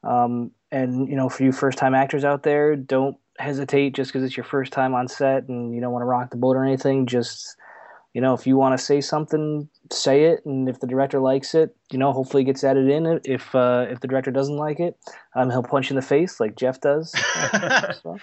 Um, 0.03 0.49
and 0.71 1.07
you 1.07 1.15
know, 1.15 1.29
for 1.29 1.43
you 1.43 1.51
first 1.51 1.77
time 1.77 1.93
actors 1.93 2.25
out 2.25 2.41
there, 2.41 2.75
don't 2.75 3.15
hesitate 3.37 3.93
just 3.93 4.11
because 4.11 4.25
it's 4.25 4.37
your 4.37 4.43
first 4.43 4.73
time 4.73 4.95
on 4.95 5.07
set 5.07 5.47
and 5.49 5.75
you 5.75 5.81
don't 5.81 5.91
want 5.91 6.01
to 6.01 6.07
rock 6.07 6.31
the 6.31 6.37
boat 6.37 6.57
or 6.57 6.63
anything. 6.63 7.05
Just 7.05 7.57
you 8.13 8.21
know, 8.21 8.33
if 8.33 8.45
you 8.45 8.55
want 8.57 8.77
to 8.77 8.83
say 8.83 9.01
something, 9.01 9.67
say 9.91 10.25
it, 10.25 10.45
and 10.45 10.69
if 10.69 10.79
the 10.79 10.85
director 10.85 11.19
likes 11.19 11.55
it, 11.55 11.75
you 11.91 11.97
know, 11.97 12.13
hopefully 12.13 12.43
it 12.43 12.45
gets 12.45 12.63
added 12.63 12.87
in. 12.87 13.19
If 13.25 13.53
uh, 13.55 13.87
if 13.89 14.01
the 14.01 14.07
director 14.07 14.29
doesn't 14.29 14.55
like 14.55 14.79
it, 14.79 14.97
um, 15.35 15.49
he'll 15.49 15.63
punch 15.63 15.89
you 15.89 15.93
in 15.93 15.95
the 15.95 16.05
face 16.05 16.39
like 16.39 16.55
Jeff 16.55 16.79
does. 16.79 17.13
So, 18.01 18.19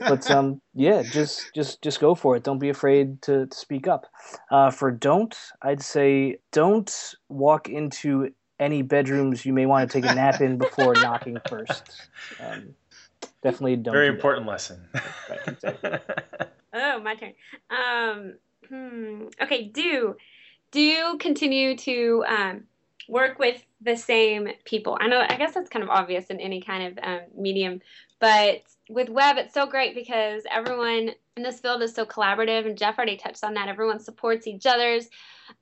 but 0.00 0.30
um, 0.30 0.60
yeah, 0.74 1.02
just 1.02 1.52
just 1.54 1.82
just 1.82 2.00
go 2.00 2.14
for 2.14 2.36
it. 2.36 2.44
Don't 2.44 2.58
be 2.58 2.68
afraid 2.68 3.20
to, 3.22 3.46
to 3.46 3.56
speak 3.56 3.88
up. 3.88 4.06
Uh, 4.50 4.70
for 4.70 4.90
don't, 4.90 5.34
I'd 5.62 5.82
say 5.82 6.38
don't 6.52 7.14
walk 7.28 7.68
into 7.68 8.30
any 8.58 8.82
bedrooms 8.82 9.44
you 9.44 9.52
may 9.52 9.66
want 9.66 9.90
to 9.90 10.00
take 10.00 10.10
a 10.10 10.14
nap 10.14 10.40
in 10.40 10.58
before 10.58 10.94
knocking 11.02 11.38
first. 11.48 12.08
Um, 12.40 12.74
definitely 13.42 13.76
don't. 13.76 13.94
Very 13.94 14.06
do 14.08 14.12
that. 14.12 14.16
important 14.16 14.46
lesson. 14.46 14.88
Right, 14.94 15.40
exactly. 15.46 15.98
Oh, 16.78 17.00
my 17.00 17.14
turn. 17.14 17.32
Um, 17.70 18.34
hmm. 18.68 19.26
Okay, 19.40 19.64
do 19.68 20.16
do 20.72 21.16
continue 21.18 21.76
to 21.76 22.24
um, 22.28 22.64
work 23.08 23.38
with 23.38 23.64
the 23.80 23.96
same 23.96 24.48
people. 24.64 24.98
I 25.00 25.06
know, 25.08 25.24
I 25.26 25.36
guess 25.36 25.54
that's 25.54 25.70
kind 25.70 25.82
of 25.82 25.90
obvious 25.90 26.26
in 26.26 26.40
any 26.40 26.60
kind 26.60 26.98
of 26.98 27.04
um, 27.04 27.20
medium, 27.36 27.80
but 28.20 28.62
with 28.88 29.08
web, 29.08 29.36
it's 29.36 29.54
so 29.54 29.66
great 29.66 29.94
because 29.94 30.42
everyone 30.50 31.10
in 31.36 31.42
this 31.42 31.60
field 31.60 31.82
is 31.82 31.94
so 31.94 32.04
collaborative, 32.06 32.66
and 32.66 32.78
Jeff 32.78 32.98
already 32.98 33.16
touched 33.16 33.44
on 33.44 33.54
that. 33.54 33.68
Everyone 33.68 33.98
supports 33.98 34.46
each 34.46 34.66
other's 34.66 35.08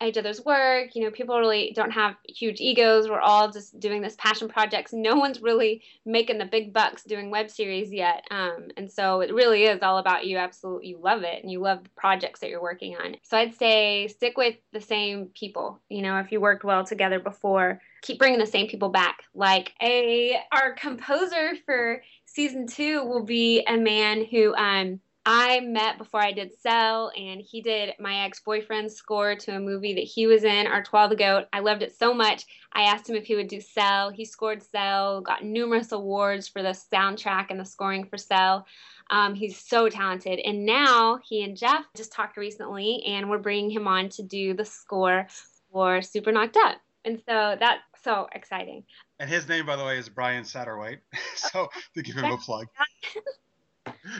each 0.05 0.16
other's 0.16 0.45
work. 0.45 0.95
You 0.95 1.05
know, 1.05 1.11
people 1.11 1.39
really 1.39 1.72
don't 1.74 1.91
have 1.91 2.16
huge 2.28 2.61
egos. 2.61 3.09
We're 3.09 3.20
all 3.20 3.51
just 3.51 3.78
doing 3.80 4.03
this 4.03 4.16
passion 4.18 4.49
projects. 4.49 4.93
No 4.93 5.16
one's 5.16 5.43
really 5.43 5.82
making 6.05 6.39
the 6.39 6.45
big 6.45 6.72
bucks 6.72 7.05
doing 7.05 7.30
web 7.30 7.51
series 7.51 7.93
yet, 7.93 8.24
um, 8.30 8.68
and 8.76 8.91
so 8.91 9.20
it 9.20 9.32
really 9.32 9.64
is 9.64 9.82
all 9.82 9.99
about 9.99 10.26
you. 10.26 10.37
Absolutely, 10.37 10.89
you 10.89 10.99
love 10.99 11.22
it, 11.22 11.43
and 11.43 11.51
you 11.51 11.61
love 11.61 11.85
the 11.85 11.91
projects 11.91 12.41
that 12.41 12.51
you're 12.51 12.62
working 12.62 12.97
on. 12.97 13.16
So 13.22 13.37
I'd 13.37 13.55
say 13.55 14.09
stick 14.09 14.37
with 14.37 14.57
the 14.72 14.80
same 14.80 15.26
people. 15.26 15.80
You 15.89 16.03
know, 16.03 16.18
if 16.18 16.32
you 16.32 16.41
worked 16.41 16.64
well 16.64 16.85
together 16.85 17.20
before, 17.20 17.80
keep 18.03 18.18
bringing 18.18 18.39
the 18.39 18.47
same 18.47 18.68
people 18.68 18.91
back. 18.91 19.24
Like 19.35 19.72
a 19.82 20.39
our 20.53 20.74
composer 20.74 21.55
for 21.64 22.03
season 22.26 22.66
two 22.66 23.05
will 23.05 23.24
be 23.24 23.64
a 23.66 23.76
man 23.76 24.24
who 24.24 24.55
um 24.55 25.01
I 25.27 25.61
met 25.61 25.97
before 25.97 26.20
I 26.20 26.33
did 26.33 26.53
Cell, 26.61 27.11
and 27.16 27.41
he 27.41 27.62
did 27.62 27.95
my 27.99 28.25
ex 28.27 28.41
boyfriend's 28.41 28.95
score 28.95 29.35
to 29.35 29.57
a 29.57 29.61
movie 29.61 29.95
that 29.95 30.05
he 30.05 30.27
was 30.27 30.45
in, 30.45 30.66
Artois 30.66 31.07
the 31.07 31.16
Goat. 31.16 31.47
I 31.53 31.61
loved 31.61 31.83
it 31.83 31.97
so 31.97 32.12
much. 32.12 32.45
I 32.75 32.83
asked 32.83 33.09
him 33.09 33.16
if 33.16 33.25
he 33.25 33.35
would 33.35 33.49
do 33.49 33.61
Cell. 33.61 34.11
He 34.11 34.27
scored 34.27 34.62
Cell, 34.62 35.22
got 35.22 35.43
numerous 35.43 35.93
awards 35.93 36.47
for 36.47 36.62
the 36.62 36.77
soundtrack 36.93 37.47
and 37.49 37.59
the 37.59 37.64
scoring 37.64 38.05
for 38.05 38.18
Cell. 38.18 38.66
Um, 39.09 39.35
he's 39.35 39.59
so 39.59 39.89
talented. 39.89 40.41
And 40.41 40.66
now 40.66 41.20
he 41.27 41.43
and 41.43 41.57
Jeff 41.57 41.85
just 41.97 42.12
talked 42.12 42.37
recently, 42.37 43.03
and 43.07 43.31
we're 43.31 43.39
bringing 43.39 43.70
him 43.70 43.89
on 43.89 44.11
to 44.11 44.22
do 44.22 44.53
the 44.53 44.64
score 44.64 45.27
for 45.72 46.03
Super 46.03 46.33
Knocked 46.33 46.59
Up. 46.59 46.77
And 47.07 47.18
so 47.27 47.57
that's 47.59 47.83
so 48.03 48.29
exciting. 48.33 48.85
And 49.20 49.31
his 49.31 49.49
name, 49.49 49.64
by 49.64 49.77
the 49.77 49.85
way, 49.85 49.99
is 49.99 50.11
Brian 50.11 50.45
Satterwhite. 50.45 51.01
so 51.37 51.68
to 51.95 52.03
give 52.03 52.16
him 52.16 52.31
a 52.31 52.37
plug. 52.37 52.66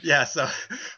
yeah. 0.03 0.24
So, 0.24 0.49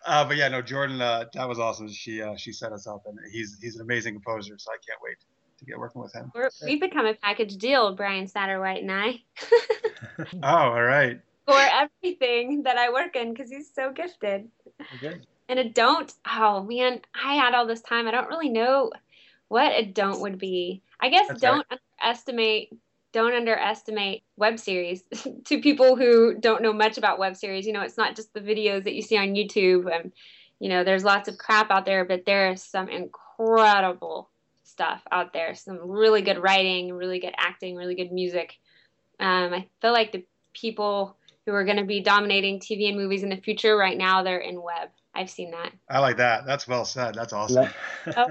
uh, 0.07 0.25
but 0.25 0.37
yeah, 0.37 0.49
no, 0.49 0.63
Jourdan, 0.63 1.01
uh, 1.01 1.27
that 1.35 1.49
was 1.49 1.59
awesome. 1.59 1.89
She 1.89 2.23
uh, 2.23 2.37
she 2.37 2.53
set 2.53 2.73
us 2.73 2.87
up, 2.87 3.03
and 3.07 3.19
he's 3.31 3.59
he's 3.61 3.77
an 3.77 3.83
amazing 3.83 4.15
composer. 4.15 4.55
So 4.59 4.71
I 4.71 4.77
can't 4.87 5.01
wait 5.03 5.17
to 5.59 5.65
get 5.65 5.79
working 5.79 6.03
with 6.03 6.15
him. 6.15 6.31
we 6.63 6.73
have 6.73 6.81
become 6.81 7.07
a 7.07 7.15
package 7.15 7.57
deal, 7.57 7.95
Brian 7.95 8.27
Satterwhite 8.27 8.83
and 8.83 8.93
I. 8.93 9.23
oh, 10.43 10.73
all 10.73 10.83
right. 10.83 11.21
For 11.47 11.57
everything 11.57 12.65
that 12.65 12.77
I 12.77 12.93
work 12.93 13.15
in, 13.17 13.33
because 13.33 13.51
he's 13.51 13.71
so 13.73 13.93
gifted. 13.93 14.49
Okay. 14.97 15.21
And 15.49 15.59
a 15.59 15.69
don't. 15.69 16.13
Oh 16.27 16.63
man, 16.63 17.01
I 17.15 17.35
had 17.35 17.55
all 17.55 17.67
this 17.67 17.83
time. 17.83 18.09
I 18.09 18.11
don't 18.11 18.29
really 18.29 18.49
know 18.49 18.91
what 19.49 19.73
a 19.73 19.85
don't 19.85 20.21
would 20.21 20.39
be. 20.39 20.83
I 21.01 21.09
guess 21.09 21.29
That's 21.29 21.41
don't 21.41 21.67
right. 21.71 21.81
underestimate 22.01 22.73
don't 23.13 23.35
underestimate 23.35 24.23
web 24.37 24.59
series 24.59 25.03
to 25.45 25.61
people 25.61 25.97
who 25.97 26.35
don't 26.35 26.63
know 26.63 26.73
much 26.73 26.99
about 26.99 27.19
web 27.19 27.37
series. 27.37 27.67
You 27.67 27.73
know, 27.73 27.83
it's 27.83 27.97
not 27.97 28.17
just 28.17 28.33
the 28.35 28.41
videos 28.41 28.85
that 28.85 28.95
you 28.95 29.03
see 29.03 29.17
on 29.17 29.29
YouTube. 29.29 29.93
And, 29.93 30.13
you 30.59 30.69
know, 30.69 30.85
there's 30.85 31.05
lots 31.05 31.29
of 31.29 31.39
crap 31.39 31.71
out 31.71 31.87
there, 31.87 32.05
but 32.05 32.27
there 32.27 32.53
is 32.53 32.63
some 32.63 32.89
incredible 32.89 34.31
stuff 34.65 35.03
out 35.11 35.33
there. 35.33 35.55
Some 35.55 35.79
really 35.89 36.23
good 36.23 36.39
writing, 36.39 36.93
really 36.93 37.19
good 37.19 37.35
acting, 37.37 37.77
really 37.77 37.95
good 37.95 38.13
music. 38.13 38.59
Um, 39.19 39.55
I 39.55 39.67
feel 39.81 39.93
like 39.93 40.13
the 40.13 40.25
people 40.53 41.17
who 41.47 41.53
are 41.55 41.65
going 41.65 41.79
to 41.79 41.85
be 41.85 42.01
dominating 42.01 42.59
TV 42.61 42.89
and 42.89 42.97
movies 42.97 43.23
in 43.23 43.31
the 43.31 43.37
future 43.37 43.77
right 43.77 43.97
now, 43.97 44.23
they're 44.23 44.39
in 44.39 44.61
web. 44.61 44.91
I've 45.15 45.31
seen 45.31 45.53
that. 45.53 45.73
I 45.89 46.01
like 46.01 46.19
that. 46.19 46.45
That's 46.45 46.69
well 46.69 46.85
said. 46.85 47.15
That's 47.15 47.33
awesome. 47.33 47.69
oh, 48.17 48.27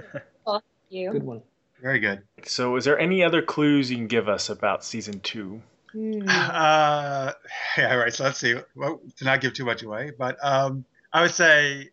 well, 0.46 0.62
thank 0.62 0.64
you. 0.90 1.12
Good 1.12 1.24
one. 1.24 1.42
Very 1.86 2.00
good. 2.00 2.24
So, 2.46 2.78
is 2.78 2.86
there 2.86 2.98
any 2.98 3.24
other 3.24 3.44
clues 3.44 3.92
you 3.92 3.98
can 3.98 4.08
give 4.08 4.28
us 4.28 4.50
about 4.50 4.84
season 4.84 5.20
two? 5.20 5.62
Mm. 5.94 6.28
Uh, 6.28 7.32
yeah, 7.78 7.94
right. 7.94 8.12
So 8.12 8.24
let's 8.24 8.40
see. 8.40 8.56
Well, 8.76 9.02
to 9.18 9.26
not 9.26 9.40
give 9.40 9.54
too 9.54 9.66
much 9.66 9.84
away, 9.84 10.12
but 10.18 10.36
um, 10.44 10.84
I 11.14 11.22
would 11.22 11.32
say, 11.32 11.92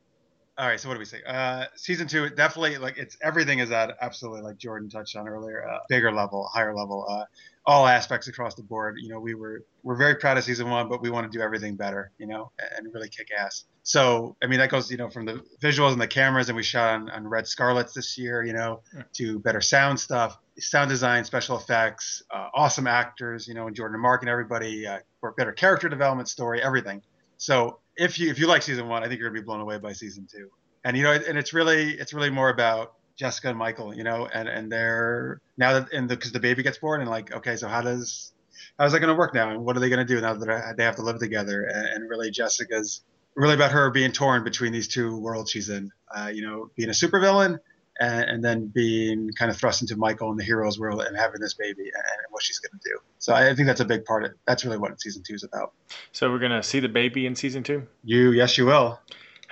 all 0.56 0.66
right. 0.66 0.80
So 0.80 0.88
what 0.88 0.94
do 0.94 0.98
we 0.98 1.04
say? 1.04 1.20
Uh, 1.26 1.66
season 1.76 2.08
two, 2.08 2.30
definitely 2.30 2.78
like 2.78 2.96
it's 2.96 3.18
everything 3.22 3.58
is 3.58 3.70
at 3.70 3.94
absolutely 4.00 4.40
like 4.40 4.56
Jourdan 4.56 4.90
touched 4.90 5.14
on 5.14 5.28
earlier, 5.28 5.68
uh, 5.68 5.80
bigger 5.90 6.10
level, 6.10 6.48
higher 6.50 6.74
level. 6.74 7.06
Uh, 7.06 7.26
all 7.66 7.86
aspects 7.86 8.28
across 8.28 8.54
the 8.54 8.62
board. 8.62 8.96
You 8.98 9.10
know, 9.10 9.20
we 9.20 9.34
were 9.34 9.62
we're 9.82 9.96
very 9.96 10.14
proud 10.14 10.38
of 10.38 10.44
season 10.44 10.70
one, 10.70 10.88
but 10.88 11.02
we 11.02 11.10
want 11.10 11.30
to 11.30 11.38
do 11.38 11.44
everything 11.44 11.76
better. 11.76 12.12
You 12.16 12.28
know, 12.28 12.50
and 12.78 12.88
really 12.94 13.10
kick 13.10 13.28
ass. 13.38 13.64
So 13.84 14.36
I 14.42 14.46
mean, 14.46 14.60
that 14.60 14.70
goes 14.70 14.90
you 14.90 14.96
know 14.96 15.10
from 15.10 15.24
the 15.26 15.42
visuals 15.60 15.92
and 15.92 16.00
the 16.00 16.06
cameras, 16.06 16.48
and 16.48 16.56
we 16.56 16.62
shot 16.62 16.94
on, 16.94 17.10
on 17.10 17.26
Red 17.26 17.46
Scarlets 17.46 17.94
this 17.94 18.16
year. 18.16 18.44
You 18.44 18.52
know, 18.52 18.82
yeah. 18.94 19.02
to 19.14 19.38
better 19.40 19.60
sound 19.60 19.98
stuff, 19.98 20.38
sound 20.58 20.88
design, 20.88 21.24
special 21.24 21.56
effects, 21.56 22.22
uh, 22.30 22.48
awesome 22.54 22.86
actors. 22.86 23.48
You 23.48 23.54
know, 23.54 23.66
and 23.66 23.76
Jourdan 23.76 23.94
and 23.94 24.02
Mark 24.02 24.22
and 24.22 24.30
everybody 24.30 24.86
uh, 24.86 25.00
for 25.20 25.32
better 25.32 25.52
character 25.52 25.88
development, 25.88 26.28
story, 26.28 26.62
everything. 26.62 27.02
So 27.38 27.80
if 27.96 28.18
you 28.18 28.30
if 28.30 28.38
you 28.38 28.46
like 28.46 28.62
season 28.62 28.88
one, 28.88 29.02
I 29.02 29.08
think 29.08 29.18
you're 29.18 29.30
gonna 29.30 29.40
be 29.40 29.44
blown 29.44 29.60
away 29.60 29.78
by 29.78 29.92
season 29.92 30.28
two. 30.30 30.48
And 30.84 30.96
you 30.96 31.02
know, 31.02 31.12
and 31.12 31.36
it's 31.36 31.52
really 31.52 31.92
it's 31.92 32.12
really 32.12 32.30
more 32.30 32.50
about 32.50 32.94
Jessica 33.16 33.48
and 33.48 33.58
Michael, 33.58 33.94
you 33.94 34.04
know, 34.04 34.28
and 34.32 34.48
and 34.48 34.70
they're 34.70 35.40
now 35.56 35.80
that 35.80 35.92
and 35.92 36.08
because 36.08 36.30
the, 36.30 36.38
the, 36.38 36.42
baby 36.42 36.62
gets 36.62 36.78
born 36.78 37.00
and 37.00 37.10
like 37.10 37.32
okay, 37.32 37.56
so 37.56 37.68
how 37.68 37.82
does 37.82 38.32
how's 38.78 38.92
that 38.92 39.00
going 39.00 39.12
to 39.12 39.18
work 39.18 39.34
now, 39.34 39.50
and 39.50 39.64
what 39.64 39.76
are 39.76 39.80
they 39.80 39.88
going 39.88 40.04
to 40.06 40.14
do 40.14 40.20
now 40.20 40.34
that 40.34 40.74
they 40.76 40.84
have 40.84 40.96
to 40.96 41.02
live 41.02 41.18
together? 41.18 41.64
And, 41.64 41.86
and, 41.86 42.10
really, 42.10 42.30
Jessica's 42.30 43.02
really 43.36 43.54
about 43.54 43.72
her 43.72 43.90
being 43.90 44.12
torn 44.12 44.44
between 44.44 44.72
these 44.72 44.88
two 44.88 45.18
worlds 45.18 45.50
she's 45.50 45.68
in, 45.68 45.90
uh, 46.14 46.30
you 46.32 46.42
know, 46.42 46.70
being 46.76 46.88
a 46.88 46.92
supervillain 46.92 47.58
and, 48.00 48.24
and 48.28 48.44
then 48.44 48.66
being 48.68 49.30
kind 49.38 49.50
of 49.50 49.56
thrust 49.56 49.82
into 49.82 49.96
Michael 49.96 50.30
and 50.30 50.38
the 50.38 50.44
hero's 50.44 50.78
world 50.78 51.02
and 51.02 51.16
having 51.16 51.40
this 51.40 51.54
baby 51.54 51.82
and, 51.82 51.94
and 51.94 52.26
what 52.30 52.42
she's 52.42 52.58
going 52.58 52.78
to 52.78 52.88
do. 52.88 52.98
So 53.18 53.34
I 53.34 53.54
think 53.54 53.66
that's 53.66 53.80
a 53.80 53.84
big 53.84 54.04
part 54.04 54.24
of 54.24 54.32
that's 54.46 54.64
really 54.64 54.78
what 54.78 55.00
season 55.00 55.22
two 55.26 55.34
is 55.34 55.44
about. 55.44 55.72
So 56.12 56.30
we're 56.30 56.38
going 56.38 56.52
to 56.52 56.62
see 56.62 56.80
the 56.80 56.88
baby 56.88 57.26
in 57.26 57.34
season 57.34 57.62
two. 57.62 57.86
You 58.04 58.32
yes, 58.32 58.58
you 58.58 58.66
will. 58.66 59.00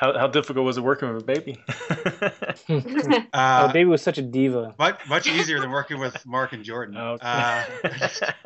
How, 0.00 0.18
how 0.18 0.28
difficult 0.28 0.64
was 0.64 0.78
it 0.78 0.80
working 0.80 1.12
with 1.12 1.22
a 1.22 1.26
baby? 1.26 1.58
uh, 3.34 3.68
oh, 3.68 3.72
baby 3.72 3.84
was 3.84 4.00
such 4.00 4.16
a 4.16 4.22
diva. 4.22 4.74
Much 4.78 5.06
much 5.08 5.26
easier 5.26 5.60
than 5.60 5.70
working 5.70 5.98
with 5.98 6.24
Mark 6.26 6.52
and 6.52 6.64
Jourdan. 6.64 6.96
Okay. 7.22 8.08
Uh, 8.22 8.40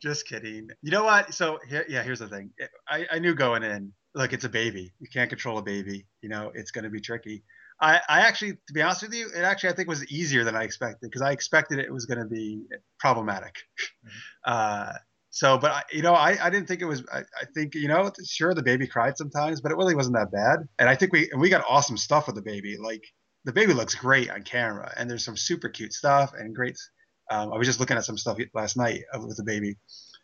just 0.00 0.26
kidding. 0.26 0.68
You 0.82 0.90
know 0.90 1.04
what? 1.04 1.32
So 1.34 1.58
here, 1.68 1.84
yeah, 1.88 2.02
here's 2.02 2.20
the 2.20 2.28
thing. 2.28 2.50
I, 2.88 3.06
I 3.12 3.18
knew 3.18 3.34
going 3.34 3.62
in, 3.62 3.92
look, 4.18 4.32
it's 4.32 4.44
a 4.44 4.48
baby. 4.48 4.92
You 4.98 5.06
can't 5.10 5.30
control 5.30 5.58
a 5.58 5.62
baby. 5.62 6.04
You 6.22 6.28
know, 6.28 6.50
it's 6.54 6.72
going 6.72 6.84
to 6.84 6.90
be 6.90 7.00
tricky. 7.00 7.44
I, 7.80 8.00
I 8.08 8.20
actually, 8.22 8.52
to 8.52 8.72
be 8.74 8.82
honest 8.82 9.02
with 9.02 9.14
you, 9.14 9.30
it 9.34 9.42
actually 9.42 9.70
I 9.70 9.72
think 9.74 9.88
was 9.88 10.04
easier 10.10 10.42
than 10.42 10.56
I 10.56 10.64
expected 10.64 11.08
because 11.08 11.22
I 11.22 11.30
expected 11.30 11.78
it 11.78 11.92
was 11.92 12.06
going 12.06 12.18
to 12.18 12.26
be 12.26 12.62
problematic. 12.98 13.54
Mm-hmm. 13.54 14.08
Uh, 14.44 14.92
so, 15.30 15.58
but 15.58 15.70
I, 15.70 15.82
you 15.92 16.00
know, 16.00 16.14
I, 16.14 16.38
I 16.42 16.48
didn't 16.48 16.68
think 16.68 16.80
it 16.80 16.86
was. 16.86 17.04
I, 17.12 17.18
I, 17.18 17.44
think 17.54 17.74
you 17.74 17.86
know, 17.86 18.10
sure, 18.24 18.54
the 18.54 18.62
baby 18.62 18.86
cried 18.86 19.18
sometimes, 19.18 19.60
but 19.60 19.70
it 19.70 19.76
really 19.76 19.94
wasn't 19.94 20.16
that 20.16 20.32
bad. 20.32 20.60
And 20.78 20.88
I 20.88 20.94
think 20.94 21.12
we 21.12 21.28
and 21.30 21.38
we 21.38 21.50
got 21.50 21.64
awesome 21.68 21.98
stuff 21.98 22.26
with 22.26 22.36
the 22.36 22.42
baby. 22.42 22.78
Like 22.78 23.04
the 23.44 23.52
baby 23.52 23.74
looks 23.74 23.94
great 23.94 24.30
on 24.30 24.42
camera, 24.42 24.90
and 24.96 25.10
there's 25.10 25.24
some 25.24 25.36
super 25.36 25.68
cute 25.68 25.92
stuff 25.92 26.32
and 26.32 26.54
great. 26.54 26.78
Um, 27.30 27.52
I 27.52 27.58
was 27.58 27.66
just 27.66 27.78
looking 27.78 27.98
at 27.98 28.06
some 28.06 28.16
stuff 28.16 28.38
last 28.54 28.78
night 28.78 29.02
with 29.12 29.36
the 29.36 29.44
baby. 29.44 29.76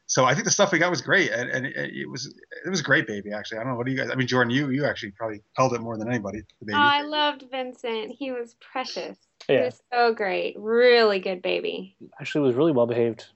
So 0.07 0.25
I 0.27 0.35
think 0.35 0.45
the 0.45 0.51
stuff 0.51 0.71
we 0.71 0.79
got 0.79 0.91
was 0.91 1.01
great, 1.01 1.31
and, 1.31 1.49
and 1.49 1.67
it, 1.67 1.75
it, 1.77 2.11
was 2.11 2.27
it 2.65 2.69
was 2.69 2.83
great, 2.83 3.07
baby. 3.07 3.33
Actually, 3.33 3.59
I 3.59 3.61
don't 3.63 3.73
know 3.73 3.79
what 3.79 3.87
do 3.87 3.93
you 3.93 3.99
guys. 3.99 4.11
I 4.11 4.15
mean, 4.17 4.29
Jourdan, 4.29 4.53
you 4.53 4.71
you 4.71 4.85
actually 4.85 5.13
probably 5.13 5.41
held 5.57 5.73
it 5.73 5.81
more 5.81 5.97
than 5.97 6.09
anybody. 6.09 6.43
The 6.61 6.67
baby. 6.67 6.77
Oh, 6.77 6.81
I 6.81 7.03
loved 7.03 7.45
Vincent. 7.51 8.13
He 8.19 8.31
was 8.31 8.55
precious. 8.61 9.17
Yeah. 9.49 9.59
He 9.59 9.65
was 9.65 9.83
so 9.93 10.13
great. 10.13 10.57
Really 10.59 11.21
good 11.21 11.41
baby. 11.41 11.97
Actually, 12.21 12.47
was 12.47 12.55
really 12.55 12.73
well 12.73 12.87
behaved. 12.87 13.27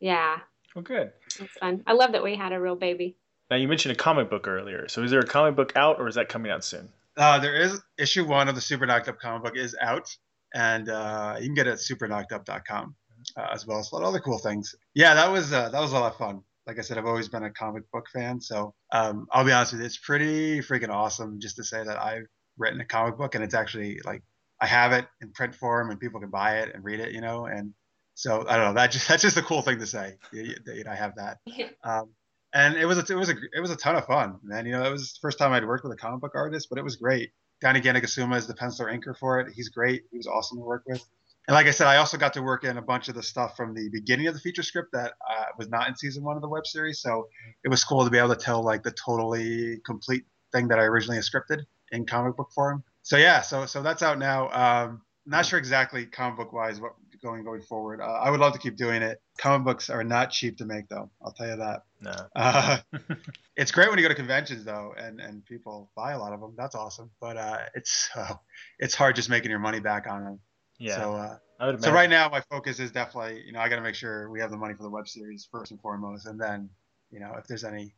Yeah. 0.00 0.38
Oh, 0.74 0.80
good. 0.80 1.12
That's 1.38 1.52
fun. 1.52 1.82
I 1.86 1.92
love 1.92 2.12
that 2.12 2.22
we 2.22 2.36
had 2.36 2.52
a 2.52 2.60
real 2.60 2.76
baby. 2.76 3.16
Now 3.50 3.56
you 3.56 3.68
mentioned 3.68 3.92
a 3.92 3.96
comic 3.96 4.28
book 4.28 4.46
earlier. 4.46 4.88
So 4.88 5.02
is 5.02 5.10
there 5.10 5.20
a 5.20 5.26
comic 5.26 5.56
book 5.56 5.72
out, 5.76 5.98
or 5.98 6.08
is 6.08 6.16
that 6.16 6.28
coming 6.28 6.52
out 6.52 6.64
soon? 6.64 6.88
Uh, 7.16 7.38
there 7.38 7.54
is 7.54 7.80
issue 7.98 8.24
one 8.24 8.48
of 8.48 8.54
the 8.54 8.60
Super 8.60 8.86
Knocked 8.86 9.08
Up 9.08 9.18
comic 9.18 9.42
book 9.42 9.56
is 9.56 9.76
out, 9.80 10.14
and 10.54 10.88
uh, 10.88 11.36
you 11.38 11.46
can 11.46 11.54
get 11.54 11.66
it 11.66 11.70
at 11.70 11.78
superknockedup.com, 11.78 12.94
uh, 13.38 13.46
as 13.52 13.66
well 13.66 13.78
as 13.78 13.90
a 13.90 13.94
lot 13.94 14.02
of 14.02 14.08
other 14.08 14.20
cool 14.20 14.38
things. 14.38 14.74
Yeah, 14.94 15.14
that 15.14 15.30
was 15.30 15.52
uh, 15.52 15.68
that 15.68 15.80
was 15.80 15.92
a 15.92 15.98
lot 15.98 16.12
of 16.12 16.18
fun. 16.18 16.42
Like 16.66 16.78
I 16.78 16.82
said, 16.82 16.98
I've 16.98 17.06
always 17.06 17.28
been 17.28 17.44
a 17.44 17.50
comic 17.50 17.90
book 17.92 18.06
fan, 18.12 18.40
so 18.40 18.74
um, 18.92 19.26
I'll 19.32 19.44
be 19.44 19.52
honest 19.52 19.72
with 19.72 19.80
you, 19.80 19.86
it's 19.86 19.96
pretty 19.96 20.60
freaking 20.60 20.90
awesome 20.90 21.40
just 21.40 21.56
to 21.56 21.64
say 21.64 21.82
that 21.82 21.98
I've 21.98 22.26
written 22.58 22.80
a 22.80 22.84
comic 22.84 23.16
book 23.16 23.34
and 23.34 23.44
it's 23.44 23.54
actually 23.54 24.00
like 24.04 24.22
I 24.60 24.66
have 24.66 24.92
it 24.92 25.06
in 25.22 25.30
print 25.32 25.54
form 25.54 25.90
and 25.90 26.00
people 26.00 26.20
can 26.20 26.30
buy 26.30 26.58
it 26.58 26.74
and 26.74 26.84
read 26.84 27.00
it, 27.00 27.12
you 27.12 27.20
know, 27.20 27.46
and 27.46 27.72
so 28.14 28.44
I 28.48 28.56
don't 28.56 28.66
know. 28.66 28.80
That 28.80 28.90
just 28.90 29.08
that's 29.08 29.22
just 29.22 29.36
a 29.36 29.42
cool 29.42 29.62
thing 29.62 29.78
to 29.78 29.86
say. 29.86 30.16
That 30.32 30.86
I 30.88 30.94
have 30.94 31.14
that. 31.16 31.38
Um, 31.84 32.10
and 32.54 32.76
it 32.76 32.86
was 32.86 32.96
a, 32.98 33.12
it 33.12 33.16
was 33.16 33.28
a 33.28 33.34
it 33.52 33.60
was 33.60 33.70
a 33.70 33.76
ton 33.76 33.94
of 33.94 34.06
fun, 34.06 34.38
man. 34.42 34.64
You 34.64 34.72
know, 34.72 34.82
it 34.82 34.90
was 34.90 35.12
the 35.12 35.18
first 35.20 35.38
time 35.38 35.52
I'd 35.52 35.66
worked 35.66 35.84
with 35.84 35.92
a 35.92 35.96
comic 35.96 36.20
book 36.20 36.32
artist, 36.34 36.68
but 36.70 36.78
it 36.78 36.84
was 36.84 36.96
great. 36.96 37.30
Danny 37.60 37.80
Ganagasuma 37.80 38.36
is 38.36 38.46
the 38.46 38.54
penciler 38.54 38.90
inker 38.92 39.16
for 39.16 39.40
it. 39.40 39.52
He's 39.54 39.68
great. 39.68 40.04
He 40.10 40.16
was 40.16 40.26
awesome 40.26 40.58
to 40.58 40.64
work 40.64 40.82
with. 40.86 41.04
And 41.48 41.54
like 41.54 41.66
I 41.66 41.70
said, 41.70 41.86
I 41.86 41.96
also 41.96 42.18
got 42.18 42.34
to 42.34 42.42
work 42.42 42.64
in 42.64 42.76
a 42.76 42.82
bunch 42.82 43.08
of 43.08 43.14
the 43.14 43.22
stuff 43.22 43.56
from 43.56 43.74
the 43.74 43.88
beginning 43.88 44.26
of 44.26 44.34
the 44.34 44.40
feature 44.40 44.62
script 44.62 44.90
that 44.92 45.14
uh, 45.28 45.44
was 45.56 45.70
not 45.70 45.88
in 45.88 45.96
season 45.96 46.22
one 46.22 46.36
of 46.36 46.42
the 46.42 46.48
web 46.48 46.66
series. 46.66 47.00
So 47.00 47.26
it 47.64 47.68
was 47.68 47.82
cool 47.84 48.04
to 48.04 48.10
be 48.10 48.18
able 48.18 48.34
to 48.34 48.36
tell 48.36 48.62
like 48.62 48.82
the 48.82 48.92
totally 48.92 49.80
complete 49.86 50.24
thing 50.52 50.68
that 50.68 50.78
I 50.78 50.82
originally 50.82 51.18
scripted 51.20 51.62
in 51.90 52.04
comic 52.04 52.36
book 52.36 52.50
form. 52.54 52.84
So 53.02 53.16
yeah, 53.16 53.40
so 53.40 53.64
so 53.64 53.82
that's 53.82 54.02
out 54.02 54.18
now. 54.18 54.50
Um, 54.50 55.00
not 55.24 55.46
sure 55.46 55.58
exactly 55.58 56.04
comic 56.04 56.36
book 56.36 56.52
wise 56.52 56.82
what 56.82 56.92
going 57.22 57.44
going 57.44 57.62
forward. 57.62 58.00
Uh, 58.00 58.04
I 58.04 58.30
would 58.30 58.40
love 58.40 58.52
to 58.52 58.58
keep 58.58 58.76
doing 58.76 59.02
it. 59.02 59.20
Comic 59.38 59.64
books 59.64 59.90
are 59.90 60.04
not 60.04 60.30
cheap 60.30 60.58
to 60.58 60.64
make, 60.64 60.88
though. 60.88 61.10
I'll 61.22 61.32
tell 61.32 61.48
you 61.48 61.56
that. 61.56 61.82
No. 62.00 62.12
Uh, 62.36 62.78
it's 63.56 63.70
great 63.70 63.88
when 63.88 63.98
you 63.98 64.04
go 64.04 64.08
to 64.08 64.14
conventions, 64.14 64.64
though, 64.64 64.94
and, 64.96 65.20
and 65.20 65.44
people 65.44 65.90
buy 65.96 66.12
a 66.12 66.18
lot 66.18 66.32
of 66.32 66.40
them. 66.40 66.54
That's 66.56 66.74
awesome. 66.74 67.10
But 67.20 67.36
uh, 67.36 67.58
it's 67.74 68.08
uh, 68.14 68.34
it's 68.78 68.94
hard 68.94 69.16
just 69.16 69.30
making 69.30 69.50
your 69.50 69.60
money 69.60 69.80
back 69.80 70.06
on 70.08 70.24
them. 70.24 70.40
Yeah. 70.78 70.96
So 70.96 71.12
uh, 71.14 71.36
I 71.60 71.66
would 71.66 71.82
so 71.82 71.92
right 71.92 72.08
now, 72.08 72.28
my 72.28 72.40
focus 72.50 72.78
is 72.78 72.92
definitely, 72.92 73.42
you 73.44 73.52
know, 73.52 73.60
I 73.60 73.68
got 73.68 73.76
to 73.76 73.82
make 73.82 73.94
sure 73.94 74.30
we 74.30 74.40
have 74.40 74.50
the 74.50 74.56
money 74.56 74.74
for 74.74 74.84
the 74.84 74.90
web 74.90 75.08
series 75.08 75.48
first 75.50 75.70
and 75.72 75.80
foremost, 75.80 76.26
and 76.26 76.40
then, 76.40 76.70
you 77.10 77.20
know, 77.20 77.34
if 77.36 77.46
there's 77.46 77.64
any 77.64 77.94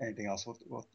anything 0.00 0.26
else, 0.26 0.46
we'll, 0.46 0.58
we'll 0.68 0.86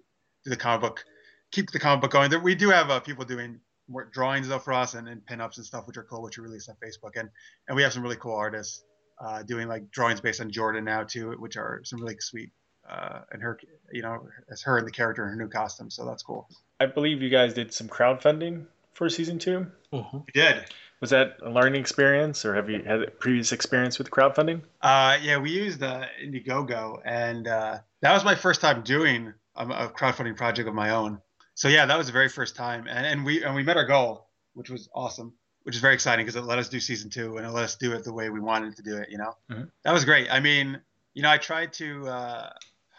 do 0.44 0.50
the 0.50 0.58
comic 0.58 0.82
book, 0.82 1.06
keep 1.52 1.72
the 1.72 1.80
comic 1.80 2.02
book 2.02 2.12
going. 2.12 2.30
There, 2.30 2.40
we 2.40 2.56
do 2.56 2.70
have 2.70 2.90
uh, 2.90 3.00
people 3.00 3.24
doing 3.26 3.60
more 3.88 4.04
drawings 4.04 4.50
though 4.50 4.60
for 4.60 4.74
us 4.74 4.96
and, 4.96 5.08
and 5.08 5.26
pinups 5.26 5.58
and 5.58 5.66
stuff, 5.66 5.88
which 5.88 5.98
are 5.98 6.04
cool, 6.04 6.22
which 6.22 6.38
we 6.38 6.44
release 6.44 6.68
on 6.68 6.76
Facebook, 6.84 7.12
and 7.16 7.30
and 7.68 7.76
we 7.76 7.84
have 7.84 7.94
some 7.94 8.04
really 8.04 8.18
cool 8.18 8.36
artists 8.36 8.84
uh, 9.20 9.44
doing 9.44 9.68
like 9.68 9.90
drawings 9.92 10.20
based 10.20 10.42
on 10.42 10.52
Jourdan 10.52 10.84
now 10.84 11.04
too, 11.04 11.32
which 11.40 11.58
are 11.58 11.82
some 11.84 12.02
really 12.02 12.18
sweet. 12.20 12.52
Uh, 12.90 13.20
and 13.32 13.42
her, 13.42 13.60
you 13.92 14.02
know, 14.02 14.30
as 14.50 14.62
her 14.62 14.78
and 14.78 14.88
the 14.88 14.92
character 14.92 15.22
in 15.24 15.30
her 15.30 15.36
new 15.36 15.50
costume, 15.50 15.90
so 15.90 16.06
that's 16.06 16.24
cool. 16.24 16.48
I 16.80 16.86
believe 16.86 17.22
you 17.22 17.30
guys 17.30 17.54
did 17.54 17.74
some 17.74 17.90
crowdfunding 17.90 18.66
for 18.94 19.10
season 19.10 19.40
two. 19.40 19.68
Mhm. 19.92 20.26
We 20.26 20.32
did. 20.34 20.66
Was 21.00 21.12
that 21.12 21.38
a 21.44 21.50
learning 21.50 21.80
experience, 21.80 22.44
or 22.44 22.56
have 22.56 22.70
you 22.70 22.82
had 22.82 23.04
a 23.04 23.12
previous 23.12 23.52
experience 23.52 24.00
with 24.00 24.10
crowdfunding? 24.10 24.62
Uh, 24.82 25.18
yeah, 25.22 25.38
we 25.38 25.52
used 25.52 25.84
uh, 25.84 26.06
Indiegogo, 26.24 27.00
and 27.06 27.48
uh, 27.48 27.78
that 28.02 28.14
was 28.14 28.24
my 28.24 28.34
first 28.34 28.62
time 28.62 28.82
doing 28.82 29.34
a, 29.56 29.68
a 29.68 29.90
crowdfunding 29.90 30.36
project 30.36 30.68
of 30.68 30.74
my 30.74 30.90
own. 30.90 31.22
So 31.54 31.68
yeah, 31.68 31.86
that 31.86 31.98
was 31.98 32.08
the 32.08 32.14
very 32.14 32.30
first 32.30 32.56
time, 32.56 32.88
and, 32.88 33.06
and 33.06 33.26
we 33.26 33.44
and 33.44 33.54
we 33.56 33.62
met 33.64 33.78
our 33.78 33.86
goal, 33.86 34.28
which 34.54 34.72
was 34.72 34.90
awesome, 34.96 35.34
which 35.64 35.76
is 35.76 35.82
very 35.82 35.94
exciting 35.94 36.26
because 36.26 36.36
it 36.36 36.46
let 36.46 36.58
us 36.58 36.68
do 36.70 36.80
season 36.80 37.12
two 37.12 37.38
and 37.38 37.46
it 37.46 37.52
let 37.52 37.64
us 37.64 37.76
do 37.76 37.94
it 37.94 38.04
the 38.04 38.14
way 38.14 38.30
we 38.32 38.40
wanted 38.40 38.76
to 38.78 38.82
do 38.82 38.98
it. 38.98 39.10
You 39.12 39.20
know, 39.20 39.34
Mhm. 39.52 39.70
that 39.84 39.92
was 39.94 40.04
great. 40.04 40.32
I 40.32 40.40
mean, 40.40 40.80
you 41.14 41.22
know, 41.22 41.30
I 41.30 41.38
tried 41.38 41.74
to 41.74 42.08
uh, 42.08 42.50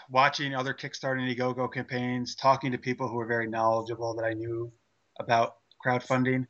watching 0.09 0.55
other 0.55 0.73
Kickstarter 0.73 1.19
and 1.19 1.29
Indiegogo 1.29 1.73
campaigns, 1.73 2.37
talking 2.37 2.71
to 2.73 2.79
people 2.79 3.09
who 3.09 3.17
were 3.17 3.27
very 3.27 3.49
knowledgeable 3.49 4.15
that 4.15 4.25
I 4.25 4.35
knew 4.35 4.73
about 5.19 5.57
crowdfunding. 5.85 6.47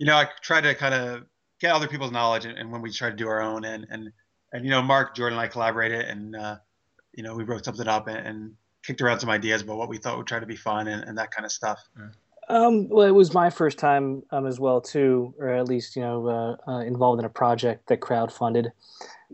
You 0.00 0.06
know, 0.06 0.16
I 0.16 0.26
tried 0.40 0.62
to 0.62 0.74
kind 0.74 0.94
of 0.94 1.26
get 1.60 1.72
other 1.72 1.86
people's 1.86 2.10
knowledge, 2.10 2.46
and, 2.46 2.58
and 2.58 2.72
when 2.72 2.82
we 2.82 2.90
tried 2.90 3.10
to 3.10 3.16
do 3.16 3.28
our 3.28 3.40
own, 3.40 3.64
and 3.64 3.86
and 3.90 4.10
and 4.52 4.64
you 4.64 4.70
know, 4.70 4.82
Mark, 4.82 5.14
Jourdan, 5.14 5.32
and 5.32 5.40
I 5.40 5.46
collaborated, 5.46 6.06
and 6.06 6.34
uh, 6.34 6.56
you 7.14 7.22
know, 7.22 7.34
we 7.34 7.44
wrote 7.44 7.64
something 7.64 7.86
up 7.86 8.08
and, 8.08 8.26
and 8.26 8.54
kicked 8.82 9.00
around 9.02 9.20
some 9.20 9.30
ideas 9.30 9.62
about 9.62 9.76
what 9.76 9.88
we 9.88 9.98
thought 9.98 10.16
would 10.16 10.26
try 10.26 10.40
to 10.40 10.46
be 10.46 10.56
fun 10.56 10.88
and, 10.88 11.04
and 11.04 11.18
that 11.18 11.30
kind 11.30 11.44
of 11.44 11.52
stuff. 11.52 11.86
Um, 12.48 12.88
well, 12.88 13.06
it 13.06 13.12
was 13.12 13.34
my 13.34 13.50
first 13.50 13.78
time 13.78 14.22
um, 14.30 14.46
as 14.46 14.58
well 14.58 14.80
too, 14.80 15.34
or 15.38 15.48
at 15.48 15.68
least 15.68 15.94
you 15.96 16.02
know 16.02 16.26
uh, 16.28 16.70
uh, 16.70 16.80
involved 16.80 17.20
in 17.20 17.24
a 17.24 17.30
project 17.30 17.86
that 17.88 18.00
crowdfunded. 18.00 18.72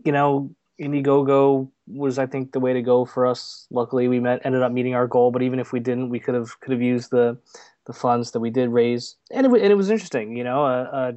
You 0.04 0.12
know, 0.12 0.50
Indiegogo 0.80 1.70
was 1.86 2.18
I 2.18 2.26
think 2.26 2.52
the 2.52 2.60
way 2.60 2.72
to 2.72 2.82
go 2.82 3.04
for 3.04 3.26
us. 3.26 3.66
Luckily, 3.70 4.08
we 4.08 4.20
met 4.20 4.42
ended 4.44 4.62
up 4.62 4.72
meeting 4.72 4.94
our 4.94 5.06
goal, 5.06 5.30
but 5.30 5.42
even 5.42 5.60
if 5.60 5.72
we 5.72 5.80
didn't, 5.80 6.10
we 6.10 6.20
could 6.20 6.34
have 6.34 6.58
could 6.60 6.72
have 6.72 6.82
used 6.82 7.10
the 7.10 7.38
the 7.86 7.92
funds 7.92 8.32
that 8.32 8.40
we 8.40 8.50
did 8.50 8.68
raise, 8.68 9.16
and 9.30 9.46
it, 9.46 9.52
and 9.52 9.72
it 9.72 9.76
was 9.76 9.90
interesting. 9.90 10.36
You 10.36 10.44
know, 10.44 10.64
uh, 10.64 11.12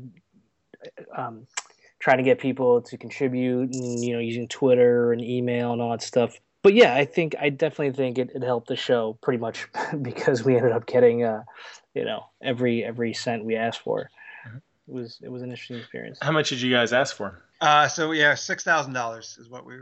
uh, 1.15 1.21
um, 1.21 1.47
trying 1.99 2.17
to 2.17 2.23
get 2.23 2.39
people 2.39 2.81
to 2.83 2.97
contribute, 2.97 3.69
and 3.71 4.03
you 4.03 4.13
know, 4.13 4.19
using 4.19 4.47
Twitter 4.47 5.11
and 5.11 5.21
email 5.21 5.73
and 5.73 5.81
all 5.81 5.91
that 5.91 6.01
stuff. 6.01 6.39
But 6.61 6.73
yeah, 6.73 6.95
I 6.95 7.05
think 7.05 7.35
I 7.39 7.49
definitely 7.49 7.93
think 7.93 8.17
it, 8.17 8.31
it 8.35 8.43
helped 8.43 8.67
the 8.67 8.75
show 8.75 9.17
pretty 9.21 9.39
much 9.39 9.67
because 10.01 10.43
we 10.43 10.55
ended 10.55 10.71
up 10.71 10.85
getting 10.85 11.23
uh, 11.23 11.43
you 11.93 12.05
know 12.05 12.25
every 12.41 12.83
every 12.83 13.13
cent 13.13 13.45
we 13.45 13.55
asked 13.55 13.81
for. 13.81 14.09
Mhm. 14.47 14.61
It 14.87 14.93
was 14.93 15.19
it 15.21 15.29
was 15.29 15.41
an 15.41 15.49
interesting 15.49 15.77
experience. 15.77 16.19
How 16.21 16.31
much 16.31 16.49
did 16.49 16.61
you 16.61 16.71
guys 16.71 16.93
ask 16.93 17.15
for? 17.15 17.43
Uh, 17.61 17.87
so 17.87 18.11
yeah, 18.11 18.35
six 18.35 18.63
thousand 18.63 18.93
dollars 18.93 19.37
is 19.39 19.49
what 19.49 19.65
we 19.65 19.75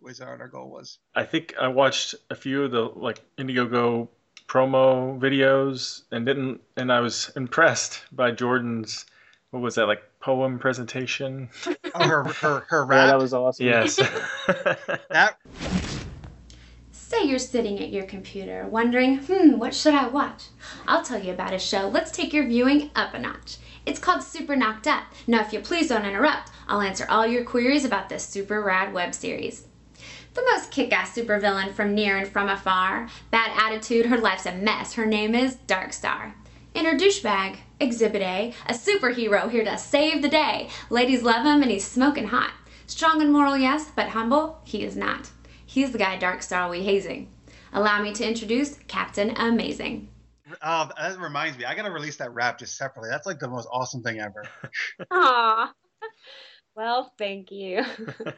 was 0.00 0.20
our, 0.20 0.38
our 0.40 0.48
goal 0.48 0.70
was. 0.70 0.98
I 1.14 1.24
think 1.24 1.54
I 1.60 1.68
watched 1.68 2.14
a 2.30 2.34
few 2.34 2.64
of 2.64 2.70
the 2.70 2.82
like 2.82 3.20
Indiegogo 3.38 4.08
promo 4.48 5.18
videos 5.18 6.02
and 6.10 6.26
didn't, 6.26 6.60
and 6.76 6.92
I 6.92 7.00
was 7.00 7.30
impressed 7.36 8.02
by 8.12 8.32
Jourdan's. 8.32 9.06
What 9.50 9.62
was 9.62 9.76
that 9.76 9.86
like 9.86 10.02
poem 10.20 10.58
presentation? 10.58 11.48
Oh, 11.94 12.06
her 12.06 12.24
her 12.24 12.60
her 12.68 12.86
Yeah, 12.90 13.06
that 13.06 13.18
was 13.18 13.32
awesome. 13.32 13.66
Yes. 13.66 13.96
that 15.08 15.38
Say 16.90 17.24
you're 17.24 17.38
sitting 17.38 17.78
at 17.78 17.90
your 17.90 18.04
computer 18.04 18.66
wondering, 18.66 19.18
hmm, 19.18 19.58
what 19.58 19.74
should 19.74 19.94
I 19.94 20.08
watch? 20.08 20.48
I'll 20.88 21.04
tell 21.04 21.22
you 21.22 21.32
about 21.32 21.54
a 21.54 21.58
show. 21.58 21.88
Let's 21.88 22.10
take 22.10 22.32
your 22.32 22.46
viewing 22.46 22.90
up 22.96 23.14
a 23.14 23.20
notch. 23.20 23.58
It's 23.86 24.00
called 24.00 24.24
Super 24.24 24.56
Knocked 24.56 24.88
Up. 24.88 25.04
Now, 25.28 25.40
if 25.40 25.52
you 25.52 25.60
please 25.60 25.88
don't 25.88 26.04
interrupt, 26.04 26.50
I'll 26.66 26.80
answer 26.80 27.06
all 27.08 27.24
your 27.24 27.44
queries 27.44 27.84
about 27.84 28.08
this 28.08 28.26
super 28.26 28.60
rad 28.60 28.92
web 28.92 29.14
series. 29.14 29.68
The 30.36 30.42
most 30.52 30.70
kick 30.70 30.92
ass 30.92 31.16
supervillain 31.16 31.72
from 31.72 31.94
near 31.94 32.18
and 32.18 32.28
from 32.28 32.50
afar. 32.50 33.08
Bad 33.30 33.50
attitude, 33.58 34.04
her 34.06 34.18
life's 34.18 34.44
a 34.44 34.52
mess. 34.52 34.92
Her 34.92 35.06
name 35.06 35.34
is 35.34 35.56
Darkstar. 35.66 36.34
In 36.74 36.84
her 36.84 36.94
douchebag, 36.94 37.56
Exhibit 37.80 38.20
A, 38.20 38.52
a 38.66 38.74
superhero 38.74 39.50
here 39.50 39.64
to 39.64 39.78
save 39.78 40.20
the 40.20 40.28
day. 40.28 40.68
Ladies 40.90 41.22
love 41.22 41.46
him 41.46 41.62
and 41.62 41.70
he's 41.70 41.86
smoking 41.86 42.26
hot. 42.26 42.52
Strong 42.86 43.22
and 43.22 43.32
moral, 43.32 43.56
yes, 43.56 43.90
but 43.96 44.10
humble, 44.10 44.60
he 44.64 44.84
is 44.84 44.94
not. 44.94 45.30
He's 45.64 45.92
the 45.92 45.98
guy 45.98 46.18
Darkstar 46.18 46.66
will 46.66 46.76
be 46.76 46.84
hazing. 46.84 47.32
Allow 47.72 48.02
me 48.02 48.12
to 48.12 48.28
introduce 48.28 48.74
Captain 48.88 49.30
Amazing. 49.38 50.08
oh, 50.62 50.90
that 50.98 51.18
reminds 51.18 51.56
me. 51.56 51.64
I 51.64 51.74
gotta 51.74 51.90
release 51.90 52.16
that 52.16 52.34
rap 52.34 52.58
just 52.58 52.76
separately. 52.76 53.08
That's 53.10 53.26
like 53.26 53.38
the 53.38 53.48
most 53.48 53.68
awesome 53.72 54.02
thing 54.02 54.20
ever. 54.20 54.44
Aw. 55.10 55.72
Well, 56.76 57.10
thank 57.16 57.50
you. 57.50 57.82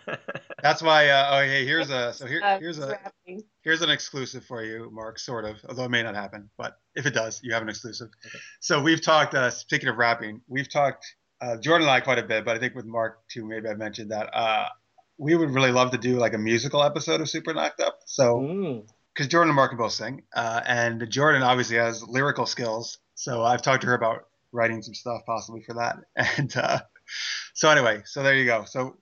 That's 0.63 0.83
why. 0.83 1.09
Uh, 1.09 1.29
oh, 1.33 1.41
hey, 1.43 1.65
here's 1.65 1.91
a 1.91 2.13
so 2.13 2.27
here 2.27 2.41
Uh, 2.43 2.59
here's 2.59 2.79
a 2.79 2.99
here's 3.63 3.83
an 3.83 3.91
exclusive 3.91 4.45
for 4.45 4.63
you, 4.65 4.91
Mark. 4.93 5.19
Sort 5.19 5.45
of, 5.45 5.57
although 5.69 5.85
it 5.85 5.91
may 5.91 6.03
not 6.03 6.15
happen, 6.15 6.51
but 6.59 6.79
if 6.95 7.07
it 7.07 7.15
does, 7.15 7.41
you 7.43 7.53
have 7.53 7.63
an 7.63 7.69
exclusive. 7.69 8.09
So 8.61 8.83
we've 8.83 9.01
talked. 9.01 9.35
Uh, 9.35 9.51
speaking 9.51 9.89
of 9.89 9.97
rapping, 9.97 10.41
we've 10.49 10.69
talked 10.69 11.05
uh, 11.41 11.57
Jourdan 11.61 11.83
and 11.83 11.91
I 11.91 12.01
quite 12.01 12.19
a 12.19 12.23
bit, 12.25 12.45
but 12.45 12.57
I 12.57 12.59
think 12.59 12.75
with 12.75 12.87
Mark 12.87 13.21
too, 13.29 13.47
maybe 13.47 13.69
I 13.69 13.75
mentioned 13.75 14.11
that 14.11 14.29
uh, 14.35 14.67
we 15.19 15.37
would 15.37 15.51
really 15.51 15.71
love 15.73 15.91
to 15.93 15.99
do 15.99 16.17
like 16.19 16.35
a 16.35 16.39
musical 16.39 16.83
episode 16.83 17.21
of 17.21 17.29
Super 17.29 17.55
Knocked 17.55 17.81
Up. 17.81 18.01
So 18.07 18.41
Mm. 18.41 18.87
because 19.15 19.29
Jourdan 19.29 19.45
and 19.47 19.55
Mark 19.55 19.71
can 19.71 19.79
both 19.79 19.93
sing, 19.93 20.23
uh, 20.35 20.61
and 20.67 21.01
Jourdan 21.03 21.43
obviously 21.45 21.77
has 21.77 22.03
lyrical 22.07 22.47
skills. 22.47 22.99
So 23.15 23.45
I've 23.45 23.63
talked 23.63 23.83
to 23.83 23.89
her 23.89 23.95
about 23.95 24.25
writing 24.53 24.81
some 24.83 24.95
stuff 24.95 25.23
possibly 25.27 25.63
for 25.63 25.75
that. 25.75 25.99
And 26.39 26.57
uh, 26.57 26.81
so 27.55 27.69
anyway, 27.71 28.03
so 28.05 28.23
there 28.23 28.35
you 28.35 28.45
go. 28.45 28.65
So 28.65 28.99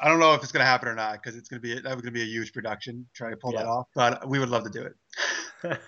I 0.00 0.08
don't 0.08 0.18
know 0.18 0.34
if 0.34 0.42
it's 0.42 0.52
going 0.52 0.62
to 0.62 0.66
happen 0.66 0.88
or 0.88 0.94
not 0.94 1.14
because 1.14 1.36
it's 1.36 1.48
going 1.48 1.62
to 1.62 1.62
be 1.62 1.74
that 1.74 1.84
was 1.84 2.02
going 2.02 2.06
to 2.06 2.10
be 2.10 2.22
a 2.22 2.26
huge 2.26 2.52
production 2.52 3.06
trying 3.14 3.30
to 3.30 3.36
pull 3.36 3.52
that 3.52 3.66
off. 3.66 3.86
But 3.94 4.28
we 4.28 4.38
would 4.38 4.48
love 4.48 4.64
to 4.64 4.70
do 4.70 4.82
it. 4.82 4.94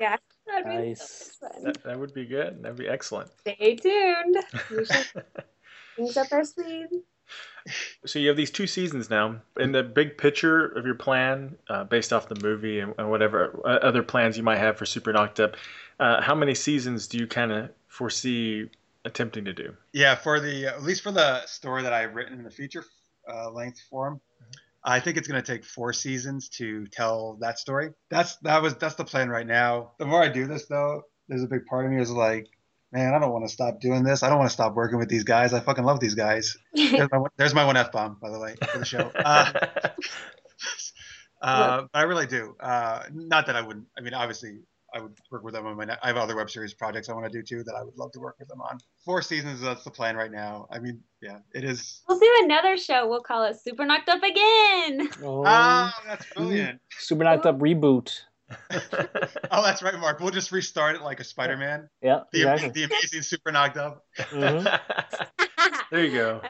Yeah. 0.00 0.16
That'd 0.46 0.66
be 0.66 0.88
Nice. 0.88 1.36
so 1.40 1.48
that, 1.64 1.82
that 1.82 1.98
would 1.98 2.14
be 2.14 2.24
good. 2.24 2.62
That'd 2.62 2.78
be 2.78 2.86
excellent. 2.86 3.30
Stay 3.40 3.74
tuned. 3.74 4.36
We 4.70 4.84
should 4.84 5.24
things 5.96 6.16
up 6.16 6.28
our 6.32 6.44
sleeves. 6.44 6.94
So 8.04 8.18
you 8.18 8.28
have 8.28 8.36
these 8.36 8.50
two 8.50 8.66
seasons 8.66 9.08
now. 9.08 9.40
In 9.58 9.72
the 9.72 9.82
big 9.82 10.18
picture 10.18 10.66
of 10.66 10.84
your 10.84 10.94
plan, 10.94 11.56
uh, 11.68 11.84
based 11.84 12.12
off 12.12 12.28
the 12.28 12.36
movie 12.42 12.80
and, 12.80 12.94
and 12.98 13.10
whatever 13.10 13.60
uh, 13.64 13.78
other 13.78 14.02
plans 14.02 14.36
you 14.36 14.42
might 14.42 14.58
have 14.58 14.76
for 14.76 14.84
Super 14.84 15.12
Knocked 15.12 15.40
Up, 15.40 15.56
uh, 15.98 16.20
how 16.20 16.34
many 16.34 16.54
seasons 16.54 17.06
do 17.06 17.18
you 17.18 17.26
kind 17.26 17.50
of 17.50 17.70
foresee 17.88 18.68
attempting 19.06 19.46
to 19.46 19.52
do? 19.52 19.74
Yeah, 19.92 20.14
for 20.14 20.40
the 20.40 20.66
at 20.66 20.82
least 20.82 21.02
for 21.02 21.10
the 21.12 21.44
story 21.46 21.82
that 21.82 21.92
I've 21.92 22.14
written 22.14 22.38
in 22.38 22.44
the 22.44 22.50
feature 22.50 22.84
uh, 23.32 23.50
length 23.50 23.80
form, 23.90 24.20
I 24.84 25.00
think 25.00 25.16
it's 25.16 25.28
going 25.28 25.42
to 25.42 25.52
take 25.52 25.64
four 25.64 25.92
seasons 25.92 26.48
to 26.58 26.86
tell 26.88 27.38
that 27.40 27.58
story. 27.58 27.90
That's 28.10 28.36
that 28.38 28.62
was 28.62 28.76
that's 28.76 28.96
the 28.96 29.04
plan 29.04 29.28
right 29.28 29.46
now. 29.46 29.92
The 29.98 30.06
more 30.06 30.22
I 30.22 30.28
do 30.28 30.46
this, 30.46 30.66
though, 30.66 31.02
there's 31.28 31.42
a 31.42 31.46
big 31.46 31.64
part 31.66 31.86
of 31.86 31.92
me 31.92 32.00
is 32.00 32.10
like, 32.10 32.46
man, 32.92 33.14
I 33.14 33.18
don't 33.18 33.32
want 33.32 33.46
to 33.46 33.52
stop 33.52 33.80
doing 33.80 34.04
this. 34.04 34.22
I 34.22 34.28
don't 34.28 34.38
want 34.38 34.50
to 34.50 34.54
stop 34.54 34.74
working 34.74 34.98
with 34.98 35.08
these 35.08 35.24
guys. 35.24 35.52
I 35.52 35.60
fucking 35.60 35.84
love 35.84 36.00
these 36.00 36.14
guys. 36.14 36.56
There's 36.74 37.10
my, 37.10 37.18
one- 37.18 37.30
there's 37.36 37.54
my 37.54 37.64
one 37.64 37.76
f 37.76 37.92
bomb, 37.92 38.18
by 38.20 38.30
the 38.30 38.38
way, 38.38 38.56
for 38.70 38.78
the 38.78 38.84
show. 38.84 39.10
Uh, 39.14 39.52
uh, 41.42 41.82
but 41.92 41.98
I 41.98 42.02
really 42.02 42.26
do. 42.26 42.54
Uh, 42.60 43.02
not 43.12 43.46
that 43.46 43.56
I 43.56 43.62
wouldn't. 43.62 43.86
I 43.98 44.00
mean, 44.02 44.14
obviously, 44.14 44.60
I 44.94 45.00
would 45.00 45.12
work 45.30 45.42
with 45.42 45.54
them 45.54 45.66
on 45.66 45.76
my. 45.76 45.86
I 46.02 46.06
have 46.06 46.16
other 46.16 46.36
web 46.36 46.48
series 46.48 46.72
projects 46.72 47.08
I 47.08 47.12
want 47.14 47.24
to 47.26 47.30
do 47.30 47.42
too 47.42 47.64
that 47.64 47.74
I 47.74 47.82
would 47.82 47.96
love 47.98 48.12
to 48.12 48.20
work 48.20 48.36
with 48.38 48.46
them 48.48 48.60
on. 48.60 48.78
Four 49.04 49.22
seasons. 49.22 49.60
That's 49.60 49.82
the 49.82 49.90
plan 49.90 50.16
right 50.16 50.30
now. 50.30 50.68
I 50.70 50.78
mean, 50.78 51.02
yeah, 51.20 51.38
it 51.52 51.64
is. 51.64 52.02
We'll 52.08 52.20
do 52.20 52.30
another 52.44 52.76
show. 52.76 53.08
We'll 53.08 53.20
call 53.20 53.42
it 53.44 53.56
Super 53.60 53.84
Knocked 53.84 54.08
Up 54.08 54.22
Again. 54.22 55.08
Oh, 55.22 55.42
Oh, 55.46 55.90
that's 56.06 56.26
brilliant. 56.34 56.80
Super 56.98 57.24
Knocked 57.24 57.44
Up 57.46 57.58
reboot. 57.58 58.20
oh, 59.50 59.62
that's 59.64 59.82
right, 59.82 59.98
Mark. 59.98 60.20
We'll 60.20 60.30
just 60.30 60.52
restart 60.52 60.94
it 60.96 61.02
like 61.02 61.18
a 61.18 61.24
Spider-Man. 61.24 61.88
Yeah, 62.02 62.20
The, 62.32 62.42
exactly. 62.52 62.68
the 62.68 62.84
amazing 62.84 63.22
Super 63.22 63.50
Knocked 63.50 63.78
Up. 63.78 64.04
Mhm. 64.18 64.80
there 65.90 66.04
you 66.04 66.12
go. 66.12 66.40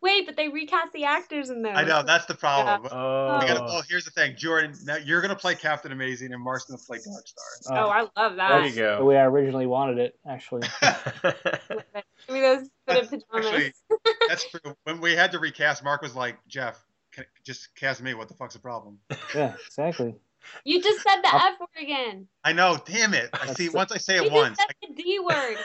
Wait, 0.00 0.26
but 0.26 0.36
they 0.36 0.48
recast 0.48 0.92
the 0.92 1.04
actors 1.04 1.50
in 1.50 1.60
those. 1.62 1.72
I 1.74 1.82
know 1.82 2.02
that's 2.04 2.26
the 2.26 2.34
problem. 2.34 2.88
Oh, 2.92 3.40
gotta, 3.44 3.60
well, 3.64 3.82
here's 3.88 4.04
the 4.04 4.12
thing, 4.12 4.34
Jourdan. 4.36 4.84
Now 4.86 4.96
you're 4.96 5.20
gonna 5.20 5.34
play 5.34 5.56
Captain 5.56 5.90
Amazing, 5.90 6.32
and 6.32 6.42
Mark's 6.42 6.64
gonna 6.66 6.78
play 6.78 6.98
Darkstar. 6.98 7.70
Oh, 7.70 7.74
Uh, 7.74 7.86
I 7.88 8.00
love 8.22 8.36
that. 8.36 8.48
there 8.48 8.60
you 8.66 8.70
that. 8.74 8.74
the 8.92 8.98
go. 8.98 9.04
way 9.04 9.16
I 9.16 9.24
originally 9.24 9.66
wanted 9.66 9.98
it, 9.98 10.16
actually. 10.28 10.62
Give 11.22 11.34
me 12.30 12.40
those 12.40 12.68
fitted 12.86 13.08
pajamas. 13.10 13.22
Actually, 13.34 13.72
That's 14.28 14.48
true. 14.50 14.76
when 14.84 15.00
we 15.00 15.16
had 15.16 15.32
to 15.32 15.38
recast, 15.40 15.82
Mark 15.82 16.02
was 16.02 16.14
like, 16.14 16.36
Jeff, 16.46 16.78
can, 17.12 17.24
just 17.44 17.74
cast 17.74 18.00
me. 18.00 18.14
What 18.14 18.28
the 18.28 18.34
fuck's 18.34 18.54
the 18.54 18.60
problem? 18.60 18.98
Yeah, 19.34 19.54
exactly. 19.66 20.14
You 20.64 20.80
just 20.80 21.02
said 21.02 21.16
the 21.22 21.28
Oh. 21.32 21.40
F 21.54 21.60
word 21.60 21.68
again. 21.82 22.28
I 22.44 22.52
know. 22.52 22.78
Damn 22.86 23.14
it. 23.14 23.30
I 23.32 23.46
see. 23.54 23.66
That's- 23.66 23.74
Once 23.74 23.92
I 23.92 23.98
say 23.98 24.14
You 24.16 24.20
it 24.22 24.24
just 24.26 24.34
once, 24.34 24.58
said 24.58 24.68
the 24.96 25.02
D 25.02 25.18
word. 25.18 25.56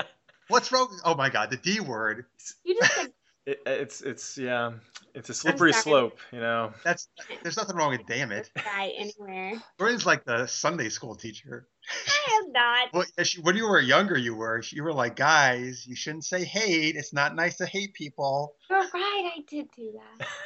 what's 0.48 0.70
wrong? 0.72 0.88
Oh 1.04 1.14
my 1.14 1.30
god, 1.30 1.50
the 1.50 1.56
D 1.56 1.80
word. 1.80 2.26
You 2.64 2.78
just 2.80 2.94
said 2.94 3.12
It, 3.46 3.60
it's 3.64 4.00
it's 4.00 4.36
yeah, 4.36 4.72
it's 5.14 5.28
a 5.30 5.34
slippery 5.34 5.72
slope, 5.72 6.18
you 6.32 6.40
know. 6.40 6.72
That's 6.84 7.08
there's 7.44 7.56
nothing 7.56 7.76
wrong 7.76 7.90
with 7.90 8.04
damn 8.08 8.32
it. 8.32 8.50
guy 8.56 8.92
anywhere. 8.98 9.52
Jourdan's 9.78 10.04
like 10.04 10.24
the 10.24 10.48
Sunday 10.48 10.88
school 10.88 11.14
teacher. 11.14 11.68
I 12.08 12.42
am 12.42 12.50
not. 12.50 12.88
Well, 12.92 13.04
she- 13.22 13.40
when 13.42 13.54
you 13.54 13.68
were 13.68 13.78
younger, 13.80 14.18
you 14.18 14.34
were 14.34 14.60
you 14.72 14.82
were 14.82 14.92
like, 14.92 15.14
guys, 15.14 15.86
you 15.86 15.94
shouldn't 15.94 16.24
say 16.24 16.42
hate. 16.42 16.96
It's 16.96 17.12
not 17.12 17.36
nice 17.36 17.56
to 17.58 17.66
hate 17.66 17.94
people. 17.94 18.56
You're 18.68 18.80
right. 18.80 19.32
I 19.36 19.44
did 19.48 19.66
do 19.76 19.94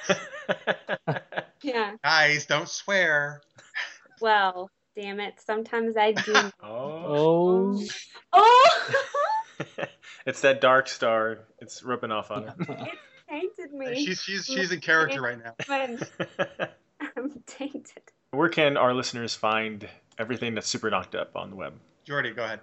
that. 0.08 1.22
Yeah. 1.62 1.96
Guys, 2.02 2.46
don't 2.46 2.68
swear. 2.68 3.42
Well, 4.20 4.70
damn 4.96 5.20
it. 5.20 5.34
Sometimes 5.44 5.96
I 5.96 6.12
do. 6.12 6.34
oh, 6.62 7.76
Oh, 7.82 7.86
oh, 8.32 8.88
it's 10.26 10.40
that 10.42 10.60
dark 10.60 10.88
star. 10.88 11.40
It's 11.58 11.82
rubbing 11.82 12.12
off 12.12 12.30
on 12.30 12.44
her. 12.44 12.54
It 12.58 12.98
tainted 13.28 13.72
me. 13.72 14.04
She's 14.04 14.22
she's 14.22 14.46
she's 14.46 14.72
in 14.72 14.80
character 14.80 15.22
right 15.22 15.38
now. 15.42 15.54
I'm. 15.68 15.98
I'm 17.16 17.42
tainted. 17.46 18.02
Where 18.32 18.48
can 18.48 18.76
our 18.76 18.94
listeners 18.94 19.34
find 19.34 19.88
everything 20.18 20.54
that's 20.54 20.68
super 20.68 20.90
knocked 20.90 21.14
up 21.14 21.34
on 21.34 21.50
the 21.50 21.56
web? 21.56 21.74
Jordy, 22.04 22.32
go 22.32 22.44
ahead. 22.44 22.60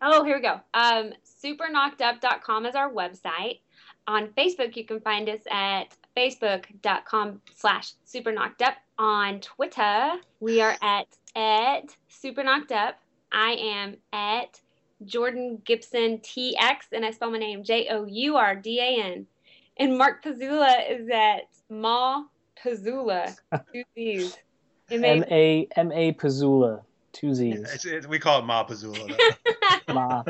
Oh, 0.00 0.24
here 0.24 0.36
we 0.36 0.42
go. 0.42 0.60
Um, 0.74 1.12
superknockedup.com 1.44 2.66
is 2.66 2.74
our 2.74 2.90
website. 2.90 3.60
On 4.06 4.28
Facebook, 4.28 4.76
you 4.76 4.84
can 4.84 5.00
find 5.00 5.28
us 5.28 5.40
at 5.50 5.94
facebook.com 6.16 7.40
slash 7.54 7.92
superknockedup. 8.06 8.74
On 8.98 9.40
Twitter, 9.40 10.12
we 10.40 10.60
are 10.60 10.76
at, 10.82 11.08
at 11.34 11.96
superknockedup. 12.10 12.94
I 13.32 13.52
am 13.52 13.96
at 14.12 14.60
Jourdan 15.06 15.64
Gibson 15.64 16.18
TX, 16.18 16.92
and 16.92 17.04
I 17.04 17.10
spell 17.10 17.30
my 17.30 17.38
name 17.38 17.62
J 17.62 17.88
O 17.88 18.04
U 18.06 18.36
R 18.36 18.56
D 18.56 18.80
A 18.80 19.02
N. 19.04 19.26
And 19.78 19.96
Mark 19.96 20.22
Pazula 20.22 20.90
is 20.90 21.08
at 21.08 21.48
Ma 21.70 22.24
Pazula. 22.62 23.36
Two 23.72 23.84
Z's. 23.94 24.36
M 24.90 25.04
M 25.04 25.24
A- 25.30 25.34
A 25.34 25.68
M 25.76 25.92
A 25.92 26.12
Pazula, 26.12 26.82
two 27.12 27.34
Z's. 27.34 27.60
It's, 27.72 27.84
it's, 27.84 28.06
we 28.06 28.18
call 28.18 28.40
it 28.40 28.44
Ma 28.44 28.64
Pazula. 28.66 29.18
Ma, 29.88 30.22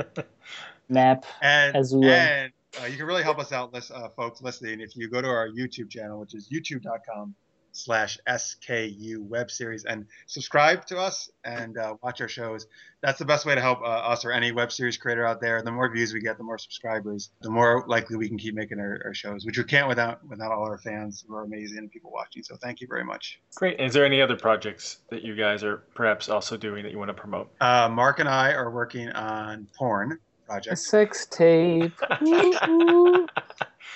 Map. 0.89 1.25
And, 1.41 1.75
Azula. 1.75 2.11
and 2.11 2.53
uh, 2.81 2.87
you 2.87 2.97
can 2.97 3.07
really 3.07 3.23
help 3.23 3.39
us 3.39 3.53
out, 3.53 3.75
uh, 3.75 4.09
folks 4.11 4.43
listening, 4.43 4.81
if 4.81 4.97
you 4.97 5.09
go 5.09 5.21
to 5.21 5.29
our 5.29 5.49
YouTube 5.49 5.91
channel, 5.91 6.21
which 6.21 6.35
is 6.35 6.49
youtube.com 6.49 7.35
slash 7.73 8.19
SKU 8.29 9.19
web 9.19 9.51
series 9.51 9.85
and 9.85 10.07
subscribe 10.27 10.87
to 10.87 10.99
us 10.99 11.31
and 11.45 11.77
uh, 11.79 11.97
watch 12.03 12.21
our 12.21 12.29
shows. 12.29 12.67
That's 13.03 13.19
the 13.19 13.25
best 13.25 13.45
way 13.47 13.55
to 13.55 13.61
help 13.61 13.81
uh, 13.81 13.85
us 13.85 14.25
or 14.25 14.31
any 14.31 14.53
web 14.53 14.71
series 14.71 14.97
creator 14.97 15.27
out 15.27 15.41
there. 15.41 15.61
The 15.63 15.73
more 15.73 15.91
views 15.91 16.13
we 16.15 16.21
get, 16.21 16.39
the 16.39 16.45
more 16.45 16.59
subscribers, 16.59 17.31
the 17.41 17.51
more 17.51 17.85
likely 17.89 18.17
we 18.17 18.29
can 18.29 18.39
keep 18.39 18.55
making 18.55 18.79
our, 18.79 19.01
our 19.07 19.15
shows, 19.15 19.45
which 19.45 19.59
we 19.59 19.65
can't 19.65 19.89
without 19.89 20.25
without 20.29 20.53
all 20.53 20.65
our 20.65 20.79
fans 20.79 21.25
who 21.27 21.35
are 21.35 21.43
amazing 21.43 21.89
people 21.89 22.13
watching. 22.13 22.43
So 22.45 22.57
thank 22.57 22.81
you 22.81 22.87
very 22.87 23.05
much. 23.05 23.41
Great. 23.57 23.81
Is 23.81 23.93
there 23.93 24.05
any 24.05 24.21
other 24.23 24.37
projects 24.37 24.99
that 25.11 25.23
you 25.23 25.35
guys 25.35 25.65
are 25.65 25.79
perhaps 25.95 26.29
also 26.29 26.57
doing 26.57 26.85
that 26.85 26.93
you 26.93 26.99
want 26.99 27.09
to 27.09 27.15
promote? 27.15 27.51
Uh, 27.61 27.89
Mark 27.89 28.21
and 28.21 28.29
I 28.29 28.53
are 28.53 28.71
working 28.71 29.09
on 29.11 29.67
porn 29.77 30.13
A 30.13 30.47
projects. 30.47 30.87
sex 30.87 31.27
tape. 31.27 31.93
Ooh, 32.23 32.55
ooh. 32.69 33.27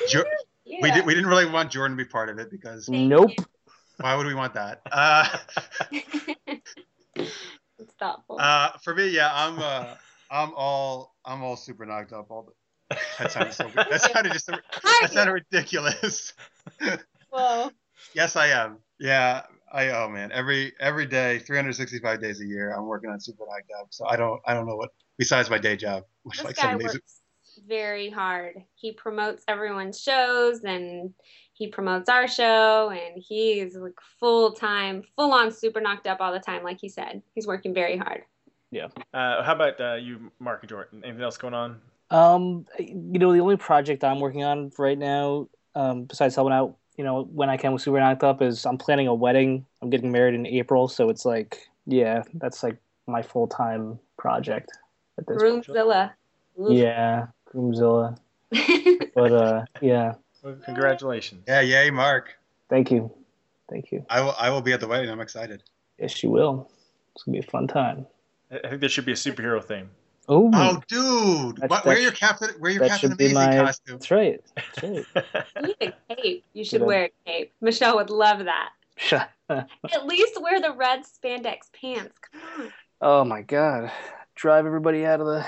Jo- 0.08 0.24
yeah. 0.64 0.78
we, 0.82 0.90
did, 0.90 1.06
we 1.06 1.14
didn't 1.14 1.28
really 1.28 1.46
want 1.48 1.70
Jordan 1.70 1.96
to 1.96 2.02
be 2.04 2.08
part 2.08 2.28
of 2.28 2.38
it 2.40 2.50
because 2.50 2.88
Nope. 2.88 3.30
Why 3.98 4.14
would 4.16 4.26
we 4.26 4.34
want 4.34 4.54
that? 4.54 4.82
Uh, 4.90 5.38
it's 7.16 7.92
thoughtful. 7.98 8.36
Uh, 8.38 8.70
for 8.82 8.94
me, 8.94 9.08
yeah, 9.08 9.30
I'm 9.32 9.58
uh, 9.58 9.94
I'm 10.30 10.52
all 10.56 11.14
I'm 11.24 11.42
all 11.42 11.56
super 11.56 11.86
knocked 11.86 12.12
up. 12.12 12.30
All 12.30 12.52
the, 12.90 12.96
that 13.18 13.32
sounded 13.32 13.54
so 13.54 13.64
good. 13.68 13.86
That 13.90 14.00
sounded 14.02 14.32
just 14.32 14.46
that 14.46 15.10
sounded 15.10 15.32
ridiculous. 15.32 16.34
Whoa. 17.30 17.70
yes, 18.14 18.36
I 18.36 18.48
am. 18.48 18.78
Yeah, 18.98 19.42
I 19.72 19.90
oh 19.90 20.08
man, 20.08 20.32
every 20.32 20.72
every 20.80 21.06
day, 21.06 21.38
365 21.40 22.20
days 22.20 22.40
a 22.40 22.46
year, 22.46 22.72
I'm 22.72 22.86
working 22.86 23.10
on 23.10 23.20
super 23.20 23.44
knocked 23.48 23.70
up. 23.80 23.88
So 23.90 24.06
I 24.06 24.16
don't 24.16 24.40
I 24.46 24.54
don't 24.54 24.66
know 24.66 24.76
what 24.76 24.90
besides 25.18 25.50
my 25.50 25.58
day 25.58 25.76
job, 25.76 26.04
which 26.22 26.38
This 26.38 26.46
like 26.46 26.56
guy 26.56 26.62
seven 26.62 26.78
days. 26.78 26.94
works 26.94 27.20
very 27.66 28.10
hard. 28.10 28.56
He 28.74 28.92
promotes 28.92 29.42
everyone's 29.48 30.00
shows 30.00 30.62
and 30.64 31.14
he 31.56 31.66
promotes 31.68 32.08
our 32.08 32.28
show 32.28 32.90
and 32.90 33.22
he's 33.22 33.74
like 33.76 33.98
full 34.20 34.52
time, 34.52 35.02
full 35.16 35.32
on 35.32 35.50
super 35.50 35.80
knocked 35.80 36.06
up 36.06 36.20
all 36.20 36.32
the 36.32 36.38
time, 36.38 36.62
like 36.62 36.78
he 36.78 36.88
said. 36.88 37.22
He's 37.34 37.46
working 37.46 37.72
very 37.72 37.96
hard. 37.96 38.24
Yeah. 38.70 38.88
Uh, 39.14 39.42
how 39.42 39.54
about 39.54 39.80
uh, 39.80 39.94
you, 39.94 40.30
Mark 40.38 40.62
and 40.62 40.70
Jourdan? 40.70 41.02
Anything 41.02 41.22
else 41.22 41.38
going 41.38 41.54
on? 41.54 41.80
Um, 42.10 42.66
you 42.78 43.18
know, 43.18 43.32
the 43.32 43.38
only 43.38 43.56
project 43.56 44.04
I'm 44.04 44.20
working 44.20 44.44
on 44.44 44.70
right 44.76 44.98
now, 44.98 45.48
um, 45.74 46.04
besides 46.04 46.34
helping 46.34 46.52
out, 46.52 46.76
you 46.98 47.04
know, 47.04 47.22
when 47.22 47.48
I 47.48 47.56
can 47.56 47.72
with 47.72 47.82
Super 47.82 48.00
Knocked 48.00 48.22
Up, 48.22 48.42
is 48.42 48.66
I'm 48.66 48.76
planning 48.76 49.06
a 49.06 49.14
wedding. 49.14 49.64
I'm 49.80 49.88
getting 49.88 50.12
married 50.12 50.34
in 50.34 50.46
April, 50.46 50.88
so 50.88 51.08
it's 51.08 51.24
like, 51.24 51.58
yeah, 51.86 52.22
that's 52.34 52.62
like 52.62 52.76
my 53.06 53.22
full 53.22 53.46
time 53.46 53.98
project 54.18 54.76
at 55.18 55.26
this 55.26 55.42
point. 55.42 55.66
Roomzilla. 55.66 56.12
Oof. 56.60 56.70
Yeah, 56.70 57.28
Groomzilla. 57.50 58.18
But 59.14 59.32
uh, 59.32 59.64
yeah, 59.80 60.12
Well, 60.46 60.56
congratulations. 60.64 61.42
Yeah, 61.48 61.60
yay, 61.62 61.90
Mark. 61.90 62.38
thank 62.70 62.92
you, 62.92 63.10
thank 63.68 63.90
you. 63.90 64.06
I 64.08 64.20
will 64.20 64.34
I 64.38 64.48
will 64.50 64.60
be 64.60 64.72
at 64.72 64.78
the 64.78 64.86
wedding. 64.86 65.10
I'm 65.10 65.20
excited. 65.20 65.64
Yes, 65.98 66.22
you 66.22 66.30
will. 66.30 66.70
It's 67.16 67.24
gonna 67.24 67.40
be 67.40 67.44
a 67.44 67.50
fun 67.50 67.66
time. 67.66 68.06
I 68.52 68.58
I 68.64 68.68
think 68.68 68.80
there 68.80 68.88
should 68.88 69.06
be 69.06 69.10
a 69.12 69.16
superhero 69.16 69.62
theme. 69.62 69.90
Ooh, 70.30 70.50
Oh, 70.54 70.80
dude, 70.88 71.56
That's- 71.56 71.68
what, 71.70 71.84
where 71.84 71.96
that 71.96 72.02
your 72.02 72.12
sh- 72.14 72.18
Captain? 72.20 72.50
Where 72.60 72.70
your 72.70 72.80
that 72.82 72.90
Captain 72.90 73.10
should 73.10 73.18
be 73.18 73.32
Amazing 73.32 73.58
my. 73.58 73.64
costume? 73.64 73.94
That's 73.98 74.10
right. 74.12 74.40
That's 74.54 74.82
right. 74.82 75.06
You 75.56 75.62
need 75.80 75.92
a 76.08 76.14
cape. 76.14 76.44
You 76.52 76.64
should 76.64 76.80
Yeah. 76.82 76.86
wear 76.86 77.04
a 77.06 77.10
cape. 77.28 77.52
Michelle 77.60 77.96
would 77.96 78.10
love 78.10 78.44
that. 78.44 78.70
Shut- 78.96 79.30
At 79.50 80.06
least 80.06 80.40
wear 80.40 80.60
the 80.60 80.72
red 80.72 81.00
spandex 81.02 81.72
pants. 81.72 82.14
Come 82.32 82.40
on. 82.66 82.72
oh 83.00 83.24
my 83.24 83.42
god! 83.42 83.90
Drive 84.36 84.66
everybody 84.66 85.04
out 85.06 85.20
of 85.20 85.26
the. 85.26 85.46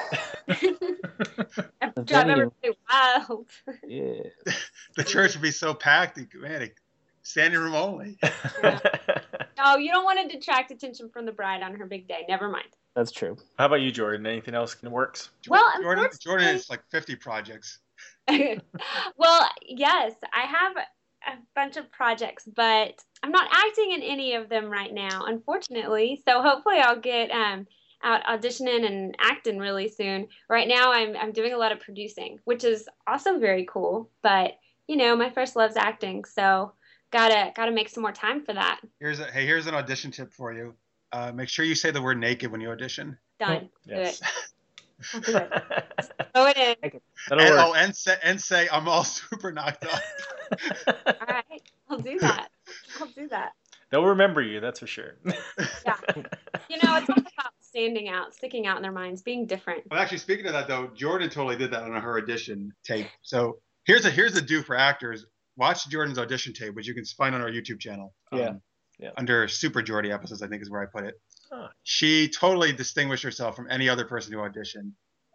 Drive 2.04 2.26
venue. 2.26 2.32
everybody 2.32 2.78
wild. 2.90 3.46
Yeah. 3.86 4.22
The 4.96 5.04
church 5.04 5.34
would 5.34 5.42
be 5.42 5.52
so 5.52 5.74
packed, 5.74 6.18
man. 6.34 6.62
it- 6.62 6.74
Standing 7.22 7.60
room 7.60 7.74
only. 7.74 8.18
No, 9.58 9.76
you 9.76 9.90
don't 9.90 10.04
want 10.04 10.20
to 10.20 10.28
detract 10.38 10.70
attention 10.70 11.10
from 11.10 11.26
the 11.26 11.32
bride 11.32 11.62
on 11.64 11.74
her 11.74 11.84
big 11.84 12.06
day. 12.06 12.24
Never 12.28 12.48
mind. 12.48 12.68
That's 12.94 13.10
true. 13.10 13.36
How 13.58 13.66
about 13.66 13.80
you, 13.80 13.90
Jourdan? 13.90 14.24
Anything 14.26 14.54
else 14.54 14.74
in 14.74 14.86
the 14.86 14.90
works? 14.90 15.30
Well, 15.48 15.64
Jourdan, 15.82 16.04
unfortunately- 16.04 16.44
Jourdan 16.46 16.52
has 16.52 16.70
like 16.70 16.80
50 16.90 17.16
projects. 17.16 17.80
well, 19.16 19.48
yes, 19.66 20.12
I 20.32 20.42
have 20.46 20.76
a 20.76 21.38
bunch 21.56 21.76
of 21.76 21.90
projects, 21.90 22.48
but 22.56 22.94
I'm 23.24 23.32
not 23.32 23.48
acting 23.52 23.92
in 23.92 24.02
any 24.02 24.34
of 24.34 24.48
them 24.48 24.66
right 24.70 24.94
now, 24.94 25.24
unfortunately. 25.26 26.22
So 26.26 26.40
hopefully, 26.40 26.78
I'll 26.78 27.00
get 27.00 27.30
um, 27.32 27.66
out 28.02 28.22
auditioning 28.24 28.86
and 28.86 29.16
acting 29.18 29.58
really 29.58 29.88
soon. 29.88 30.28
Right 30.48 30.68
now, 30.68 30.92
I'm 30.92 31.16
I'm 31.16 31.32
doing 31.32 31.52
a 31.52 31.58
lot 31.58 31.72
of 31.72 31.80
producing, 31.80 32.38
which 32.44 32.64
is 32.64 32.88
also 33.06 33.38
very 33.38 33.64
cool. 33.64 34.10
But 34.22 34.52
you 34.86 34.96
know, 34.96 35.16
my 35.16 35.30
first 35.30 35.56
love's 35.56 35.76
acting, 35.76 36.24
so 36.24 36.72
gotta 37.10 37.52
gotta 37.54 37.72
make 37.72 37.88
some 37.88 38.02
more 38.02 38.12
time 38.12 38.44
for 38.44 38.54
that. 38.54 38.80
Here's 39.00 39.20
a 39.20 39.30
hey, 39.30 39.46
here's 39.46 39.66
an 39.66 39.74
audition 39.74 40.10
tip 40.10 40.32
for 40.32 40.52
you. 40.52 40.74
Uh, 41.12 41.32
make 41.32 41.48
sure 41.48 41.64
you 41.64 41.74
say 41.74 41.90
the 41.90 42.02
word 42.02 42.18
naked 42.18 42.50
when 42.50 42.60
you 42.60 42.70
audition. 42.70 43.16
Done. 43.38 43.70
Yes. 43.86 44.20
Do 44.20 44.26
it. 44.26 44.32
I'll 45.14 45.20
do 45.20 45.36
it. 45.36 45.52
Throw 46.34 46.46
it 46.46 46.56
in. 46.56 47.00
That'll 47.28 47.44
And, 47.44 47.54
oh, 47.54 47.74
and 47.74 47.96
say 47.96 48.16
and 48.22 48.40
say 48.40 48.68
I'm 48.70 48.88
all 48.88 49.04
super 49.04 49.52
knocked 49.52 49.84
up. 49.84 50.00
All 51.06 51.26
right, 51.28 51.62
I'll 51.88 51.98
do 51.98 52.18
that. 52.18 52.48
I'll 53.00 53.06
do 53.08 53.28
that. 53.28 53.52
They'll 53.90 54.04
remember 54.04 54.42
you, 54.42 54.60
that's 54.60 54.80
for 54.80 54.86
sure. 54.86 55.14
Yeah. 55.24 55.96
You 56.68 56.76
know, 56.82 56.96
it's 56.96 57.08
all 57.08 57.16
about 57.16 57.52
standing 57.78 58.08
out, 58.08 58.34
sticking 58.34 58.66
out 58.66 58.76
in 58.76 58.82
their 58.82 58.92
minds, 58.92 59.22
being 59.22 59.46
different. 59.46 59.84
Well, 59.90 60.00
actually, 60.00 60.18
speaking 60.18 60.46
of 60.46 60.52
that 60.52 60.68
though, 60.68 60.88
Jourdan 60.88 61.30
totally 61.30 61.56
did 61.56 61.70
that 61.70 61.82
on 61.82 61.92
her 61.92 62.18
audition 62.18 62.72
tape. 62.84 63.06
So 63.22 63.58
here's 63.84 64.04
a 64.04 64.10
here's 64.10 64.36
a 64.36 64.42
do 64.42 64.62
for 64.62 64.76
actors. 64.76 65.26
Watch 65.56 65.88
Jourdan's 65.88 66.18
audition 66.18 66.52
tape, 66.52 66.74
which 66.74 66.86
you 66.86 66.94
can 66.94 67.04
find 67.04 67.34
on 67.34 67.40
our 67.40 67.50
YouTube 67.50 67.80
channel. 67.80 68.14
Um, 68.32 68.38
Yeah. 68.38 68.52
Yeah. 69.00 69.10
Under 69.16 69.46
Super 69.46 69.80
Jordy 69.80 70.10
episodes, 70.10 70.42
I 70.42 70.48
think 70.48 70.60
is 70.60 70.70
where 70.70 70.82
I 70.82 70.86
put 70.86 71.04
it. 71.04 71.14
Huh. 71.52 71.68
She 71.84 72.28
totally 72.28 72.72
distinguished 72.72 73.22
herself 73.22 73.54
from 73.54 73.68
any 73.70 73.88
other 73.88 74.04
person 74.04 74.32
who 74.32 74.40
auditioned. 74.40 74.90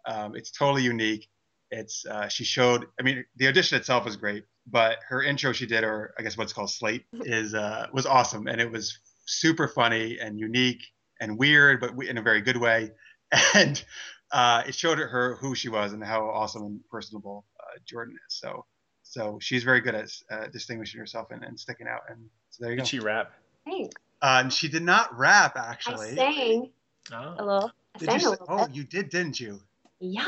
Um, 0.06 0.36
it's 0.36 0.50
totally 0.50 0.82
unique. 0.82 1.26
It's 1.70 2.04
uh, 2.04 2.28
she 2.28 2.44
showed. 2.44 2.84
I 3.00 3.02
mean, 3.02 3.24
the 3.36 3.48
audition 3.48 3.78
itself 3.78 4.04
was 4.04 4.16
great, 4.16 4.44
but 4.66 4.98
her 5.08 5.22
intro 5.22 5.52
she 5.52 5.64
did, 5.64 5.82
or 5.82 6.12
I 6.18 6.22
guess 6.22 6.36
what's 6.36 6.52
called 6.52 6.70
slate, 6.70 7.06
is 7.22 7.54
uh, 7.54 7.86
was 7.92 8.04
awesome, 8.04 8.48
and 8.48 8.60
it 8.60 8.70
was 8.70 8.98
super 9.26 9.66
funny 9.66 10.18
and 10.18 10.38
unique 10.38 10.82
and 11.24 11.38
weird, 11.38 11.80
but 11.80 11.90
in 12.04 12.18
a 12.18 12.22
very 12.22 12.40
good 12.40 12.56
way. 12.56 12.92
And 13.54 13.82
uh, 14.30 14.62
it 14.68 14.74
showed 14.76 14.98
her 14.98 15.34
who 15.40 15.54
she 15.56 15.68
was 15.68 15.92
and 15.92 16.04
how 16.04 16.24
awesome 16.28 16.62
and 16.62 16.80
personable 16.88 17.44
uh, 17.58 17.78
Jourdan 17.84 18.12
is. 18.12 18.18
So 18.28 18.64
So 19.02 19.38
she's 19.40 19.64
very 19.64 19.80
good 19.80 19.94
at 19.96 20.08
uh, 20.30 20.46
distinguishing 20.52 21.00
herself 21.00 21.30
and, 21.32 21.42
and 21.42 21.58
sticking 21.58 21.88
out. 21.88 22.02
And 22.08 22.28
so 22.50 22.62
there 22.62 22.70
you 22.72 22.76
go. 22.76 22.82
Did 22.84 22.88
she 22.88 23.00
rap? 23.00 23.32
Thanks. 23.64 23.94
Uh, 24.22 24.38
and 24.42 24.52
she 24.52 24.68
did 24.68 24.82
not 24.82 25.16
rap 25.18 25.56
I 25.56 25.66
actually. 25.70 26.14
sang 26.14 26.70
Oh. 27.12 27.34
a 27.38 27.44
little. 27.44 27.70
I 27.94 27.98
Did 27.98 28.10
sang 28.10 28.20
you 28.20 28.28
a 28.28 28.30
little 28.30 28.46
Oh, 28.48 28.66
bit. 28.66 28.74
you 28.76 28.84
did, 28.84 29.08
didn't 29.10 29.40
you? 29.40 29.60
Yeah. 30.00 30.24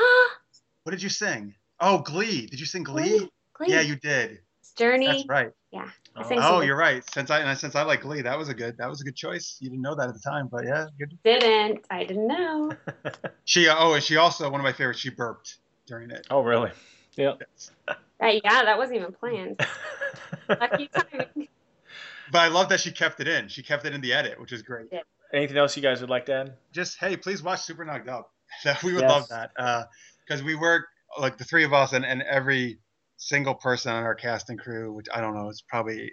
What 0.83 0.91
did 0.91 1.03
you 1.03 1.09
sing? 1.09 1.55
Oh, 1.81 1.99
Glee. 1.99 2.47
Did 2.47 2.59
you 2.59 2.67
sing 2.67 2.83
Glee? 2.83 3.19
Glee. 3.19 3.31
Glee. 3.55 3.67
Yeah, 3.71 3.81
you 3.83 3.97
did. 3.97 4.41
Journey. 4.77 5.07
That's 5.07 5.29
right. 5.29 5.53
I 6.17 6.23
Oh. 6.23 6.27
Oh, 6.31 6.41
some- 6.61 6.67
you're 6.67 6.77
right. 6.77 7.03
Since 7.13 7.31
I 7.31 7.55
since 7.55 7.75
I 7.75 7.83
like 7.83 8.01
Glee, 8.03 8.23
that 8.23 8.39
was 8.39 8.49
a 8.49 8.55
good 8.55 8.77
that 8.79 8.89
was 8.89 9.01
a 9.01 9.05
good 9.05 9.17
choice. 9.17 9.57
You 9.61 9.69
didn't 9.71 9.83
know 9.83 9.95
that 9.95 10.09
at 10.09 10.15
the 10.15 10.21
time, 10.21 10.49
but 10.51 10.65
yeah, 10.65 10.87
good. 10.99 11.17
Didn't. 11.25 11.85
I 11.91 12.05
didn't 12.05 12.27
know. 12.27 12.73
She 13.45 13.69
uh, 13.69 13.77
oh, 13.79 13.95
and 13.95 14.03
she 14.03 14.17
also 14.17 14.51
one 14.51 14.61
of 14.61 14.65
my 14.65 14.73
favorites. 14.73 14.99
She 15.01 15.11
burped 15.11 15.59
during 15.87 16.11
it. 16.11 16.27
oh, 16.31 16.43
really? 16.43 16.73
Yep. 17.17 17.43
Uh, 17.89 17.95
yeah, 18.21 18.65
that 18.65 18.77
wasn't 18.77 18.97
even 18.99 19.13
planned. 19.13 19.61
Lucky 20.49 20.89
timing. 20.89 21.49
But 22.33 22.39
I 22.41 22.49
love 22.49 22.69
that 22.71 22.81
she 22.81 22.91
kept 22.91 23.21
it 23.21 23.29
in. 23.29 23.47
She 23.49 23.63
kept 23.63 23.85
it 23.87 23.95
in 23.95 24.01
the 24.01 24.13
edit, 24.13 24.41
which 24.41 24.53
is 24.53 24.63
great. 24.63 24.89
Anything 25.33 25.57
else 25.59 25.77
you 25.77 25.83
guys 25.83 26.01
would 26.01 26.11
like 26.11 26.27
to 26.27 26.35
add? 26.35 26.55
Just 26.73 26.99
hey, 26.99 27.17
please 27.17 27.43
watch 27.43 27.61
Super 27.61 27.85
Knocked 27.85 28.09
Up. 28.09 28.33
We 28.83 28.93
would 28.95 29.03
Yes. 29.03 29.11
love 29.11 29.29
that 29.29 29.51
because 30.27 30.43
we 30.43 30.55
work 30.57 30.87
like 31.19 31.39
the 31.39 31.45
three 31.45 31.65
of 31.65 31.73
us 31.73 31.93
and, 31.93 32.05
and 32.05 32.23
every 32.23 32.79
single 33.17 33.55
person 33.55 33.93
on 33.93 34.03
our 34.03 34.15
cast 34.15 34.51
and 34.51 34.59
crew, 34.59 34.93
which 34.93 35.07
I 35.13 35.21
don't 35.21 35.35
know, 35.35 35.49
it's 35.49 35.63
probably 35.63 36.13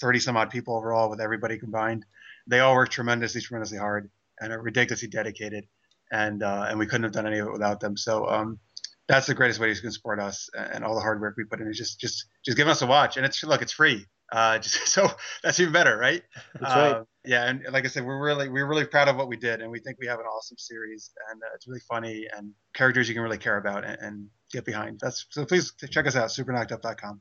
30 0.00 0.20
some 0.20 0.36
odd 0.36 0.50
people 0.50 0.76
overall 0.76 1.10
with 1.10 1.20
everybody 1.20 1.58
combined. 1.58 2.04
They 2.46 2.60
all 2.60 2.74
work 2.74 2.90
tremendously, 2.90 3.40
tremendously 3.40 3.78
hard 3.78 4.10
and 4.40 4.52
are 4.52 4.60
ridiculously 4.60 5.08
dedicated. 5.08 5.66
And 6.12 6.42
uh, 6.42 6.66
and 6.68 6.78
we 6.78 6.86
couldn't 6.86 7.02
have 7.02 7.12
done 7.12 7.26
any 7.26 7.38
of 7.38 7.48
it 7.48 7.52
without 7.52 7.80
them. 7.80 7.96
So 7.96 8.28
um, 8.28 8.60
that's 9.08 9.26
the 9.26 9.34
greatest 9.34 9.58
way 9.58 9.70
you 9.70 9.80
can 9.80 9.90
support 9.90 10.20
us 10.20 10.48
and 10.56 10.84
all 10.84 10.94
the 10.94 11.00
hard 11.00 11.20
work 11.20 11.34
we 11.36 11.44
put 11.44 11.60
in 11.60 11.68
is 11.68 11.76
just 11.76 11.98
just 11.98 12.26
just 12.44 12.56
give 12.56 12.68
us 12.68 12.82
a 12.82 12.86
watch. 12.86 13.16
And 13.16 13.26
it's 13.26 13.42
look, 13.42 13.62
it's 13.62 13.72
free. 13.72 14.06
Uh, 14.30 14.58
just 14.58 14.86
so 14.88 15.08
that's 15.42 15.58
even 15.58 15.72
better, 15.72 15.96
right? 15.96 16.22
That's 16.60 16.74
right. 16.74 16.92
Uh, 16.92 17.04
yeah, 17.26 17.48
and 17.48 17.64
like 17.72 17.84
I 17.84 17.88
said, 17.88 18.04
we're 18.04 18.22
really 18.22 18.48
we're 18.48 18.66
really 18.66 18.84
proud 18.84 19.08
of 19.08 19.16
what 19.16 19.28
we 19.28 19.36
did, 19.36 19.60
and 19.60 19.70
we 19.70 19.80
think 19.80 19.98
we 20.00 20.06
have 20.06 20.20
an 20.20 20.26
awesome 20.26 20.56
series, 20.58 21.10
and 21.30 21.42
uh, 21.42 21.46
it's 21.54 21.66
really 21.66 21.80
funny 21.80 22.26
and 22.36 22.52
characters 22.74 23.08
you 23.08 23.14
can 23.14 23.22
really 23.22 23.38
care 23.38 23.58
about 23.58 23.84
and, 23.84 23.98
and 24.00 24.26
get 24.52 24.64
behind. 24.64 25.00
That's 25.00 25.26
so 25.30 25.44
please 25.44 25.72
check 25.90 26.06
us 26.06 26.16
out, 26.16 26.28
superknockedup.com. 26.28 27.20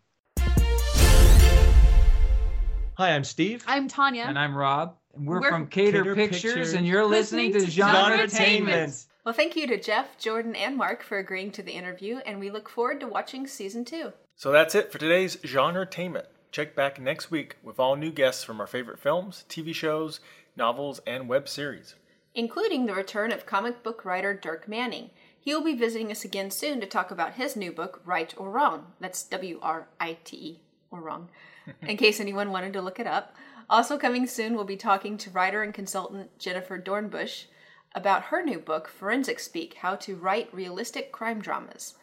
Hi, 2.97 3.12
I'm 3.12 3.26
Steve. 3.26 3.64
I'm 3.68 3.88
Tanya. 3.88 4.24
And 4.24 4.39
I'm 4.39 4.56
Rob. 4.56 4.95
And 5.16 5.28
we're, 5.28 5.41
We're 5.41 5.49
from 5.49 5.68
Cater, 5.68 6.03
Cater 6.03 6.16
Pictures, 6.16 6.41
Pictures. 6.41 6.74
and 6.74 6.88
you're 6.88 7.06
listening 7.06 7.51
to 7.51 7.60
Listening 7.60 7.72
to 7.72 7.82
Genre 7.82 7.99
Genre 7.99 8.18
Entertainment. 8.20 9.06
Well, 9.26 9.34
thank 9.34 9.56
you 9.56 9.66
to 9.68 9.80
Jeff, 9.80 10.18
Jourdan, 10.20 10.56
and 10.56 10.78
Mark 10.78 11.03
for 11.03 11.18
agreeing 11.18 11.51
to 11.53 11.64
the 11.64 11.72
interview, 11.72 12.18
and 12.26 12.39
we 12.39 12.51
look 12.51 12.70
forward 12.70 12.99
to 12.99 13.08
watching 13.08 13.47
season 13.47 13.84
two. 13.84 14.14
So 14.36 14.51
that's 14.51 14.76
it 14.76 14.91
for 14.91 14.97
today's 14.97 15.38
Genretainment. 15.38 16.26
Check 16.56 16.74
back 16.74 17.01
next 17.01 17.30
week 17.30 17.58
with 17.62 17.82
all 17.82 17.97
new 17.97 18.14
guests 18.14 18.45
from 18.45 18.62
our 18.62 18.66
favorite 18.66 18.97
films, 18.97 19.43
TV 19.49 19.76
shows, 19.76 20.22
novels, 20.56 21.01
and 21.06 21.28
web 21.28 21.49
series. 21.49 21.95
including 22.34 22.86
the 22.86 22.95
return 22.95 23.34
of 23.34 23.45
comic 23.45 23.84
book 23.84 24.06
writer 24.06 24.34
Dirk 24.34 24.66
Manning. 24.66 25.10
He 25.38 25.53
will 25.53 25.66
be 25.66 25.76
visiting 25.76 26.12
us 26.12 26.24
again 26.24 26.49
soon 26.49 26.80
to 26.80 26.88
talk 26.88 27.12
about 27.12 27.34
his 27.34 27.58
new 27.58 27.74
book, 27.74 28.01
Write 28.06 28.34
or 28.38 28.49
Wrong. 28.49 28.93
That's 29.01 29.22
W 29.24 29.60
R 29.62 29.89
I 29.99 30.18
T 30.24 30.38
E, 30.38 30.62
or 30.91 31.01
wrong, 31.01 31.28
in 31.82 31.97
case 31.97 32.22
anyone 32.22 32.53
wanted 32.53 32.72
to 32.72 32.82
look 32.82 33.01
it 33.01 33.08
up. 33.08 33.36
Also, 33.70 33.97
coming 33.97 34.26
soon, 34.26 34.56
we'll 34.56 34.64
be 34.64 34.78
talking 34.78 35.18
to 35.18 35.30
writer 35.32 35.62
and 35.62 35.74
consultant 35.74 36.39
Jennifer 36.39 36.80
Dornbush 36.80 37.47
about 37.93 38.28
her 38.28 38.41
new 38.41 38.60
book, 38.60 38.88
Forensic 38.88 39.41
Speak 39.41 39.74
How 39.80 39.95
to 39.97 40.16
Write 40.16 40.47
Realistic 40.53 41.12
Crime 41.12 41.41
Dramas. 41.41 41.95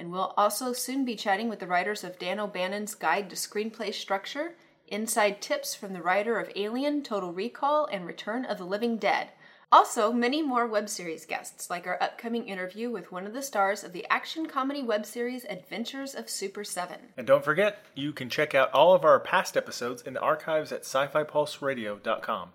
And 0.00 0.10
we'll 0.10 0.32
also 0.34 0.72
soon 0.72 1.04
be 1.04 1.14
chatting 1.14 1.50
with 1.50 1.58
the 1.58 1.66
writers 1.66 2.04
of 2.04 2.18
Dan 2.18 2.40
O'Bannon's 2.40 2.94
Guide 2.94 3.28
to 3.28 3.36
Screenplay 3.36 3.92
Structure, 3.92 4.54
inside 4.88 5.42
tips 5.42 5.74
from 5.74 5.92
the 5.92 6.00
writer 6.00 6.38
of 6.38 6.50
Alien, 6.56 7.02
Total 7.02 7.30
Recall, 7.30 7.84
and 7.92 8.06
Return 8.06 8.46
of 8.46 8.56
the 8.56 8.64
Living 8.64 8.96
Dead. 8.96 9.28
Also, 9.70 10.10
many 10.10 10.40
more 10.40 10.66
web 10.66 10.88
series 10.88 11.26
guests, 11.26 11.68
like 11.68 11.86
our 11.86 12.02
upcoming 12.02 12.48
interview 12.48 12.90
with 12.90 13.12
one 13.12 13.26
of 13.26 13.34
the 13.34 13.42
stars 13.42 13.84
of 13.84 13.92
the 13.92 14.06
action 14.08 14.46
comedy 14.46 14.82
web 14.82 15.04
series 15.04 15.44
Adventures 15.44 16.14
of 16.14 16.30
Super 16.30 16.64
7. 16.64 16.96
And 17.18 17.26
don't 17.26 17.44
forget, 17.44 17.84
you 17.94 18.14
can 18.14 18.30
check 18.30 18.54
out 18.54 18.72
all 18.72 18.94
of 18.94 19.04
our 19.04 19.20
past 19.20 19.54
episodes 19.54 20.00
in 20.00 20.14
the 20.14 20.20
archives 20.20 20.72
at 20.72 20.86
sci 20.86 21.08
fi 21.08 21.24
pulseradio.com. 21.24 22.52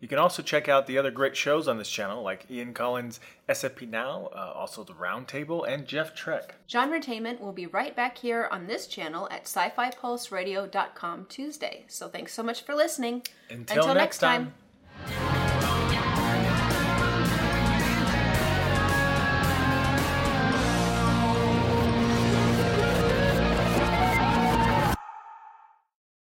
You 0.00 0.06
can 0.06 0.18
also 0.18 0.42
check 0.42 0.68
out 0.68 0.86
the 0.86 0.96
other 0.96 1.10
great 1.10 1.36
shows 1.36 1.66
on 1.66 1.78
this 1.78 1.90
channel, 1.90 2.22
like 2.22 2.48
Ian 2.50 2.72
Collins' 2.72 3.18
SFP 3.48 3.88
Now, 3.88 4.30
uh, 4.32 4.52
also 4.54 4.84
The 4.84 4.92
Roundtable, 4.92 5.66
and 5.68 5.86
Jeff 5.86 6.14
Trek. 6.14 6.54
Genretainment 6.68 7.40
will 7.40 7.52
be 7.52 7.66
right 7.66 7.96
back 7.96 8.18
here 8.18 8.48
on 8.52 8.66
this 8.66 8.86
channel 8.86 9.28
at 9.30 9.42
sci 9.42 9.70
fi 9.70 9.90
pulseradio.com 9.90 11.26
Tuesday. 11.28 11.84
So 11.88 12.08
thanks 12.08 12.32
so 12.32 12.42
much 12.42 12.62
for 12.62 12.74
listening. 12.74 13.22
Until, 13.50 13.92
next 13.94 14.18
time. 14.18 14.54